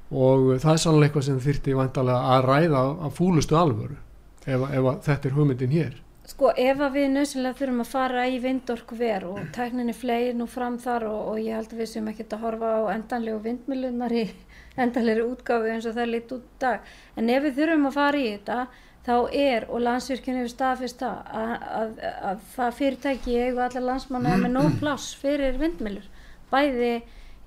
Og 0.09 0.45
það 0.57 0.71
er 0.73 0.83
sannlega 0.83 1.09
eitthvað 1.09 1.25
sem 1.27 1.41
þyrti 1.43 1.77
vantarlega 1.77 2.35
að 2.35 2.45
ræða 2.49 2.83
af 3.05 3.17
fúlustu 3.17 3.57
alvöru 3.57 3.97
ef, 4.45 4.63
ef 4.63 4.85
að 4.91 5.01
þetta 5.05 5.29
er 5.29 5.35
hugmyndin 5.37 5.75
hér. 5.75 5.97
Sko 6.29 6.51
ef 6.61 6.81
að 6.85 6.97
við 6.97 7.07
nöðsynlega 7.15 7.57
þurfum 7.57 7.81
að 7.81 7.89
fara 7.89 8.23
í 8.29 8.35
vindorku 8.41 8.97
ver 8.97 9.23
og 9.25 9.39
tækninni 9.55 9.95
fleir 9.97 10.35
nú 10.37 10.45
fram 10.49 10.75
þar 10.81 11.07
og, 11.09 11.21
og 11.31 11.39
ég 11.41 11.57
held 11.57 11.71
að 11.73 11.81
við 11.81 11.89
sem 11.89 12.09
ekkert 12.11 12.35
að 12.35 12.43
horfa 12.45 12.73
á 12.77 12.81
endanlegu 12.93 13.39
vindmilunar 13.47 14.13
í 14.13 14.27
endanlegri 14.83 15.25
útgáfu 15.25 15.71
eins 15.73 15.87
og 15.89 15.97
það 15.97 16.03
er 16.05 16.11
lit 16.13 16.35
út 16.37 16.45
dag. 16.61 16.93
En 17.17 17.33
ef 17.33 17.47
við 17.47 17.57
þurfum 17.57 17.89
að 17.89 17.97
fara 17.97 18.21
í 18.21 18.29
þetta 18.35 18.59
þá 19.05 19.13
er 19.33 19.65
og 19.69 19.81
landsvirkjun 19.85 20.41
hefur 20.41 20.51
staðfist 20.53 20.99
það 21.03 21.17
að, 21.41 21.53
að, 21.79 21.93
að 22.31 22.41
það 22.55 22.75
fyrirtæki 22.79 23.37
eigu 23.45 23.63
allar 23.63 23.85
landsmanna 23.87 24.37
með 24.41 24.53
nóg 24.57 24.75
pláss 24.81 25.13
fyrir 25.21 25.57
vindmilur 25.61 26.07
bæði 26.51 26.93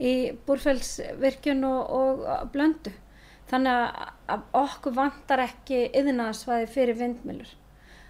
í 0.03 0.13
búrfellsvirkjun 0.47 1.65
og, 1.69 1.91
og 1.95 2.47
blöndu. 2.55 2.93
Þannig 3.51 3.99
að, 4.33 4.47
okkur 4.57 4.95
vantar 4.97 5.43
ekki 5.45 5.83
yðnaðsvæði 5.99 6.69
fyrir 6.73 6.97
vindmilur. 6.99 7.51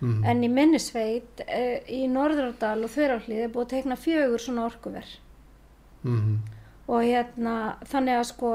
mm. 0.00 0.20
En 0.28 0.44
í 0.44 0.48
minnisveit 0.52 1.42
uh, 1.42 1.78
í 1.90 2.04
Norðradal 2.08 2.84
og 2.86 2.92
Þverjáhlið 2.94 3.42
er 3.46 3.52
búið 3.52 3.66
að 3.66 3.74
tekna 3.76 3.98
fjögur 3.98 4.40
svona 4.44 4.68
orkuver 4.70 5.18
Mm. 6.02 6.40
og 6.90 7.04
hérna 7.06 7.76
þannig 7.86 8.16
að 8.18 8.24
sko 8.26 8.48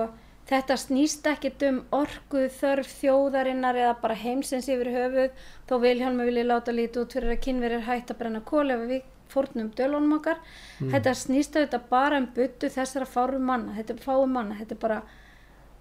þetta 0.47 0.77
snýst 0.79 1.27
ekkit 1.27 1.63
um 1.67 1.77
orku 1.95 2.45
þörf 2.59 2.89
þjóðarinnar 3.01 3.75
eða 3.81 3.93
bara 4.01 4.15
heimsins 4.15 4.69
yfir 4.71 4.89
höfuð. 4.93 5.43
Þó 5.67 5.75
Vilhjálmi 5.83 6.27
vilja 6.29 6.47
láta 6.47 6.71
lítið 6.75 7.03
út 7.03 7.15
fyrir 7.17 7.35
að 7.35 7.43
kynverið 7.45 7.85
hægt 7.89 8.11
að 8.13 8.19
brenna 8.21 8.41
kóli 8.47 8.75
ef 8.75 8.85
við 8.87 9.05
fórnum 9.27 9.69
dölunum 9.75 10.15
okkar. 10.21 10.39
Þetta 10.79 11.13
snýst 11.19 11.55
auðvitað 11.59 11.87
bara 11.91 12.21
um 12.21 12.27
byttu 12.35 12.69
þessara 12.71 13.05
fáru 13.05 13.39
manna. 13.43 13.75
Þetta 13.75 13.93
er 13.97 14.03
fáu 14.05 14.25
manna. 14.31 14.55
Þetta 14.61 14.77
er 14.77 14.81
bara 14.85 15.01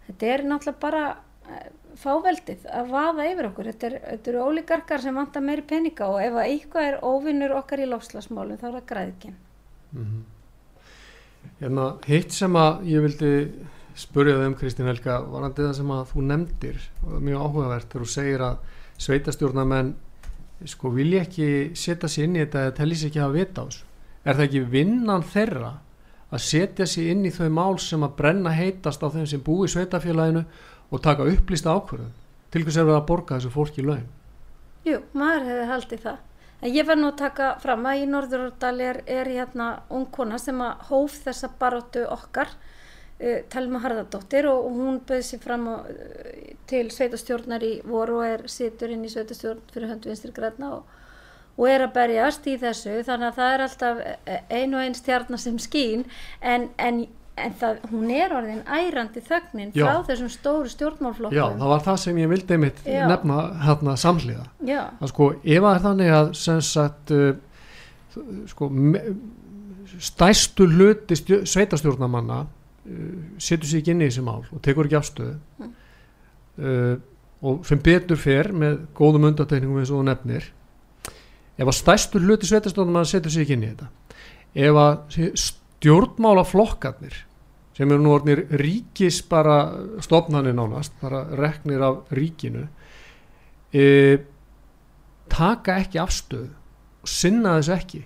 þetta 0.09 0.33
er 0.35 0.45
náttúrulega 0.51 0.83
bara 0.83 1.05
eh, 1.51 1.69
fáveldið 2.03 2.67
að 2.75 2.91
vaða 2.91 3.29
yfir 3.31 3.49
okkur. 3.53 3.71
Þetta, 3.71 3.87
er, 3.87 3.99
þetta 4.11 4.33
eru 4.33 4.43
ólíkarkar 4.51 5.05
sem 5.07 5.15
vantar 5.23 5.47
meiri 5.47 5.63
peninga 5.63 6.11
og 6.11 6.19
ef 6.25 6.35
að 6.35 6.51
eitthvað 6.51 6.89
er 6.91 6.99
óvinnur 7.07 7.55
okkar 7.61 7.83
í 7.83 7.89
lofslagsmálum 7.91 8.59
þá 8.61 8.67
er 8.69 8.79
það 8.81 8.89
græðkinn 8.93 9.37
Mhm. 9.97 10.25
Hérna, 11.61 11.85
hitt 12.05 12.33
sem 12.35 12.53
að 12.59 12.83
ég 12.91 13.05
vildi 13.05 13.31
spurja 13.97 14.37
þau 14.37 14.49
um 14.51 14.57
Kristín 14.59 14.91
Helga 14.91 15.21
varandi 15.25 15.65
það 15.65 15.77
sem 15.79 15.93
að 15.95 16.11
þú 16.11 16.25
nefndir 16.31 16.83
og 17.01 17.07
það 17.07 17.17
er 17.17 17.25
mjög 17.29 17.47
áhugavert 17.47 17.89
þegar 17.93 18.05
þú 18.05 18.13
segir 18.13 18.45
að 18.47 18.59
sveitastjórnamenn 19.07 19.95
sko 20.65 20.93
vilja 20.93 21.25
ekki 21.27 21.49
setja 21.77 22.09
sér 22.09 22.29
inn 22.29 22.37
í 22.37 22.43
þetta 22.45 22.63
eða 22.65 22.77
telli 22.79 22.99
sér 22.99 23.11
ekki 23.11 23.25
að 23.25 23.37
vita 23.37 23.65
á 23.65 23.67
þessu. 23.67 23.83
Er 24.27 24.39
það 24.39 24.47
ekki 24.47 24.63
vinnan 24.73 25.27
þeirra 25.33 25.73
að 26.27 26.45
setja 26.47 26.87
sér 26.91 27.11
inn 27.13 27.27
í 27.29 27.33
þau 27.35 27.49
mál 27.53 27.77
sem 27.83 28.05
að 28.05 28.15
brenna 28.21 28.53
heitast 28.57 29.05
á 29.05 29.09
þeim 29.13 29.27
sem 29.31 29.43
búi 29.45 29.67
í 29.69 29.73
sveitafélaginu 29.75 30.45
og 30.91 31.03
taka 31.05 31.27
upplýsta 31.29 31.75
ákvörðun? 31.77 32.15
Til 32.51 32.63
hvers 32.65 32.79
er 32.81 32.89
við 32.89 32.97
að 32.97 33.07
borga 33.11 33.37
þessu 33.37 33.53
fólki 33.53 33.85
laun? 33.85 34.07
Jú, 34.87 35.01
maður 35.19 35.49
hefði 35.51 35.69
haldið 35.73 36.03
það. 36.05 36.19
En 36.65 36.73
ég 36.73 36.87
verð 36.89 37.03
nú 37.03 37.09
að 37.11 37.19
taka 37.21 37.49
fram 37.61 37.85
að 37.85 38.01
í 38.01 38.07
Norðurárdal 38.09 38.77
er, 38.81 39.03
er 39.05 39.29
hérna 39.29 39.67
ung 39.93 40.07
kona 40.15 40.39
sem 40.41 40.61
að 40.65 40.87
hóf 40.89 41.19
þessa 41.27 41.51
baróttu 41.61 42.07
okkar, 42.09 42.55
uh, 43.21 43.41
Telma 43.53 43.81
Harðardóttir 43.85 44.49
og, 44.51 44.69
hún 44.77 45.01
bauð 45.09 45.25
sér 45.27 45.43
fram 45.43 45.67
á, 45.71 45.77
uh, 45.83 46.55
til 46.71 46.87
sveitastjórnar 46.93 47.65
í 47.67 47.73
voru 47.87 48.21
og 48.21 48.29
er 48.29 48.47
situr 48.51 48.93
inn 48.95 49.05
í 49.07 49.13
sveitastjórn 49.13 49.63
fyrir 49.73 49.93
höndu 49.93 50.11
vinstri 50.11 50.35
græna 50.37 50.73
og, 50.79 50.97
og 51.57 51.69
er 51.71 51.87
að 51.87 51.95
berjast 51.97 52.49
í 52.51 52.57
þessu 52.61 52.99
þannig 53.07 53.31
að 53.31 53.39
það 53.39 53.53
er 53.53 53.67
alltaf 53.67 54.03
ein 54.59 54.75
og 54.75 54.83
ein 54.83 54.99
stjarnar 54.99 55.41
sem 55.41 55.61
skín 55.63 56.05
en, 56.41 56.69
en, 56.83 57.07
en 57.37 57.57
það, 57.61 57.81
hún 57.93 58.11
er 58.13 58.35
orðin 58.37 58.61
ærandi 58.67 59.23
þögnin 59.25 59.73
Já. 59.77 59.87
frá 59.87 60.03
þessum 60.11 60.33
stóru 60.33 60.73
stjórnmálflokkum. 60.73 61.39
Já, 61.39 61.47
það 61.57 61.73
var 61.73 61.87
það 61.87 62.03
sem 62.05 62.21
ég 62.21 62.31
vildi 62.35 62.61
mitt 62.61 62.85
Já. 62.85 63.07
nefna 63.09 63.41
hérna 63.65 63.97
samhliða 64.01 64.47
Já. 64.69 64.83
að 65.01 65.15
sko 65.15 65.31
ef 65.41 65.67
það 65.67 65.73
er 65.73 65.83
þannig 65.87 66.15
að 66.19 66.31
sagt 66.67 67.17
uh, 67.17 67.33
sko 68.51 68.71
stæstu 70.03 70.67
hluti 70.69 71.17
stjó, 71.19 71.41
sveitastjórnamanna 71.49 72.45
setur 73.39 73.69
sig 73.69 73.83
ekki 73.83 73.95
inn 73.95 74.05
í 74.05 74.09
þessi 74.11 74.25
mál 74.27 74.45
og 74.51 74.63
tekur 74.65 74.89
ekki 74.89 74.99
afstöðu 75.01 75.37
Mm. 75.57 75.73
uh, 76.63 76.97
og 77.47 77.67
sem 77.69 77.81
betur 77.85 78.17
fer 78.17 78.49
með 78.57 78.87
góðum 78.97 79.29
undatekningum 79.31 79.83
eins 79.83 79.93
og 79.93 80.05
nefnir 80.07 80.51
ef 81.57 81.67
að 81.67 81.77
stæstu 81.77 82.21
hluti 82.21 82.49
sveitastjórnamanna 82.49 83.09
setur 83.09 83.33
sig 83.33 83.45
ekki 83.45 83.57
inn 83.57 83.67
í 83.67 83.73
þetta 83.73 83.89
ef 84.67 84.81
að 84.81 85.27
stjórnmálaflokkarnir 85.43 87.19
sem 87.77 87.93
eru 87.93 88.01
nú 88.01 88.15
orðnir 88.17 88.47
ríkis 88.57 89.21
bara 89.29 89.59
stofnanir 90.05 90.57
nánast, 90.57 90.95
bara 91.01 91.27
reknir 91.37 91.83
af 91.85 92.13
ríkinu 92.17 92.65
e, 93.73 94.17
taka 95.29 95.77
ekki 95.83 96.01
afstöð 96.01 96.49
og 97.05 97.11
sinna 97.11 97.59
þessu 97.59 97.75
ekki 97.77 98.03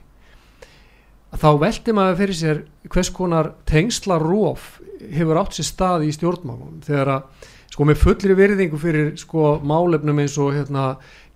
þá 1.38 1.50
velti 1.60 1.94
maður 1.94 2.18
fyrir 2.18 2.38
sér 2.38 2.60
hvers 2.90 3.10
konar 3.14 3.52
tengslarof 3.68 4.80
hefur 5.10 5.40
átt 5.40 5.56
sér 5.58 5.68
stað 5.68 6.06
í 6.08 6.12
stjórnmálunum. 6.16 6.80
Þegar 6.86 7.12
að 7.14 7.48
sko 7.70 7.86
með 7.86 8.02
fullri 8.02 8.36
virðingu 8.38 8.80
fyrir 8.80 9.12
sko 9.20 9.54
málefnum 9.62 10.18
eins 10.22 10.36
og 10.42 10.54
hérna 10.56 10.86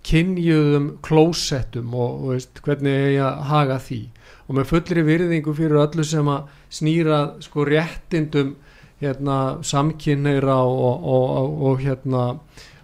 kynjuðum 0.05 0.91
klósettum 1.05 1.95
og, 1.97 2.19
og 2.19 2.35
veist, 2.35 2.61
hvernig 2.65 2.93
eigi 3.07 3.23
að 3.25 3.41
haga 3.49 3.79
því. 3.81 4.01
Og 4.45 4.59
með 4.59 4.69
fullri 4.69 5.05
virðingu 5.07 5.55
fyrir 5.57 5.81
öllu 5.81 6.05
sem 6.05 6.29
að 6.29 6.51
snýra 6.69 7.19
sko 7.41 7.65
réttindum 7.65 8.53
hérna 9.01 9.39
samkynneira 9.65 10.59
og, 10.63 11.07
og, 11.15 11.55
og 11.69 11.81
hérna 11.83 12.25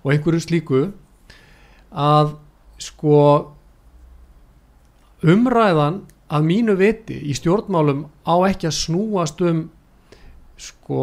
og 0.01 0.14
einhverju 0.14 0.41
slíku 0.43 0.82
að 1.91 2.34
sko 2.82 3.20
umræðan 5.22 6.01
að 6.32 6.47
mínu 6.47 6.75
viti 6.79 7.17
í 7.27 7.36
stjórnmálum 7.36 8.05
á 8.23 8.36
ekki 8.47 8.69
að 8.69 8.77
snúast 8.77 9.41
um 9.43 9.65
sko 10.61 11.01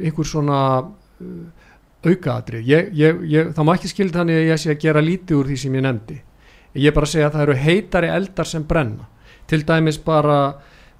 einhver 0.00 0.26
svona 0.26 0.60
uh, 0.82 1.44
ég, 3.26 3.52
það 3.54 3.66
má 3.66 3.74
ekki 3.74 3.90
skilja 3.90 4.20
þannig 4.20 4.40
að 4.40 4.48
ég 4.48 4.62
sé 4.62 4.72
að 4.72 4.82
gera 4.86 5.04
lítið 5.04 5.38
úr 5.38 5.50
því 5.50 5.58
sem 5.62 5.78
ég 5.78 5.84
nefndi. 5.84 6.18
Ég 6.78 6.94
bara 6.94 7.10
segja 7.10 7.28
að 7.28 7.36
það 7.36 7.44
eru 7.46 7.56
heitari 7.64 8.10
eldar 8.14 8.48
sem 8.48 8.66
brenna. 8.68 9.08
Til 9.48 9.64
dæmis 9.66 9.98
bara 10.04 10.38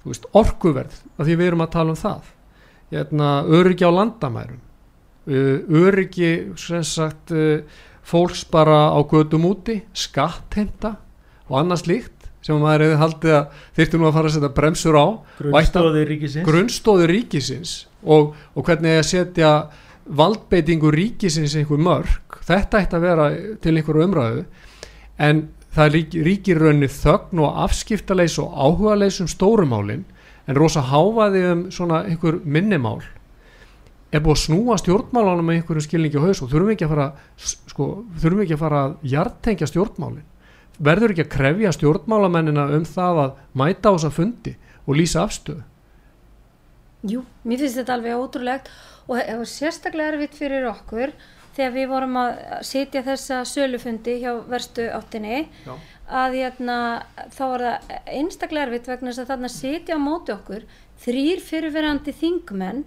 veist, 0.03 0.25
orkuverð 0.35 0.95
af 1.17 1.25
því 1.25 1.37
við 1.39 1.51
erum 1.51 1.63
að 1.65 1.73
tala 1.75 1.95
um 1.95 1.99
það. 1.99 2.33
Hérna, 2.89 3.29
öryggi 3.45 3.87
á 3.87 3.91
landamærum. 3.93 4.61
Uh, 5.29 5.59
öryggi 5.87 6.31
sagt 6.57 7.31
uh, 7.35 7.61
fólks 8.03 8.43
bara 8.49 8.89
á 8.91 8.99
gödum 9.05 9.45
úti 9.51 9.81
skattheimta 9.93 10.95
og 11.49 11.59
annað 11.61 11.83
slíkt 11.83 12.18
sem 12.45 12.59
maður 12.61 12.85
hefði 12.85 12.99
haldið 13.03 13.35
að 13.35 13.61
þyrfti 13.77 13.99
nú 13.99 14.07
að 14.07 14.15
fara 14.15 14.29
að 14.29 14.35
setja 14.37 14.51
bremsur 14.55 14.95
á 14.95 15.07
Grunnstóði 15.39 16.03
ríkisins. 16.07 16.47
Grunnstóðu 16.47 17.07
ríkisins 17.11 17.75
og, 18.03 18.33
og 18.55 18.67
hvernig 18.67 18.99
að 18.99 19.07
setja 19.09 19.53
valdbeitingu 20.09 20.91
ríkisins 20.95 21.57
einhver 21.59 21.81
mörg 21.83 22.39
þetta 22.49 22.83
ætti 22.83 22.97
að 22.97 23.05
vera 23.05 23.27
til 23.61 23.75
einhverju 23.75 24.07
umræðu. 24.07 24.45
En 25.19 25.43
það 25.75 25.91
ríkir, 25.95 26.25
ríkir 26.25 26.63
raunni 26.63 26.89
þögn 26.89 27.43
og 27.43 27.61
afskiptaleis 27.65 28.39
og 28.41 28.55
áhugaleis 28.55 29.19
um 29.21 29.29
stórumálin 29.29 30.07
en 30.49 30.57
rosa 30.57 30.81
háfaði 30.89 31.45
um 31.51 31.63
svona 31.73 32.03
einhver 32.07 32.39
minnimál. 32.43 33.03
Er 34.09 34.23
búið 34.25 34.39
að 34.39 34.43
snúa 34.47 34.79
stjórnmálanum 34.81 35.45
með 35.45 35.59
einhverju 35.59 35.85
skilningi 35.85 36.17
á 36.17 36.25
haus 36.25 36.41
og 36.41 36.49
þurfum 36.49 36.73
ekki 36.73 36.87
að 36.87 36.93
fara 36.95 37.09
sko, 37.37 37.89
þurfum 38.17 38.41
ekki 38.45 38.55
að 38.55 38.63
fara 38.63 38.79
að 38.87 38.95
hjartengja 39.11 39.69
stjórnmálin 39.69 40.25
verður 40.79 41.13
ekki 41.13 41.25
að 41.25 41.33
krefja 41.33 41.73
stjórnmálamennina 41.75 42.69
um 42.77 42.85
það 42.87 43.23
að 43.23 43.33
mæta 43.61 43.91
á 43.91 43.95
þessa 43.95 44.13
fundi 44.15 44.55
og 44.85 44.95
lýsa 44.99 45.25
afstöðu 45.25 45.65
Jú, 47.07 47.23
mér 47.47 47.61
finnst 47.63 47.79
þetta 47.79 47.95
alveg 47.95 48.19
ótrúlegt 48.19 48.71
og 49.07 49.19
það 49.19 49.37
var 49.39 49.49
sérstaklega 49.53 50.13
erfitt 50.13 50.35
fyrir 50.35 50.67
okkur 50.67 51.13
þegar 51.55 51.75
við 51.75 51.87
vorum 51.91 52.17
að 52.19 52.41
sitja 52.67 53.03
þessa 53.05 53.39
sölufundi 53.47 54.17
hjá 54.21 54.33
verstu 54.49 54.87
áttinni 54.91 55.45
Já. 55.65 55.73
að 56.07 56.37
hérna, 56.39 56.77
þá 57.35 57.43
var 57.53 57.65
það 57.65 57.97
einstaklega 58.19 58.67
erfitt 58.67 58.91
vegna 58.91 59.11
þess 59.11 59.23
að 59.23 59.31
þarna 59.33 59.51
sitja 59.55 59.99
á 59.99 59.99
móti 60.03 60.35
okkur 60.35 60.67
þrýr 61.03 61.43
fyrirverandi 61.43 62.15
þingmenn 62.19 62.83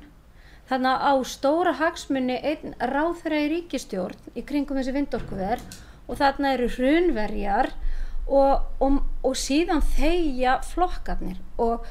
þarna 0.68 0.93
á 1.01 1.12
stóra 1.28 1.72
hagsmunni 1.80 2.38
einn 2.40 2.76
ráðherra 2.80 3.40
í 3.45 3.51
ríkistjórn 3.57 4.36
í 4.36 4.45
kringum 4.47 4.78
þessi 4.80 4.95
vindorkuver 4.97 5.64
og 6.13 6.21
þarna 6.21 6.53
eru 6.59 6.69
hrunverjar 6.77 7.73
og, 8.29 8.69
og, 8.85 9.03
og 9.25 9.37
síðan 9.39 9.83
þeia 9.97 10.61
flokkarnir. 10.69 11.41
Og 11.57 11.89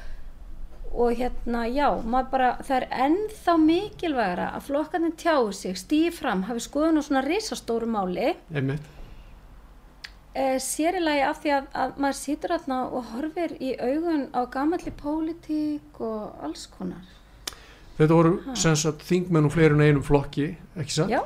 og 0.91 1.13
hérna 1.15 1.67
já, 1.71 1.87
bara, 2.31 2.57
það 2.59 2.81
er 2.81 2.85
ennþá 3.05 3.53
mikilvægara 3.63 4.47
að 4.57 4.65
flokkarnir 4.67 5.13
tjáu 5.15 5.51
sig, 5.55 5.77
stýði 5.79 6.11
fram, 6.11 6.43
hafi 6.49 6.63
skoðun 6.65 6.99
á 6.99 7.03
svona 7.05 7.21
risastóru 7.23 7.87
máli. 7.87 8.33
Einmitt. 8.51 8.89
E, 10.35 10.59
sér 10.63 10.99
í 10.99 11.03
lagi 11.03 11.23
af 11.27 11.39
því 11.43 11.53
að, 11.55 11.71
að 11.83 11.95
maður 12.03 12.19
situr 12.19 12.53
þarna 12.55 12.81
og 12.91 13.09
horfir 13.13 13.55
í 13.59 13.71
augun 13.79 14.27
á 14.35 14.41
gamalli 14.51 14.93
pólitík 14.99 15.99
og 16.03 16.43
alls 16.43 16.67
konar. 16.71 17.07
Þetta 17.97 18.17
voru 18.17 18.55
sem 18.55 18.75
sagt 18.79 19.03
þingmenn 19.07 19.47
og 19.47 19.55
fleiri 19.55 19.75
en 19.75 19.85
einum 19.85 20.03
flokki 20.03 20.53
ekki 20.79 20.95
satt? 20.95 21.11
já, 21.11 21.23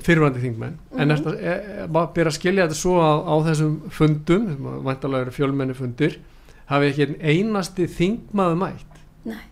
fyrirvændi 0.00 0.40
þingmenn. 0.40 0.76
En 0.96 1.08
Mhm. 1.08 1.10
er 1.10 1.16
þetta, 1.16 1.34
er, 1.42 1.60
er, 1.82 1.88
maður 1.88 2.14
ber 2.14 2.26
að 2.30 2.36
skilja 2.38 2.66
þetta 2.68 2.78
svo 2.80 2.94
að 3.02 3.18
á 3.28 3.34
þessum 3.48 3.74
fundum, 3.90 4.46
sem 4.48 4.84
væntalega 4.86 5.20
eru 5.26 5.30
fjölmenni 5.30 5.74
fundir 5.74 6.18
hafi 6.66 6.88
ekki 6.92 7.02
einn 7.06 7.16
einasti 7.20 7.86
þingmaður 7.86 8.56
mætt? 8.62 9.02
Nei, 9.24 9.42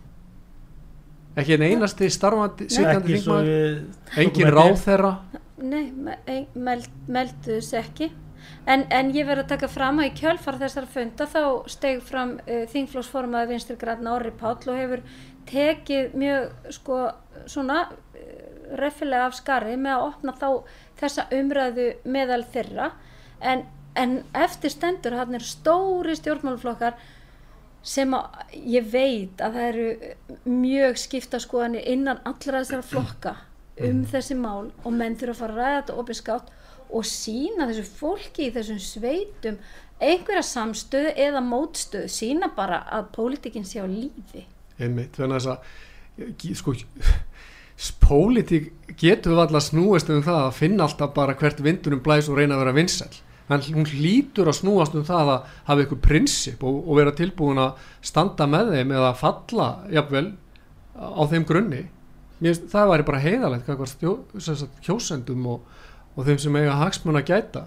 ekki 1.36 1.52
einn 1.56 1.66
einasti 1.68 2.08
starfandi 2.10 2.66
þingmaður? 2.70 3.44
við 3.44 4.22
engin 4.24 4.46
eftir. 4.46 4.56
ráðherra? 4.56 5.12
Nei 5.60 5.92
e- 6.26 6.46
meld, 6.54 6.88
melduðu 7.08 7.60
þess 7.60 7.74
ekki. 7.82 8.10
En, 8.66 8.86
en 8.90 9.10
ég 9.12 9.26
verð 9.28 9.44
að 9.44 9.48
taka 9.48 9.68
fram 9.68 9.98
að 10.00 10.08
í 10.10 10.14
kjölfar 10.20 10.56
þessar 10.60 10.86
funda 10.88 11.26
þá 11.28 11.42
steg 11.68 12.00
fram 12.02 12.38
uh, 12.40 12.64
þingflósformaði 12.72 13.48
vinstri 13.52 13.76
græna 13.76 14.14
Orri 14.14 14.30
Páll 14.40 14.56
og 14.68 14.76
hefur 14.78 15.02
tekið 15.50 16.14
mjög 16.14 16.72
sko 16.72 17.00
svona 17.46 17.82
reffilega 18.78 19.28
af 19.28 19.36
skarri 19.38 19.76
með 19.80 19.96
að 19.96 20.06
opna 20.08 20.34
þá 20.40 20.48
þessa 21.00 21.26
umræðu 21.34 21.88
meðal 22.04 22.42
þeirra. 22.52 22.90
En, 23.40 23.64
en 23.96 24.20
eftir 24.36 24.74
stendur 24.74 25.16
hann 25.18 25.38
er 25.38 25.46
stóri 25.46 26.16
stjórnmálflokkar 26.18 26.98
sem 27.82 28.12
að 28.12 28.56
ég 28.68 28.88
veit 28.92 29.40
að 29.40 29.56
það 29.56 29.68
eru 29.70 29.86
mjög 30.44 30.98
skipta 31.00 31.40
skoðanir 31.40 31.86
innan 31.88 32.20
allra 32.28 32.60
þessara 32.60 32.84
flokka 32.84 33.36
um 33.80 34.02
þessi 34.04 34.36
mál 34.36 34.68
og 34.84 34.90
menn 34.92 35.16
þurfa 35.16 35.32
að 35.32 35.40
fara 35.40 35.54
að 35.54 35.60
ræða 35.60 35.76
þetta 35.78 36.00
opinskátt 36.02 36.50
og 36.90 37.06
sína 37.06 37.68
þessu 37.70 37.86
fólki 37.96 38.48
í 38.48 38.52
þessum 38.52 38.80
sveitum 38.84 39.56
einhverja 40.00 40.42
samstöðu 40.44 41.12
eða 41.20 41.42
mótstöðu 41.44 42.10
sína 42.12 42.50
bara 42.56 42.82
að 42.92 43.10
pólitikinn 43.16 43.66
sé 43.68 43.84
á 43.84 43.86
lífi. 43.88 44.46
Einmitt, 44.80 45.16
þannig 45.16 45.48
að 45.48 46.56
sko 46.56 46.74
pólitík 48.02 48.72
getur 49.00 49.34
við 49.34 49.42
alltaf 49.46 49.66
snúist 49.70 50.10
um 50.12 50.22
það 50.24 50.44
að 50.44 50.56
finna 50.58 50.86
alltaf 50.86 51.14
bara 51.16 51.36
hvert 51.38 51.62
vindunum 51.64 52.02
blæs 52.04 52.28
og 52.28 52.36
reyna 52.36 52.58
að 52.58 52.64
vera 52.64 52.76
vinsæl 52.76 53.12
en 53.50 53.64
hún 53.74 53.88
hlýtur 53.88 54.50
að 54.50 54.60
snúast 54.60 54.94
um 54.94 55.06
það 55.06 55.32
að 55.32 55.54
hafa 55.66 55.84
ykkur 55.84 56.00
prinsip 56.04 56.62
og, 56.66 56.76
og 56.86 57.00
vera 57.00 57.14
tilbúin 57.16 57.58
að 57.58 57.80
standa 58.06 58.46
með 58.50 58.74
þeim 58.76 58.92
eða 58.94 59.10
falla 59.18 59.68
jafnvel 59.90 60.28
á 60.94 61.22
þeim 61.30 61.46
grunni. 61.48 61.82
Mér, 62.40 62.60
það 62.70 62.92
væri 62.92 63.06
bara 63.08 63.22
heiðalegt 63.24 63.68
hvað 63.68 64.70
kjósendum 64.86 65.48
og, 65.50 65.64
og 66.14 66.28
þeim 66.28 66.38
sem 66.40 66.58
eiga 66.60 66.78
hagsmun 66.78 67.18
að 67.20 67.32
gæta. 67.32 67.64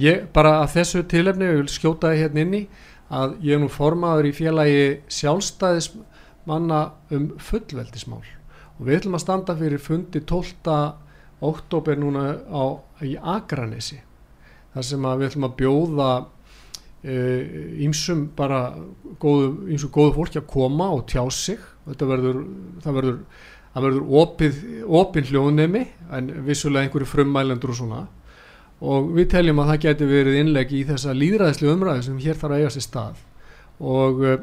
Ég 0.00 0.28
bara 0.34 0.58
að 0.60 0.74
þessu 0.76 1.02
tilefni 1.10 1.48
ég 1.48 1.62
vil 1.62 1.72
skjóta 1.72 2.12
þið 2.12 2.22
hérna 2.24 2.44
inni 2.44 2.62
að 3.10 3.38
ég 3.42 3.56
er 3.56 3.62
nú 3.64 3.70
formaður 3.72 4.28
í 4.28 4.34
félagi 4.36 4.84
sjálfstæðismanna 5.16 6.82
um 7.16 7.32
fullveldismál 7.42 8.22
og 8.80 8.86
við 8.88 8.96
ætlum 8.96 9.18
að 9.18 9.24
standa 9.26 9.56
fyrir 9.58 9.82
fundi 9.84 10.22
12. 10.24 10.76
oktober 11.44 11.98
núna 12.00 12.24
á, 12.48 12.64
í 13.04 13.12
Akranesi 13.20 14.00
þar 14.72 14.86
sem 14.86 15.08
við 15.10 15.26
ætlum 15.28 15.48
að 15.50 15.56
bjóða 15.60 16.10
ímsum 17.00 18.26
bara 18.36 18.74
góðu, 19.20 19.70
ímsum 19.72 19.92
góðu 19.92 20.14
fólki 20.16 20.40
að 20.40 20.50
koma 20.52 20.90
og 20.96 21.06
tjá 21.08 21.22
sig 21.32 21.60
verður 21.84 22.42
það 22.84 22.96
verður, 22.98 23.20
það 23.72 23.86
verður 23.86 24.16
opið, 24.20 24.58
opin 25.00 25.28
hljóðnemi 25.30 25.84
en 26.16 26.32
vissulega 26.44 26.86
einhverju 26.86 27.08
frummælendur 27.08 27.72
og 27.72 27.78
svona 27.80 28.02
og 28.80 29.10
við 29.16 29.30
teljum 29.34 29.60
að 29.60 29.72
það 29.72 29.82
geti 29.86 30.08
verið 30.08 30.38
innlegg 30.40 30.72
í 30.76 30.84
þessa 30.88 31.16
líðræðislu 31.16 31.72
umræðu 31.74 32.06
sem 32.06 32.20
hér 32.20 32.40
þarf 32.40 32.56
að 32.56 32.62
eiga 32.62 32.74
sér 32.76 32.86
stað 32.86 33.24
og 33.80 34.22
uh, 34.24 34.36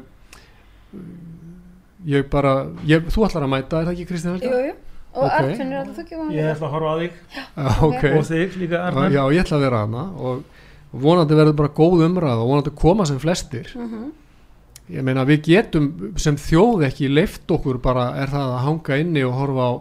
ég 2.08 2.28
bara 2.32 2.52
ég, 2.88 3.08
þú 3.12 3.26
ætlar 3.28 3.46
að 3.48 3.52
mæta, 3.54 3.80
er 3.80 3.88
það 3.88 3.96
ekki 3.96 4.06
Kristján 4.12 4.38
Helga? 4.38 4.52
jú, 4.52 4.68
jú. 4.68 4.76
og 5.08 5.24
Ok. 5.24 5.32
okay. 5.32 5.50
Arfinnur 5.52 5.80
að 5.80 5.90
þú 5.96 6.04
ekki 6.04 6.20
ég 6.36 6.52
ætla 6.52 6.68
að 6.68 6.76
horfa 6.76 6.94
á 6.94 6.96
þig 7.00 7.18
Já, 7.34 7.66
ok, 7.88 8.06
og 8.12 8.30
þig 8.30 8.56
líka 8.62 8.84
Arnar 8.86 9.12
já, 9.12 9.22
ég 9.34 9.44
ætla 9.44 9.58
að 9.58 9.66
vera 9.66 9.82
hana 9.84 10.06
og 10.16 10.64
vonandi 11.08 11.36
verður 11.36 11.58
bara 11.58 11.74
góð 11.76 12.06
umræða 12.06 12.40
og 12.44 12.52
vonandi 12.54 12.74
koma 12.78 13.08
sem 13.08 13.20
flestir 13.20 13.74
mm 13.76 14.08
ég 14.88 15.04
meina 15.04 15.24
við 15.28 15.42
getum 15.50 15.88
sem 16.20 16.36
þjóð 16.40 16.86
ekki 16.88 17.10
leift 17.12 17.50
okkur 17.52 17.80
bara 17.84 18.10
er 18.22 18.30
það 18.32 18.54
að 18.54 18.62
hanga 18.64 18.98
inni 19.02 19.24
og 19.26 19.34
horfa 19.36 19.66
á 19.68 19.72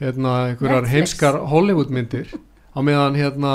hérna 0.00 0.32
einhverjar 0.50 0.86
Netflix. 0.86 0.94
heimskar 0.94 1.38
Hollywoodmyndir 1.50 2.32
á 2.72 2.78
meðan 2.84 3.18
hérna 3.20 3.52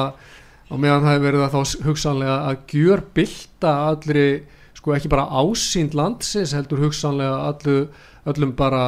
á 0.70 0.76
meðan 0.78 1.06
það 1.06 1.16
hefur 1.16 1.26
verið 1.28 1.46
að 1.46 1.56
þá 1.56 1.88
hugsanlega 1.88 2.38
að 2.52 2.62
gjör 2.74 3.04
bylta 3.18 3.74
allri 3.90 4.28
sko 4.78 4.96
ekki 4.98 5.12
bara 5.12 5.28
ásýnd 5.42 5.98
landsins 5.98 6.54
heldur 6.58 6.86
hugsanlega 6.86 7.50
allu, 7.50 7.78
öllum 8.30 8.56
bara 8.58 8.86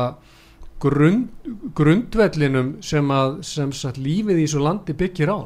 grund, 0.83 1.29
grundvellinum 1.77 2.75
sem 2.83 3.13
að 3.13 3.37
sem 3.47 3.71
sagt 3.75 4.01
lífið 4.01 4.41
í 4.41 4.47
þessu 4.47 4.63
landi 4.63 4.95
byggir 4.97 5.31
á. 5.31 5.39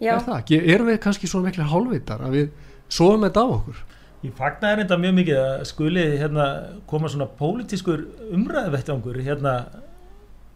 Já, 0.00 0.12
er 0.16 0.24
það, 0.26 0.54
erum 0.60 0.90
við 0.90 0.98
kannski 1.04 1.28
svona 1.30 1.48
miklu 1.50 1.66
hálfvitar 1.70 2.24
að 2.26 2.34
við 2.36 2.48
sofum 2.92 3.24
þetta 3.24 3.44
á 3.44 3.46
okkur? 3.48 3.84
Ég 4.26 4.32
fagna 4.36 4.72
þér 4.72 4.82
enda 4.82 4.98
mjög 5.00 5.14
mikið 5.20 5.38
að 5.40 5.62
skuli 5.70 6.04
hérna, 6.20 6.46
koma 6.90 7.10
svona 7.12 7.28
pólitískur 7.38 8.02
umræðvettangur 8.34 9.20
hérna 9.24 9.54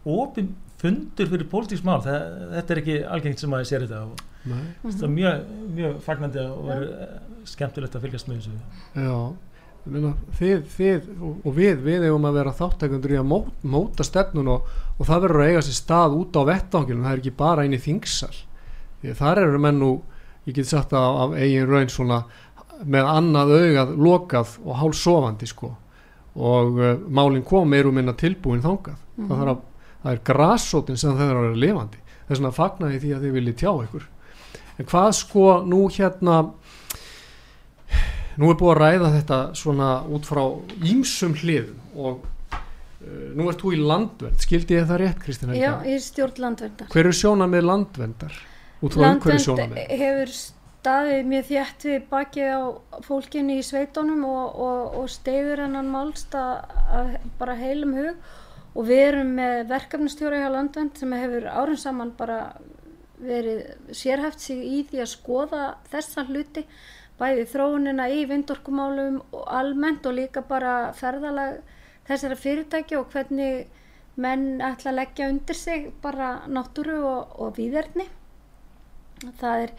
opin 0.05 0.51
fundur 0.81 1.29
fyrir 1.29 1.47
pólitísk 1.49 1.85
mál. 1.85 2.01
Það, 2.03 2.25
þetta 2.55 2.73
er 2.73 2.81
ekki 2.81 2.97
algengt 3.15 3.43
sem 3.43 3.53
að 3.53 3.63
ég 3.63 3.69
sér 3.69 3.85
þetta 3.85 4.01
og 4.07 4.23
Nei. 4.49 4.63
þetta 4.83 5.07
er 5.07 5.13
mjög, 5.15 5.51
mjög 5.77 5.99
fagnandi 6.07 6.43
og 6.43 6.67
verður 6.71 7.47
skemmtilegt 7.51 7.97
að 7.97 8.05
fylgjast 8.07 8.29
með 8.29 8.41
þessu. 8.41 8.57
Já, 8.97 9.17
þið, 9.85 10.61
þið 10.75 11.09
og, 11.17 11.33
og 11.45 11.55
við, 11.57 11.81
við 11.81 12.05
eigum 12.05 12.27
að 12.29 12.37
vera 12.37 12.53
þáttækundur 12.59 13.15
í 13.15 13.19
að 13.21 13.27
móta, 13.31 13.53
móta 13.65 14.05
stefnun 14.05 14.51
og, 14.53 14.69
og 14.97 15.09
það 15.09 15.25
verður 15.25 15.43
að 15.43 15.51
eiga 15.51 15.65
sér 15.65 15.77
stað 15.79 16.17
út 16.19 16.37
á 16.37 16.41
vettvangilum, 16.51 17.03
það 17.07 17.15
er 17.15 17.21
ekki 17.23 17.35
bara 17.39 17.65
í 17.65 17.81
þingsal. 17.81 18.33
Því 19.01 19.13
að 19.13 19.21
þar 19.23 19.41
eru 19.41 19.61
menn 19.61 19.81
nú 19.81 19.91
ég 20.45 20.57
get 20.57 20.69
sagt 20.69 20.93
það 20.93 21.19
af 21.23 21.35
eigin 21.37 21.69
raun 21.69 21.91
svona 21.91 22.21
með 22.81 23.09
annað 23.09 23.55
augað 23.57 23.95
lokað 24.01 24.55
og 24.65 24.79
hálsofandi 24.79 25.49
sko. 25.49 25.73
Og 26.31 26.79
uh, 26.79 26.93
málinn 27.11 27.45
kom 27.45 27.73
og 27.73 27.93
minna 27.93 28.13
tilbúin 28.17 28.63
þangað. 28.63 28.97
Það, 29.17 29.35
þarf 29.35 29.51
að, 29.51 29.61
það 30.03 30.13
er 30.13 30.23
grassótin 30.29 30.97
sem 30.97 31.17
það 31.17 31.27
er 31.27 31.39
að 31.39 31.45
vera 31.47 31.61
lifandi. 31.65 32.01
Þess 32.27 32.39
vegna 32.39 32.53
fagnaði 32.55 33.01
því 33.01 33.13
að 33.15 33.25
þið 33.25 33.37
viljið 33.37 33.57
tjá 33.59 33.71
ykkur. 33.73 34.07
En 34.79 34.87
hvað 34.89 35.09
sko 35.19 35.47
nú 35.67 35.81
hérna 35.91 36.37
nú 38.39 38.51
er 38.51 38.59
búið 38.59 38.73
að 38.75 38.81
ræða 38.81 39.11
þetta 39.17 39.39
svona 39.59 39.89
út 40.11 40.29
frá 40.29 40.43
ímsum 40.91 41.35
hliðum 41.41 41.99
og 41.99 42.23
uh, 42.53 43.27
nú 43.35 43.49
ert 43.51 43.63
þú 43.63 43.73
í 43.75 43.81
landvernd. 43.81 44.39
Skildi 44.43 44.77
ég 44.77 44.87
það 44.89 45.03
rétt 45.03 45.21
Kristín 45.25 45.53
já, 45.55 45.73
Helga? 45.73 45.91
í 45.91 45.99
stjórn 46.05 46.41
landverndar. 46.45 46.91
Hver 46.93 47.11
er 47.11 47.17
sjóna 47.17 47.49
með 47.51 47.69
sjóna 47.71 48.31
Landvernd 48.81 49.75
hefur 49.91 50.31
staðið 50.81 51.27
mjög 51.29 51.49
þétt 51.51 51.83
við 51.85 52.05
bakið 52.09 52.53
á 52.57 52.61
fólkinu 53.05 53.57
í 53.59 53.65
sveitunum 53.65 54.23
og, 54.25 54.55
og, 54.65 54.95
og 55.01 55.11
steyður 55.13 55.67
hennan 55.67 55.91
málst 55.93 56.33
að 56.37 57.17
bara 57.37 57.57
heilum 57.59 57.93
hug. 57.99 58.31
Og 58.71 58.87
við 58.87 59.01
erum 59.03 59.33
með 59.35 59.65
verkefnastjóra 59.67 60.39
hjá 60.39 60.49
Landvernd 60.53 60.97
sem 60.97 61.13
hefur 61.13 61.49
árum 61.51 61.77
saman 61.77 62.13
bara 62.17 62.39
verið 63.21 63.93
sérhæft 63.93 64.41
sig 64.41 64.63
í 64.65 64.79
því 64.89 65.03
að 65.03 65.11
skoða 65.11 65.65
þessa 65.91 66.25
hluti 66.29 66.63
bæði 67.21 67.45
þróunina 67.53 68.07
í 68.09 68.25
vindorkumálum 68.29 69.21
og 69.31 69.45
almennt 69.59 70.07
og 70.09 70.17
líka 70.17 70.41
bara 70.47 70.93
ferðalag 70.97 71.61
þessara 72.09 72.39
fyrirtæki 72.39 72.97
og 72.97 73.13
hvernig 73.13 73.67
menn 74.21 74.59
ætla 74.61 74.91
að 74.91 74.97
leggja 74.99 75.29
undir 75.31 75.57
sig 75.57 75.91
bara 76.03 76.41
náttúru 76.49 76.97
og, 77.05 77.37
og 77.39 77.53
výðerni 77.57 78.07
það 79.39 79.67
er, 79.67 79.73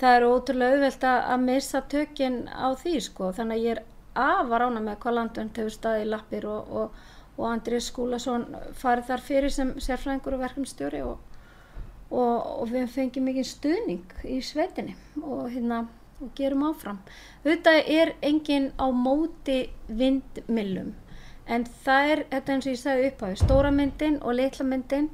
það 0.00 0.16
er 0.16 0.26
ótrúlega 0.28 0.76
auðvelt 0.76 1.06
að 1.10 1.44
missa 1.44 1.84
tökinn 1.92 2.40
á 2.48 2.68
því 2.78 2.96
sko. 3.04 3.30
Þannig 3.36 3.58
að 3.58 3.66
ég 3.66 3.76
er 3.76 3.84
afar 4.18 4.66
ána 4.66 4.82
með 4.82 5.00
hvað 5.04 5.18
landvönd 5.18 5.60
hefur 5.60 5.74
staðið 5.74 6.06
í 6.06 6.10
lappir 6.12 6.48
og, 6.50 6.72
og, 6.80 7.06
og 7.36 7.46
Andrið 7.52 7.84
Skúlason 7.86 8.48
farið 8.78 9.10
þar 9.12 9.24
fyrir 9.28 9.54
sem 9.54 9.74
sérfræðingur 9.76 10.38
og 10.38 10.44
verkefnstjóri 10.46 11.04
og 11.04 12.64
við 12.72 12.88
fengjum 12.94 13.28
mikið 13.28 13.50
stuðning 13.52 14.18
í 14.24 14.40
svetinni 14.42 14.96
og 15.20 15.50
hérna 15.52 15.84
og 16.20 16.32
gerum 16.38 16.64
áfram. 16.70 17.02
Þetta 17.44 17.76
er 17.82 18.14
engin 18.22 18.72
á 18.78 18.86
móti 18.90 19.68
vindmillum 19.88 20.94
en 21.48 21.64
það 21.84 22.12
er, 22.12 22.22
þetta 22.32 22.54
eins 22.54 22.66
og 22.66 22.72
ég 22.74 22.80
sagði 22.82 23.10
upp 23.10 23.24
á 23.24 23.28
stóra 23.40 23.72
myndin 23.72 24.18
og 24.20 24.36
litla 24.36 24.66
myndin 24.68 25.10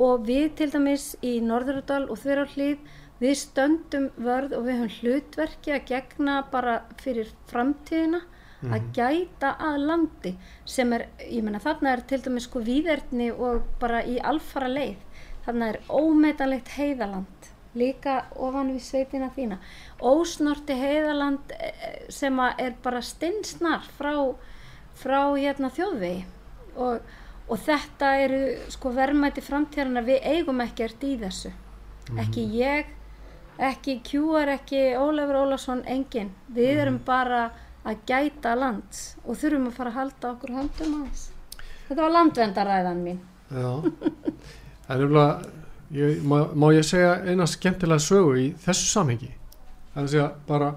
og 0.00 0.24
við 0.26 0.46
til 0.58 0.70
dæmis 0.72 1.10
í 1.22 1.36
Norðurudal 1.44 2.06
og 2.08 2.20
Þverjarhlíð 2.22 2.94
við 3.20 3.34
stöndum 3.38 4.08
vörð 4.16 4.56
og 4.58 4.64
við 4.66 4.80
höfum 4.80 4.94
hlutverki 4.98 5.74
að 5.76 5.84
gegna 5.92 6.38
bara 6.50 6.80
fyrir 7.02 7.30
framtíðina 7.50 8.24
mm. 8.24 8.72
að 8.72 8.80
mhm. 8.80 8.90
gæta 8.96 9.54
að 9.68 9.80
landi 9.90 10.34
sem 10.64 10.92
er, 10.96 11.06
ég 11.28 11.44
menna 11.44 11.62
þarna 11.62 11.94
er 11.94 12.04
til 12.08 12.22
dæmis 12.24 12.48
sko 12.48 12.64
výðerni 12.64 13.30
og 13.34 13.66
bara 13.80 14.02
í 14.08 14.16
alfara 14.18 14.70
leið, 14.72 14.98
þarna 15.46 15.74
er 15.74 15.80
ómetanlegt 15.92 16.74
heiðaland 16.78 17.53
líka 17.78 18.24
ofan 18.36 18.72
við 18.74 18.82
sveitina 18.86 19.30
þína. 19.34 19.58
Ósnorti 20.00 20.76
heiðaland 20.78 21.54
eh, 21.58 22.06
sem 22.12 22.40
er 22.40 22.74
bara 22.82 23.02
stinnsnar 23.02 23.86
frá 23.98 24.14
frá 24.98 25.34
hérna 25.34 25.70
þjóðvegi. 25.74 26.24
Og, 26.74 27.00
og 27.48 27.60
þetta 27.66 28.14
eru 28.24 28.40
sko 28.72 28.92
verðmæti 28.94 29.42
framtíðarna 29.44 30.04
við 30.06 30.26
eigum 30.34 30.62
ekkert 30.64 31.02
í 31.06 31.16
þessu. 31.20 31.52
Mm. 32.04 32.18
ekki 32.20 32.42
ég 32.58 32.90
ekki 33.58 34.00
Kjúar, 34.04 34.50
ekki 34.58 34.80
Ólafur 34.98 35.44
Ólafsson 35.44 35.84
engin, 35.88 36.32
við 36.48 36.72
mhm. 36.72 36.80
erum 36.82 36.98
bara 37.06 37.44
að 37.84 38.00
gæta 38.08 38.54
lands 38.58 39.14
og 39.24 39.38
þurfum 39.40 39.68
að 39.70 39.76
fara 39.78 39.92
að 39.92 39.98
halda 40.00 40.30
okkur 40.32 40.54
höndum 40.58 40.96
aðeins. 40.98 41.26
Þetta 41.86 42.00
var 42.00 42.14
landvendaræðan 42.16 43.02
mín. 43.04 43.20
Já, 43.52 43.70
það 44.86 44.94
er 44.96 45.06
umlað 45.06 45.46
má, 46.24 46.38
má 46.54 46.68
ég 46.74 46.84
segja 46.86 47.18
eina 47.24 47.46
skemmtilega 47.48 48.02
sögu 48.02 48.36
í 48.40 48.50
þessu 48.64 48.90
samhengi? 48.90 49.30
Það 49.94 50.00
er 50.00 50.04
að 50.04 50.12
segja 50.12 50.28
bara 50.48 50.74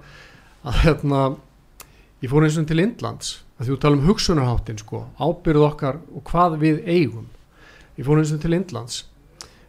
að 0.67 0.79
hérna 0.83 1.21
ég 2.23 2.31
fór 2.31 2.47
eins 2.47 2.57
og 2.59 2.67
til 2.69 2.81
Indlands 2.83 3.35
að 3.57 3.71
þú 3.71 3.77
tala 3.81 3.97
um 3.97 4.05
hugsunarháttin 4.05 4.81
sko, 4.81 5.03
ábyrð 5.17 5.67
okkar 5.71 6.01
og 6.13 6.25
hvað 6.29 6.57
við 6.61 6.81
eigum. 6.85 7.29
Ég 7.97 8.05
fór 8.05 8.21
eins 8.21 8.33
og 8.35 8.41
til 8.43 8.57
Indlands 8.57 9.05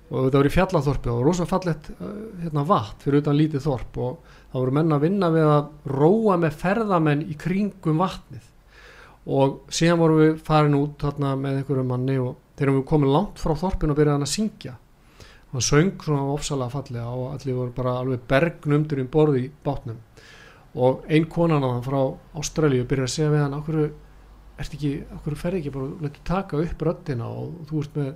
og 0.08 0.26
þetta 0.26 0.40
var 0.40 0.48
í 0.48 0.52
fjallathorpi 0.52 1.12
og 1.12 1.22
rosa 1.26 1.46
fallet 1.48 1.88
uh, 1.98 2.12
hérna, 2.42 2.64
vatn 2.64 3.02
fyrir 3.02 3.22
utan 3.22 3.36
lítið 3.36 3.64
þorp 3.66 3.98
og 4.00 4.34
það 4.48 4.60
voru 4.62 4.76
menna 4.78 4.96
að 4.96 5.04
vinna 5.04 5.30
við 5.32 5.48
að 5.52 5.92
róa 5.92 6.36
með 6.40 6.60
ferðamenn 6.62 7.24
í 7.28 7.36
kringum 7.40 8.00
vatnið. 8.00 8.44
Og 9.28 9.58
síðan 9.68 10.00
vorum 10.00 10.22
við 10.22 10.36
farin 10.44 10.76
út 10.78 11.04
hérna, 11.04 11.34
með 11.36 11.60
einhverju 11.60 11.84
manni 11.84 12.16
og 12.22 12.36
þegar 12.56 12.78
við 12.78 12.86
komum 12.88 13.12
langt 13.12 13.40
frá 13.42 13.52
þorpin 13.60 13.92
og 13.92 13.98
byrjaðan 13.98 14.24
að 14.24 14.32
syngja 14.32 14.76
og 15.52 15.62
söng 15.64 15.94
svona 16.02 16.26
ofsalega 16.34 16.68
fallega 16.68 17.06
og 17.08 17.32
allir 17.32 17.56
voru 17.56 17.72
bara 17.72 17.94
alveg 18.02 18.24
bergnumdur 18.28 19.00
í 19.00 19.06
borði 19.08 19.44
í 19.46 19.52
bátnum. 19.64 19.96
Og 20.76 21.06
ein 21.08 21.24
konan 21.24 21.64
á 21.64 21.68
það 21.78 21.86
frá 21.86 22.00
Ástralju 22.38 22.84
byrjar 22.88 23.08
að 23.08 23.14
segja 23.14 23.30
við 23.32 23.44
hann 23.44 23.56
okkur, 23.56 25.36
ferði 25.40 25.62
ekki 25.62 25.72
bara 25.72 25.88
letur 26.04 26.24
taka 26.24 26.60
upp 26.60 26.84
röttina 26.84 27.30
og 27.32 27.54
þú 27.70 27.80
ert 27.82 27.96
með 27.96 28.10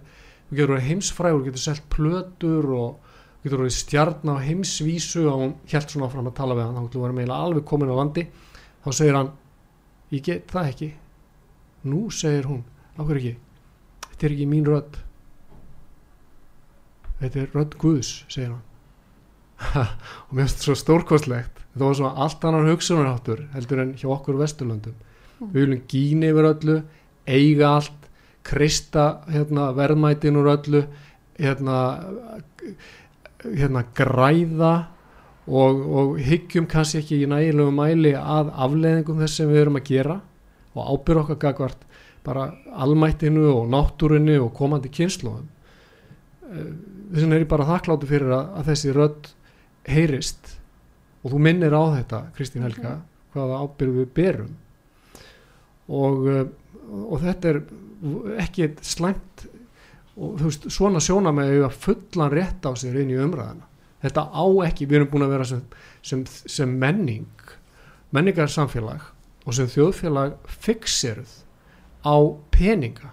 þú 0.51 0.59
getur 0.59 0.75
verið 0.75 0.89
heimsfrægur, 0.91 1.45
getur 1.47 1.63
selgt 1.63 1.87
plötur 1.89 2.69
og 2.77 3.15
getur 3.45 3.63
verið 3.63 3.79
stjarn 3.79 4.29
á 4.29 4.37
heimsvísu. 4.45 5.25
Og 5.33 5.39
hún 5.41 5.55
helt 5.73 5.95
svona 5.95 6.11
fram 6.13 6.29
að 6.29 6.37
tala 6.37 6.59
við 6.59 6.69
hann 6.69 6.91
þá 6.93 6.99
var 7.01 7.15
hann 7.17 7.33
alveg 7.39 7.65
komin 7.65 7.95
á 7.95 7.97
landi. 7.97 8.27
Þá 8.85 8.91
segir 8.93 9.17
hann, 9.17 9.33
ég 10.13 10.23
get 10.27 10.53
það 10.53 10.69
ekki. 10.75 10.91
Nú 11.89 12.11
segir 12.13 12.45
hún 12.51 12.61
okkur 12.99 13.23
ekki, 13.23 13.35
þetta 14.11 14.29
er 14.29 14.37
ekki 14.37 14.51
mín 14.51 14.69
rött 14.69 15.01
þetta 17.23 17.43
er 17.43 17.57
rött 17.57 17.79
Guðs 17.81 18.13
segir 18.29 18.53
hann. 18.53 18.63
Og 20.27 20.35
mér 20.35 20.45
finnst 20.45 20.59
þetta 20.59 20.69
svo 20.69 20.77
stórkostlegt. 20.81 21.65
Þetta 21.73 21.87
var 21.87 21.97
svona 21.99 22.27
allt 22.27 22.45
annar 22.45 22.69
hugsunarháttur 22.69 23.47
heldur 23.55 23.83
en 23.85 23.97
hjá 23.97 24.09
okkur 24.13 24.41
vesturlöndum. 24.43 24.99
Mm. 25.43 25.51
við 25.51 25.65
viljum 25.65 25.83
gína 25.91 26.31
yfir 26.31 26.49
öllu 26.53 26.77
eiga 27.27 27.69
allt, 27.77 28.09
krista 28.43 29.05
hérna, 29.31 29.71
verðmætin 29.75 30.39
úr 30.39 30.51
öllu 30.57 30.83
hérna, 31.39 31.77
hérna 33.43 33.85
græða 33.95 34.73
og, 35.47 35.81
og 35.83 36.19
hyggjum 36.23 36.67
kannski 36.71 37.03
ekki 37.03 37.21
í 37.23 37.31
nægilegu 37.31 37.75
mæli 37.75 38.15
að 38.19 38.53
afleðingum 38.67 39.23
þess 39.23 39.41
sem 39.41 39.51
við 39.51 39.65
erum 39.65 39.79
að 39.79 39.89
gera 39.91 40.19
og 40.75 40.91
ábyrð 40.95 41.23
okkar 41.25 41.41
gagvart 41.47 41.87
bara 42.23 42.49
almættinu 42.79 43.49
og 43.51 43.71
náttúrinu 43.71 44.39
og 44.45 44.53
komandi 44.55 44.91
kynnslóðum 44.95 45.49
eh, 46.51 46.73
þess 47.13 47.23
vegna 47.23 47.39
er 47.39 47.45
ég 47.45 47.53
bara 47.53 47.69
þakkláttu 47.69 48.11
fyrir 48.11 48.35
að, 48.35 48.51
að 48.59 48.69
þessi 48.73 48.97
rödd 48.97 49.31
heyrist. 49.93 50.53
Og 51.23 51.35
þú 51.35 51.41
minnir 51.47 51.77
á 51.77 51.83
þetta 51.99 52.23
Kristín 52.37 52.67
Helga 52.67 52.97
mm. 52.97 53.03
hvaða 53.35 53.63
ábyrg 53.63 53.99
við 54.01 54.13
berum. 54.17 54.55
Og, 55.93 56.29
eh, 56.33 56.47
og 57.03 57.19
þetta 57.23 57.53
er 57.53 57.61
ekki 58.43 58.73
slæmt 58.83 59.47
og 60.13 60.39
þú 60.41 60.49
veist 60.49 60.67
svona 60.73 61.01
sjóna 61.01 61.33
með 61.35 61.63
að 61.67 61.77
fullan 61.85 62.33
rétt 62.33 62.67
á 62.69 62.73
sér 62.77 62.99
inn 63.01 63.13
í 63.15 63.21
umræðana 63.21 63.69
þetta 64.03 64.25
á 64.35 64.45
ekki, 64.67 64.89
við 64.89 64.99
erum 64.99 65.11
búin 65.13 65.27
að 65.27 65.35
vera 65.37 65.47
sem, 65.49 65.63
sem, 66.05 66.25
sem 66.27 66.71
menning 66.79 67.29
menningar 68.13 68.51
samfélag 68.53 69.05
og 69.47 69.57
sem 69.57 69.71
þjóðfélag 69.71 70.35
fixeruð 70.63 71.33
á 72.03 72.17
peninga. 72.55 73.13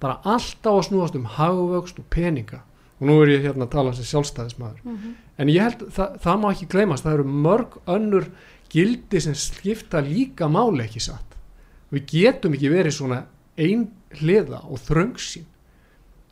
Bara 0.00 0.20
alltaf 0.24 0.78
að 0.78 0.86
snúast 0.88 1.16
um 1.18 1.26
hagvöxt 1.36 2.00
og 2.00 2.06
peninga 2.12 2.62
og 3.02 3.08
nú 3.10 3.18
er 3.24 3.32
ég 3.34 3.46
hérna 3.48 3.66
að 3.66 3.72
tala 3.74 3.92
sem 3.98 4.06
sjálfstæðismæður 4.06 4.82
mm 4.84 4.96
-hmm. 4.96 5.14
en 5.38 5.48
ég 5.48 5.62
held 5.62 5.80
það, 5.90 6.18
það 6.22 6.36
má 6.40 6.48
ekki 6.52 6.68
gleymast 6.74 7.04
það 7.04 7.14
eru 7.14 7.24
mörg 7.24 7.78
önnur 7.86 8.28
gildi 8.70 9.20
sem 9.20 9.34
skipta 9.34 10.00
líka 10.00 10.48
máli 10.48 10.84
ekki 10.84 11.00
satt? 11.00 11.36
Við 11.90 12.06
getum 12.06 12.54
ekki 12.54 12.70
verið 12.70 12.94
svona 12.96 13.24
ein 13.58 13.90
hliða 14.20 14.62
og 14.64 14.78
þröngsín 14.78 15.44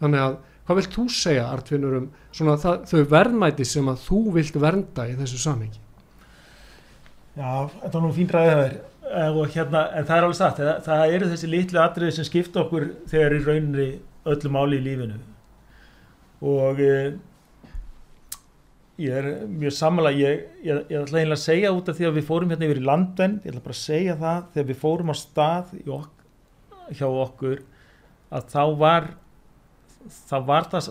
þannig 0.00 0.20
að 0.20 0.36
hvað 0.66 0.76
vilt 0.76 0.94
þú 0.94 1.08
segja 1.08 1.48
Artfinnur 1.50 1.96
um 1.98 2.10
svona 2.32 2.56
það, 2.56 2.84
þau 2.86 3.02
verðmæti 3.10 3.64
sem 3.64 3.88
að 3.88 4.04
þú 4.06 4.20
vilt 4.32 4.60
vernda 4.60 5.08
í 5.10 5.16
þessu 5.18 5.38
samhengi? 5.38 5.80
Já, 7.36 7.68
þetta 7.82 7.98
var 7.98 8.06
nú 8.06 8.12
fín 8.14 8.30
ræðið 8.30 8.78
og 9.10 9.48
hérna, 9.50 9.88
en 9.98 10.06
það 10.06 10.16
er 10.16 10.22
alveg 10.22 10.38
satt 10.38 10.56
það, 10.60 10.82
það 10.86 11.14
eru 11.16 11.30
þessi 11.32 11.50
litlu 11.50 11.80
atriði 11.82 12.12
sem 12.12 12.24
skipta 12.24 12.62
okkur 12.62 12.86
þegar 13.10 13.34
í 13.34 13.42
rauninni 13.44 13.88
öllu 14.30 14.50
máli 14.54 14.78
í 14.78 14.84
lífinu 14.84 15.18
og 16.40 16.80
eh, 16.84 17.18
ég 19.00 19.16
er 19.16 19.28
mjög 19.48 19.74
samanlega 19.76 20.20
ég, 20.20 20.46
ég, 20.64 20.80
ég 20.92 21.02
ætla 21.02 21.22
einlega 21.22 21.38
að 21.38 21.44
segja 21.44 21.72
út 21.76 21.88
af 21.88 21.98
því 21.98 22.08
að 22.08 22.16
við 22.18 22.28
fórum 22.28 22.52
hérna 22.52 22.68
yfir 22.68 22.80
í 22.80 22.86
landvenn 22.88 23.36
ég 23.40 23.52
ætla 23.52 23.64
bara 23.64 23.76
að 23.76 23.82
segja 23.82 24.16
það 24.20 24.48
þegar 24.54 24.70
við 24.70 24.80
fórum 24.80 25.12
á 25.12 25.16
stað 25.16 25.74
ok, 25.96 26.24
hjá 26.98 27.06
okkur 27.08 27.62
að 28.30 28.50
þá 28.52 28.62
var 28.80 29.08
þá 30.28 30.36
var 30.48 30.68
það 30.72 30.90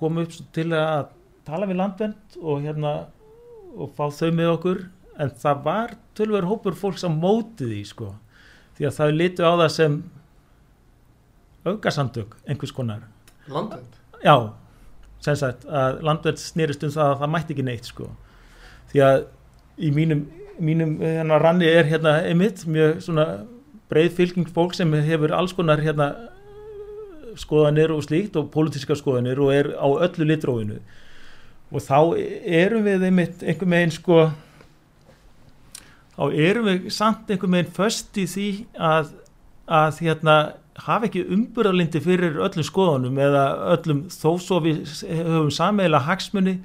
komið 0.00 0.26
upp 0.26 0.52
til 0.56 0.68
að 0.76 1.06
tala 1.44 1.68
við 1.70 1.80
landvenn 1.80 2.16
og 2.40 2.64
hérna 2.64 2.94
og 3.74 3.90
fá 3.96 4.06
þau 4.14 4.30
með 4.34 4.52
okkur 4.52 4.84
en 5.20 5.32
það 5.40 5.64
var 5.64 5.96
tölver 6.18 6.46
hópur 6.48 6.76
fólks 6.78 7.04
á 7.06 7.10
mótið 7.10 7.74
í 7.78 7.82
sko. 7.86 8.12
Því 8.74 8.88
að 8.88 8.96
það 8.98 9.18
litu 9.18 9.46
á 9.46 9.52
það 9.54 9.68
sem 9.74 9.98
augasamtök 11.64 12.34
einhvers 12.48 12.74
konar. 12.74 13.04
Landvenn 13.50 14.03
já, 14.24 14.36
sem 15.24 15.36
sagt 15.38 15.66
að 15.68 16.02
landverð 16.04 16.40
snýrist 16.42 16.84
um 16.86 16.92
það 16.94 17.10
að 17.10 17.18
það 17.22 17.32
mætti 17.34 17.54
ekki 17.54 17.66
neitt 17.68 17.90
sko. 17.90 18.08
Því 18.92 19.04
að 19.04 19.18
í 19.78 19.90
mínum, 19.94 20.24
mínum 20.58 20.96
hérna 21.02 21.40
ranni 21.42 21.68
er 21.68 21.88
hérna 21.88 22.18
einmitt 22.28 22.64
mjög 22.68 23.00
svona 23.04 23.26
breið 23.90 24.16
fylgjum 24.18 24.46
fólk 24.54 24.76
sem 24.76 24.92
hefur 25.06 25.34
alls 25.36 25.54
konar 25.56 25.82
hérna 25.82 26.12
skoðanir 27.38 27.92
og 27.94 28.04
slíkt 28.06 28.36
og 28.38 28.52
pólitíska 28.54 28.96
skoðanir 28.98 29.40
og 29.42 29.52
er 29.54 29.72
á 29.74 29.86
öllu 29.86 30.28
litróinu. 30.28 30.78
Og 31.74 31.82
þá 31.82 31.98
erum 32.62 32.84
við 32.86 33.08
einmitt 33.08 33.42
einhver 33.42 33.70
meginn 33.70 33.94
sko 33.94 34.18
þá 36.14 36.24
erum 36.30 36.68
við 36.68 36.90
samt 36.94 37.30
einhver 37.30 37.50
meginn 37.50 37.72
först 37.74 38.14
í 38.20 38.26
því 38.30 38.48
að, 38.78 39.10
að 39.66 40.02
hérna 40.06 40.36
hafa 40.82 41.08
ekki 41.08 41.24
umburðalindi 41.34 42.00
fyrir 42.02 42.38
öllum 42.42 42.66
skoðunum 42.66 43.18
eða 43.22 43.44
öllum 43.76 44.04
þó 44.10 44.30
svo 44.42 44.60
við 44.64 44.82
höfum 45.06 45.52
sammeðilega 45.54 46.08
hagsmunni 46.08 46.56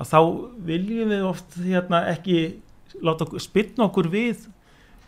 að 0.00 0.08
þá 0.08 0.20
viljum 0.68 1.12
við 1.12 1.26
oft 1.28 1.58
hérna, 1.60 2.02
ekki 2.14 2.38
láta 3.04 3.28
spilna 3.42 3.88
okkur 3.88 4.08
við 4.12 4.46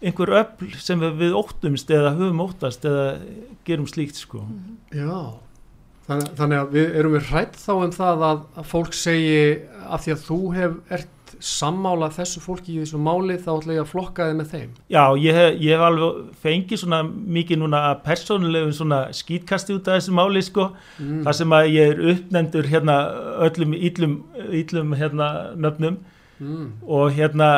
einhver 0.05 0.35
öll 0.41 0.77
sem 0.83 1.01
við 1.19 1.37
óttumst 1.39 1.91
eða 1.95 2.13
höfum 2.19 2.45
óttast 2.45 2.85
eða 2.85 3.07
gerum 3.65 3.89
slíkt 3.89 4.21
sko. 4.21 4.43
Já, 4.93 5.41
þannig, 6.05 6.59
að 6.59 6.77
við 6.77 6.99
erum 7.01 7.17
við 7.17 7.31
hrætt 7.31 7.57
þá 7.61 7.73
um 7.79 7.95
það 7.95 8.27
að, 8.29 8.45
að 8.61 8.71
fólk 8.75 8.97
segi 8.99 9.39
af 9.89 10.05
því 10.05 10.15
að 10.17 10.25
þú 10.29 10.41
hef, 10.59 10.79
ert 10.99 11.14
sammála 11.45 12.09
þessu 12.15 12.41
fólki 12.41 12.75
í 12.75 12.81
þessu 12.81 12.99
máli 13.03 13.37
þá 13.41 13.51
ætla 13.55 13.77
ég 13.77 13.83
að 13.85 13.91
flokka 13.91 14.29
þið 14.29 14.39
með 14.39 14.53
þeim. 14.55 14.71
Já, 14.95 15.03
ég 15.21 15.39
hef, 15.39 15.59
ég 15.61 15.75
hef 15.75 15.85
alveg 15.89 16.23
fengið 16.45 16.81
svona 16.81 17.01
mikið 17.39 17.61
núna 17.61 17.83
persónulegum 18.07 18.73
svona 18.77 19.01
skýtkasti 19.17 19.77
út 19.77 19.91
af 19.91 20.01
þessu 20.01 20.17
máli 20.17 20.45
sko, 20.45 20.71
mm. 20.99 21.21
þar 21.27 21.39
sem 21.41 21.57
að 21.59 21.71
ég 21.75 21.93
er 21.93 22.03
uppnefndur 22.15 22.71
hérna 22.73 22.99
öllum 23.49 23.77
íllum, 23.77 24.19
íllum 24.63 24.97
hérna 24.99 25.31
nöfnum 25.55 26.01
mm. 26.41 26.67
og 26.89 27.13
hérna 27.19 27.51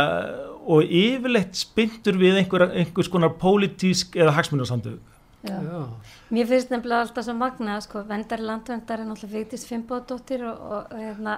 og 0.67 0.83
yfirleitt 0.91 1.55
spyndur 1.55 2.19
við 2.19 2.41
einhver, 2.41 2.67
einhvers 2.75 3.11
konar 3.13 3.37
pólitísk 3.39 4.19
eða 4.19 4.35
hagsmunarsamtöðu. 4.41 4.99
Já. 5.47 5.61
Já. 5.63 5.83
Mér 6.35 6.49
finnst 6.51 6.73
nefnilega 6.75 7.05
alltaf 7.05 7.27
svo 7.27 7.37
magna 7.39 7.79
sko, 7.85 8.03
vendar 8.09 8.43
landvendar 8.43 9.03
er 9.03 9.07
náttúrulega 9.07 9.37
Vigdís 9.37 9.67
Fimboðdóttir 9.69 10.43
og, 10.43 10.57
og, 10.59 10.89
og, 10.91 10.99
hérna, 10.99 11.37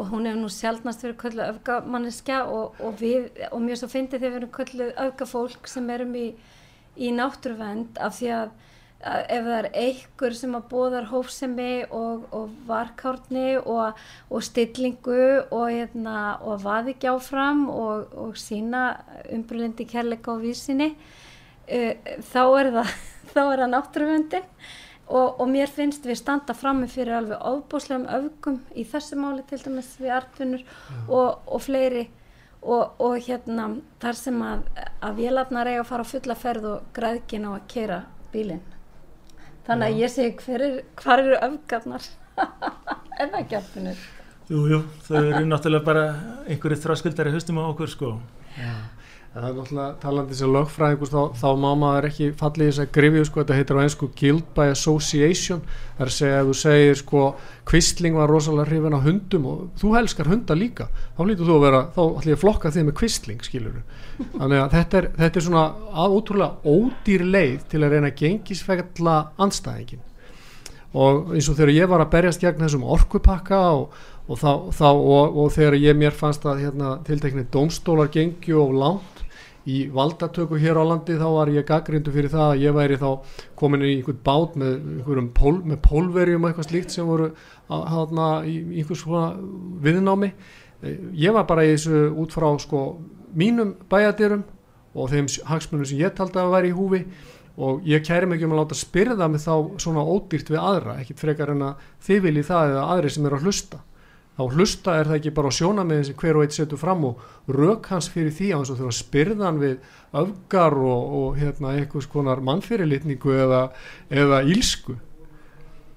og 0.00 0.08
hún 0.08 0.28
hefur 0.28 0.40
nú 0.40 0.48
sjálfnast 0.52 1.04
verið 1.04 1.20
kölluð 1.20 1.50
öfgamanniska 1.50 2.40
og 2.80 2.96
við, 3.00 3.28
og 3.52 3.60
mér 3.60 3.76
svo 3.76 3.90
þið 3.92 4.16
að 4.16 4.24
við 4.24 4.40
erum 4.40 4.52
kölluð 4.56 4.92
öfgafólk 5.04 5.68
sem 5.68 5.92
erum 5.92 6.16
í, 6.16 6.26
í 6.96 7.12
náttúruvend 7.12 8.00
af 8.00 8.16
því 8.16 8.34
að 8.38 8.58
ef 9.00 9.46
það 9.46 9.54
er 9.56 9.68
einhver 9.80 10.34
sem 10.36 10.56
að 10.56 10.66
bóðar 10.68 11.06
hófsemi 11.08 11.86
og, 11.96 12.26
og 12.36 12.50
varkárni 12.68 13.54
og, 13.60 14.00
og 14.28 14.44
stillingu 14.44 15.22
og, 15.46 15.70
hérna, 15.72 16.36
og 16.44 16.60
vaði 16.64 16.94
ekki 16.94 17.08
áfram 17.08 17.64
og 18.12 18.36
sína 18.36 19.00
umbrúlendi 19.32 19.88
kærleika 19.88 20.36
á 20.36 20.42
vísinni 20.42 20.90
uh, 20.92 21.94
þá 22.28 22.42
er 22.60 22.70
það, 22.76 22.94
það 23.32 23.64
náttúruvöndin 23.72 24.52
og 25.10 25.48
mér 25.50 25.70
finnst 25.70 26.06
við 26.06 26.20
standa 26.20 26.54
frammi 26.54 26.86
fyrir 26.90 27.16
alveg 27.18 27.42
ábúslegum 27.42 28.06
öfgum 28.14 28.58
í 28.78 28.84
þessu 28.86 29.18
máli 29.18 29.42
til 29.48 29.58
dæmis 29.64 29.92
við 29.98 30.14
artfunur 30.20 30.64
og 31.08 31.56
fleiri. 31.64 32.08
Og 32.60 33.16
hérna 33.24 33.70
þar 34.02 34.18
sem 34.18 34.36
að, 34.44 34.66
að 35.00 35.22
vélarnar 35.22 35.70
eiga 35.70 35.80
að 35.80 35.88
fara 35.88 36.04
á 36.04 36.12
fulla 36.12 36.36
ferð 36.36 36.66
og 36.74 36.90
græðkin 36.96 37.48
á 37.48 37.50
að 37.56 37.66
kera 37.72 37.98
bílinn. 38.34 38.62
Þannig 39.64 39.86
að 39.86 40.00
ég 40.02 40.12
segi 40.12 40.34
hver 40.44 40.64
er, 40.66 40.78
hvar 41.00 41.24
eru 41.24 41.40
öfgarnar? 41.48 42.08
En 43.20 43.28
það 43.34 43.50
gætfinir 43.50 43.98
Jújú, 44.48 44.78
þau 45.04 45.18
eru 45.18 45.42
náttúrulega 45.44 45.84
bara 45.84 46.04
einhverju 46.48 46.78
þráskuldari 46.80 47.34
höstum 47.34 47.58
á 47.60 47.68
okkur 47.68 47.90
sko. 47.92 48.12
Já 48.56 48.72
Það 49.30 49.44
er 49.46 49.52
náttúrulega 49.54 49.98
talandi 50.02 50.34
sem 50.34 50.50
lögfræðingus 50.50 51.12
þá, 51.12 51.20
þá 51.38 51.48
má 51.62 51.68
maður 51.78 52.06
ekki 52.08 52.30
fallið 52.40 52.70
þess 52.70 52.82
að 52.82 52.88
grifju 52.96 53.26
sko, 53.28 53.42
þetta 53.44 53.58
heitir 53.60 53.78
á 53.78 53.82
einsku 53.84 54.08
guild 54.18 54.48
by 54.56 54.72
association. 54.72 55.60
Það 55.94 56.02
er 56.02 56.10
að 56.10 56.16
segja 56.16 56.40
að 56.40 56.48
þú 56.48 56.56
segir 56.58 56.98
sko 56.98 57.22
kvistling 57.70 58.16
var 58.18 58.30
rosalega 58.30 58.66
hrifin 58.66 58.96
á 58.98 59.00
hundum 59.04 59.46
og 59.46 59.62
þú 59.78 59.94
helskar 59.94 60.30
hunda 60.30 60.56
líka 60.58 60.88
þá 61.14 61.22
hlýtur 61.22 61.46
þú 61.46 61.56
að 61.56 61.64
vera, 61.66 61.80
þá 61.94 62.00
ætlum 62.02 62.32
ég 62.32 62.38
að 62.38 62.42
flokka 62.42 62.72
þig 62.74 62.86
með 62.88 62.96
kvistling 63.00 63.44
skilur 63.46 63.80
þannig 64.34 64.62
að 64.64 64.74
þetta 64.74 65.00
er, 65.00 65.08
þetta 65.20 65.40
er 65.40 65.46
svona 65.46 65.64
ótrúlega 66.10 66.74
ódýr 66.74 67.26
leið 67.30 67.66
til 67.70 67.82
að 67.84 67.94
reyna 67.94 68.10
að 68.10 68.22
gengisfegla 68.24 69.16
anstæðingin 69.46 70.06
og 70.90 71.34
eins 71.36 71.46
og 71.46 71.58
þegar 71.60 71.76
ég 71.76 71.90
var 71.92 72.02
að 72.02 72.12
berjast 72.16 72.42
gegn 72.42 72.64
þessum 72.64 72.88
orkupakka 72.96 73.60
og, 73.76 74.00
og, 74.26 74.40
þá, 74.40 74.50
þá, 74.74 74.88
og, 74.90 75.38
og 75.38 75.52
þegar 75.54 75.78
ég 75.78 75.98
mér 76.00 76.16
fannst 76.16 76.46
að 76.50 76.64
hérna, 76.64 76.96
tiltekni 77.06 77.46
domstólar 77.54 78.10
gengju 78.10 78.58
og 78.58 78.74
langt 78.74 79.09
í 79.68 79.80
valdatöku 79.92 80.58
hér 80.60 80.80
á 80.80 80.84
landi 80.86 81.18
þá 81.20 81.26
var 81.34 81.50
ég 81.52 81.66
gaggrindu 81.68 82.12
fyrir 82.14 82.32
það 82.32 82.46
að 82.54 82.62
ég 82.64 82.76
væri 82.76 83.00
þá 83.00 83.08
komin 83.60 83.84
í 83.84 83.90
einhvern 83.96 84.20
bát 84.24 84.56
með, 84.60 84.78
pól, 85.36 85.56
með 85.60 85.82
pólverjum 85.84 86.44
og 86.44 86.50
eitthvað 86.50 86.68
slíkt 86.70 86.94
sem 86.94 87.08
voru 87.08 87.32
hana, 87.68 88.30
í 88.48 88.56
einhvers 88.80 89.04
svona 89.04 89.34
viðnámi. 89.84 90.32
Ég 91.20 91.36
var 91.36 91.44
bara 91.48 91.66
í 91.66 91.74
þessu 91.74 92.06
út 92.16 92.32
frá 92.32 92.48
sko 92.62 92.86
mínum 93.36 93.74
bæjadirum 93.90 94.46
og 94.94 95.12
þeim 95.12 95.28
hagsmunum 95.50 95.86
sem 95.86 96.00
ég 96.00 96.16
taldi 96.16 96.40
að 96.40 96.54
vera 96.56 96.70
í 96.70 96.74
húfi 96.74 97.04
og 97.60 97.84
ég 97.84 98.02
kæri 98.06 98.26
mig 98.26 98.38
ekki 98.38 98.48
um 98.48 98.56
að 98.56 98.62
láta 98.62 98.78
spyrða 98.78 99.28
mig 99.28 99.42
þá 99.44 99.54
svona 99.82 100.02
ódýrt 100.06 100.50
við 100.50 100.62
aðra 100.62 100.96
ekkit 101.02 101.20
frekar 101.20 101.52
en 101.52 101.66
að 101.68 101.86
þið 102.06 102.22
vilji 102.26 102.44
það 102.48 102.72
eða 102.72 102.84
aðri 102.94 103.12
sem 103.12 103.26
eru 103.28 103.38
að 103.38 103.46
hlusta 103.46 103.80
þá 104.40 104.56
hlusta 104.56 104.96
er 104.96 105.10
það 105.10 105.18
ekki 105.18 105.32
bara 105.36 105.52
á 105.52 105.58
sjónamiðin 105.58 106.06
sem 106.08 106.18
hver 106.22 106.38
og 106.38 106.46
eitt 106.46 106.56
setur 106.56 106.80
fram 106.80 107.04
og 107.10 107.20
rauk 107.50 107.90
hans 107.92 108.08
fyrir 108.12 108.32
því 108.32 108.48
á 108.56 108.58
þess 108.60 108.72
að 108.72 108.80
þurfa 108.80 108.96
spyrðan 108.96 109.60
við 109.60 109.76
öfgar 110.22 110.76
og, 110.80 111.14
og 111.20 111.38
hérna, 111.40 111.74
einhvers 111.76 112.08
konar 112.10 112.40
mannfyrirlitningu 112.48 113.36
eða, 113.36 113.62
eða 114.08 114.42
ílsku 114.48 114.96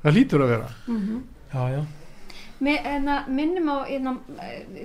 það 0.04 0.18
lítur 0.18 0.44
að 0.44 0.54
vera. 0.58 0.70
Mm 0.88 1.00
-hmm. 1.00 1.22
Já, 1.54 1.64
já. 1.72 1.82
Mér, 2.60 3.28
minnum 3.28 3.70
á 3.70 3.78
einna, 3.88 4.18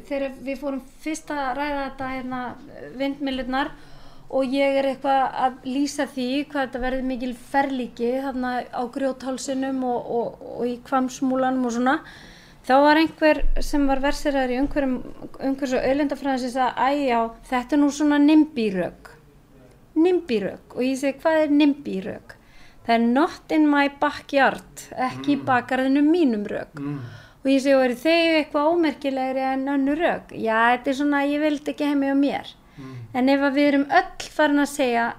þegar 0.09 0.33
við 0.43 0.59
fórum 0.59 0.83
fyrst 1.01 1.31
að 1.31 1.57
ræða 1.59 1.85
þetta 1.85 2.07
einna, 2.17 2.55
vindmillunar 2.97 3.71
og 4.29 4.45
ég 4.45 4.79
er 4.79 4.85
eitthvað 4.85 5.23
að 5.35 5.53
lýsa 5.65 6.07
því 6.07 6.47
hvað 6.51 6.67
þetta 6.67 6.79
verði 6.79 7.03
mikil 7.03 7.35
ferlíki 7.35 8.11
þarna 8.23 8.51
á 8.75 8.83
grjóthálsinum 8.93 9.85
og, 9.85 10.11
og, 10.11 10.43
og 10.59 10.67
í 10.67 10.81
kvamsmúlanum 10.85 11.65
og 11.67 11.73
svona 11.73 12.03
þá 12.69 12.75
var 12.85 13.01
einhver 13.01 13.39
sem 13.65 13.87
var 13.89 14.03
versiraður 14.05 14.53
í 14.53 14.59
umhverjum 14.63 14.97
og 15.25 15.39
öllendafræðin 15.41 16.43
sem 16.43 16.53
sagði 16.53 17.07
æjá 17.09 17.21
þetta 17.49 17.77
er 17.77 17.81
nú 17.81 17.93
svona 17.95 18.19
nimbírög 18.21 19.13
nimbírög 19.99 20.77
og 20.77 20.83
ég 20.85 20.99
segi 21.01 21.17
hvað 21.23 21.45
er 21.47 21.55
nimbírög 21.55 22.35
það 22.85 22.95
er 22.97 23.07
not 23.07 23.55
in 23.57 23.65
my 23.71 23.89
backyard 24.03 24.85
ekki 25.09 25.39
mm. 25.39 25.47
bakarðinu 25.49 26.05
mínum 26.05 26.45
rög 26.49 26.77
mm. 26.81 27.01
og 27.41 27.51
ég 27.51 27.65
segi 27.65 27.77
og 27.77 27.87
eru 27.87 27.99
þau 28.03 28.37
eitthvað 28.37 28.71
ómerkilegri 28.75 29.47
en 29.49 29.67
önnu 29.75 29.97
rög 29.99 30.37
já 30.37 30.57
þetta 30.75 30.93
er 30.93 31.01
svona 31.01 31.25
ég 31.29 31.45
vildi 31.45 31.75
ekki 31.75 31.89
heimi 31.89 32.13
á 32.13 32.17
mér 32.21 32.53
mm. 32.77 32.95
en 33.17 33.33
ef 33.33 33.49
við 33.49 33.71
erum 33.73 33.89
öll 34.03 34.31
farin 34.37 34.65
að 34.65 34.73
segja 34.75 35.11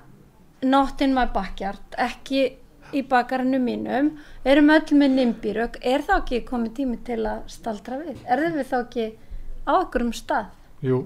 not 0.61 1.01
in 1.01 1.17
my 1.17 1.25
backyard 1.33 1.97
ekki 1.97 2.45
í 2.93 3.03
bakarinu 3.09 3.59
mínum 3.61 4.13
erum 4.47 4.71
öll 4.73 4.95
með 5.01 5.15
nimbýrök 5.17 5.79
er 5.81 6.05
þá 6.05 6.15
ekki 6.19 6.41
komið 6.47 6.73
tími 6.79 6.99
til 7.05 7.19
að 7.27 7.43
staldra 7.51 7.99
við? 8.01 8.23
Er 8.25 8.43
þau 8.43 8.55
við 8.55 8.69
þá 8.71 8.77
ekki 8.79 9.05
á 9.69 9.71
okkurum 9.79 10.13
stað? 10.15 10.49
Jú, 10.85 11.03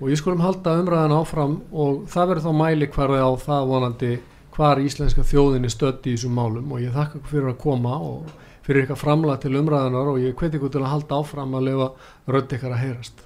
og 0.00 0.10
ég 0.10 0.20
skulum 0.20 0.44
halda 0.44 0.78
umræðan 0.80 1.16
áfram 1.18 1.56
og 1.70 2.04
það 2.10 2.32
verður 2.32 2.46
þá 2.46 2.60
mæli 2.62 2.90
hverði 2.94 3.20
á 3.20 3.30
það 3.44 3.68
vonandi 3.74 4.12
hvar 4.56 4.82
íslenska 4.82 5.24
þjóðinni 5.26 5.70
stötti 5.72 6.12
í 6.12 6.16
þessum 6.16 6.34
málum 6.36 6.72
og 6.74 6.82
ég 6.82 6.96
þakka 6.96 7.22
fyrir 7.30 7.52
að 7.52 7.60
koma 7.62 7.94
og 8.10 8.32
fyrir 8.66 8.84
ykkar 8.84 9.00
framlega 9.00 9.44
til 9.44 9.54
umræðanar 9.60 10.12
og 10.14 10.20
ég 10.22 10.36
hveti 10.36 10.60
ykkur 10.60 10.74
til 10.74 10.84
að 10.84 10.92
halda 10.96 11.22
áfram 11.22 11.56
að 11.56 11.70
lefa 11.70 11.92
rönd 12.34 12.58
ykkar 12.58 12.76
að 12.76 12.84
heyrast. 12.84 13.24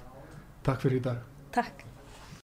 Takk 0.65 0.85
fyrir 0.85 1.01
í 1.01 1.05
dag. 1.09 1.27
Takk 1.55 1.84